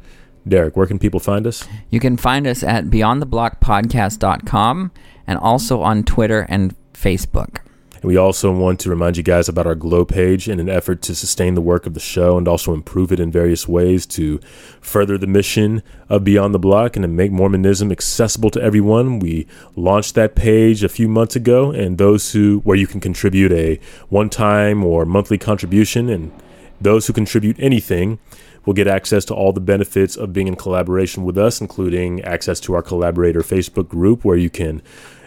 Derek, 0.47 0.76
where 0.76 0.88
can 0.88 0.97
people 0.97 1.20
find 1.20 1.45
us? 1.45 1.68
You 1.91 1.99
can 1.99 2.18
find 2.18 2.47
us 2.47 2.63
at 2.63 2.86
beyondtheblockpodcast.com 2.86 4.91
and 5.28 5.38
also 5.38 5.82
on 5.82 6.03
Twitter 6.03 6.47
and 6.49 6.76
Facebook. 6.93 7.59
And 8.02 8.04
we 8.04 8.18
also 8.18 8.52
want 8.52 8.80
to 8.82 8.89
remind 8.89 9.18
you 9.18 9.24
guys 9.24 9.50
about 9.50 9.68
our 9.68 9.76
Glow 9.76 10.06
page 10.06 10.48
in 10.48 10.60
an 10.60 10.70
effort 10.70 11.02
to 11.04 11.16
sustain 11.16 11.56
the 11.56 11.62
work 11.62 11.86
of 11.86 11.93
the 11.93 12.00
show 12.00 12.38
and 12.38 12.48
also 12.48 12.74
improve 12.74 13.12
it 13.12 13.20
in 13.20 13.32
various 13.32 13.68
ways 13.68 14.06
to 14.08 14.39
further 14.82 15.18
the 15.18 15.28
mission 15.28 15.82
of 16.10 16.24
Beyond 16.24 16.54
the 16.54 16.60
Block 16.60 16.95
and 16.95 17.04
to 17.04 17.08
make 17.08 17.32
Mormonism 17.32 17.91
accessible 17.91 18.50
to 18.52 18.62
everyone. 18.62 19.20
We 19.20 19.48
launched 19.76 20.16
that 20.16 20.36
page 20.36 20.84
a 20.84 20.89
few 20.89 21.08
months 21.08 21.36
ago, 21.36 21.72
and 21.72 21.98
those 21.98 22.32
who 22.34 22.60
where 22.60 22.78
you 22.78 22.88
can 22.88 23.00
contribute 23.00 23.52
a 23.52 23.80
one-time 24.10 24.84
or 24.84 25.06
monthly 25.06 25.38
contribution 25.38 26.10
and 26.10 26.32
Those 26.80 27.08
who 27.08 27.14
contribute 27.14 27.58
anything 27.60 28.20
will 28.66 28.74
get 28.74 28.88
access 28.88 29.26
to 29.26 29.34
all 29.34 29.54
the 29.54 29.62
benefits 29.62 30.16
of 30.16 30.34
being 30.34 30.48
in 30.48 30.56
collaboration 30.56 31.24
with 31.24 31.38
us, 31.38 31.62
including 31.62 32.22
access 32.24 32.60
to 32.62 32.74
our 32.74 32.82
collaborator 32.82 33.41
Facebook 33.41 33.88
group 33.88 34.26
where 34.26 34.38
you 34.38 34.50
can 34.50 34.82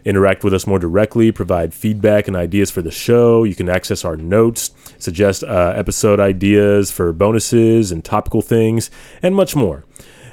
interact 0.05 0.45
with 0.45 0.55
us 0.55 0.67
more 0.67 0.79
directly, 0.79 1.33
provide 1.33 1.75
feedback 1.75 2.29
and 2.29 2.37
ideas 2.37 2.71
for 2.71 2.83
the 2.83 2.91
show. 2.91 3.45
You 3.45 3.55
can 3.55 3.69
access 3.69 4.05
our 4.05 4.17
notes, 4.17 4.71
suggest 4.99 5.45
uh, 5.45 5.73
episode 5.77 6.21
ideas 6.21 6.91
for 6.91 7.13
bonuses 7.13 7.93
and 7.93 8.05
topical 8.05 8.43
things, 8.43 8.91
and 9.23 9.35
much 9.35 9.55
more. 9.57 9.85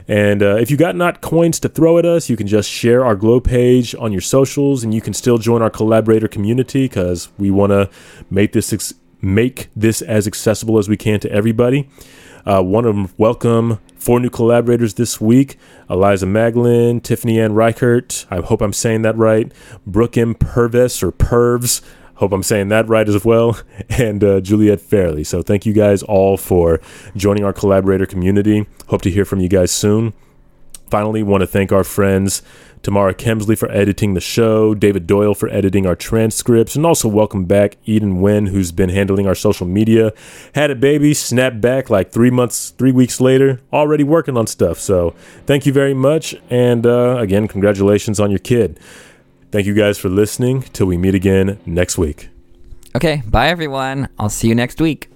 And 0.07 0.41
uh, 0.41 0.55
if 0.55 0.72
you 0.72 0.78
got 0.78 0.95
not 0.95 1.22
coins 1.22 1.59
to 1.59 1.70
throw 1.70 1.97
at 1.97 2.05
us, 2.05 2.30
you 2.30 2.38
can 2.38 2.47
just 2.47 2.70
share 2.70 3.03
our 3.03 3.15
Glow 3.15 3.41
page 3.41 3.93
on 3.95 4.11
your 4.13 4.22
socials, 4.22 4.84
and 4.84 4.93
you 4.93 5.01
can 5.01 5.13
still 5.13 5.38
join 5.38 5.61
our 5.61 5.70
collaborator 5.70 6.30
community 6.30 6.86
because 6.86 7.30
we 7.38 7.51
want 7.51 7.72
to 7.72 7.89
make 8.30 8.53
this 8.53 8.72
ex- 8.72 8.93
make 9.22 9.70
this 9.76 10.01
as 10.01 10.26
accessible 10.28 10.78
as 10.78 10.88
we 10.88 10.95
can 10.95 11.20
to 11.20 11.32
everybody. 11.32 11.89
Uh, 12.45 12.61
want 12.63 12.86
to 12.86 13.13
welcome 13.18 13.80
four 14.07 14.21
new 14.21 14.29
collaborators 14.29 14.93
this 14.93 15.19
week 15.19 15.57
Eliza 15.89 16.25
Maglin, 16.25 17.03
Tiffany 17.03 17.41
Ann 17.41 17.53
Reichert. 17.53 18.25
I 18.31 18.37
hope 18.37 18.61
I'm 18.61 18.71
saying 18.71 19.01
that 19.01 19.17
right. 19.17 19.51
Brooke 19.85 20.17
M. 20.17 20.33
Purvis 20.33 21.03
or 21.03 21.11
Pervs. 21.11 21.81
Hope 22.15 22.31
I'm 22.31 22.41
saying 22.41 22.69
that 22.69 22.87
right 22.87 23.07
as 23.07 23.25
well. 23.25 23.59
And 23.89 24.23
uh, 24.23 24.39
Juliet 24.39 24.79
Fairley. 24.79 25.25
So 25.25 25.41
thank 25.41 25.65
you 25.65 25.73
guys 25.73 26.03
all 26.03 26.37
for 26.37 26.79
joining 27.17 27.43
our 27.43 27.51
collaborator 27.51 28.05
community. 28.05 28.65
Hope 28.87 29.01
to 29.01 29.11
hear 29.11 29.25
from 29.25 29.41
you 29.41 29.49
guys 29.49 29.71
soon. 29.71 30.13
Finally, 30.89 31.23
want 31.23 31.41
to 31.41 31.47
thank 31.47 31.73
our 31.73 31.83
friends 31.83 32.41
Tamara 32.84 33.13
Kemsley 33.13 33.57
for 33.57 33.69
editing 33.71 34.13
the 34.13 34.21
show, 34.21 34.73
David 34.73 35.07
Doyle 35.07 35.34
for 35.34 35.49
editing 35.49 35.86
our 35.86 35.95
transcripts, 35.95 36.75
and 36.75 36.86
also 36.86 37.07
welcome 37.07 37.45
back 37.45 37.78
Eden 37.86 38.21
Wynn, 38.21 38.47
who's 38.47 38.71
been 38.71 38.89
handling 38.89 39.28
our 39.28 39.36
social 39.36 39.67
media. 39.67 40.13
Had 40.55 40.71
a 40.71 40.75
baby, 40.75 41.13
snapped 41.13 41.61
back 41.61 41.89
like 41.89 42.11
three 42.11 42.32
months, 42.32 42.71
three 42.71 42.91
weeks 42.91 43.19
later, 43.19 43.61
already 43.73 44.03
working 44.03 44.38
on 44.38 44.47
stuff. 44.47 44.80
So 44.80 45.15
thank 45.45 45.65
you 45.65 45.73
very 45.73 45.93
much. 45.93 46.36
And 46.49 46.86
uh, 46.86 47.17
again, 47.19 47.47
congratulations 47.47 48.19
on 48.19 48.32
your 48.32 48.39
kid. 48.39 48.80
Thank 49.51 49.65
you 49.65 49.73
guys 49.73 49.97
for 49.97 50.09
listening. 50.09 50.61
Till 50.61 50.88
we 50.88 50.97
meet 50.97 51.15
again 51.15 51.59
next 51.65 51.97
week. 51.97 52.30
Okay, 52.95 53.21
bye 53.28 53.49
everyone. 53.49 54.09
I'll 54.17 54.30
see 54.30 54.47
you 54.47 54.55
next 54.55 54.82
week. 54.82 55.09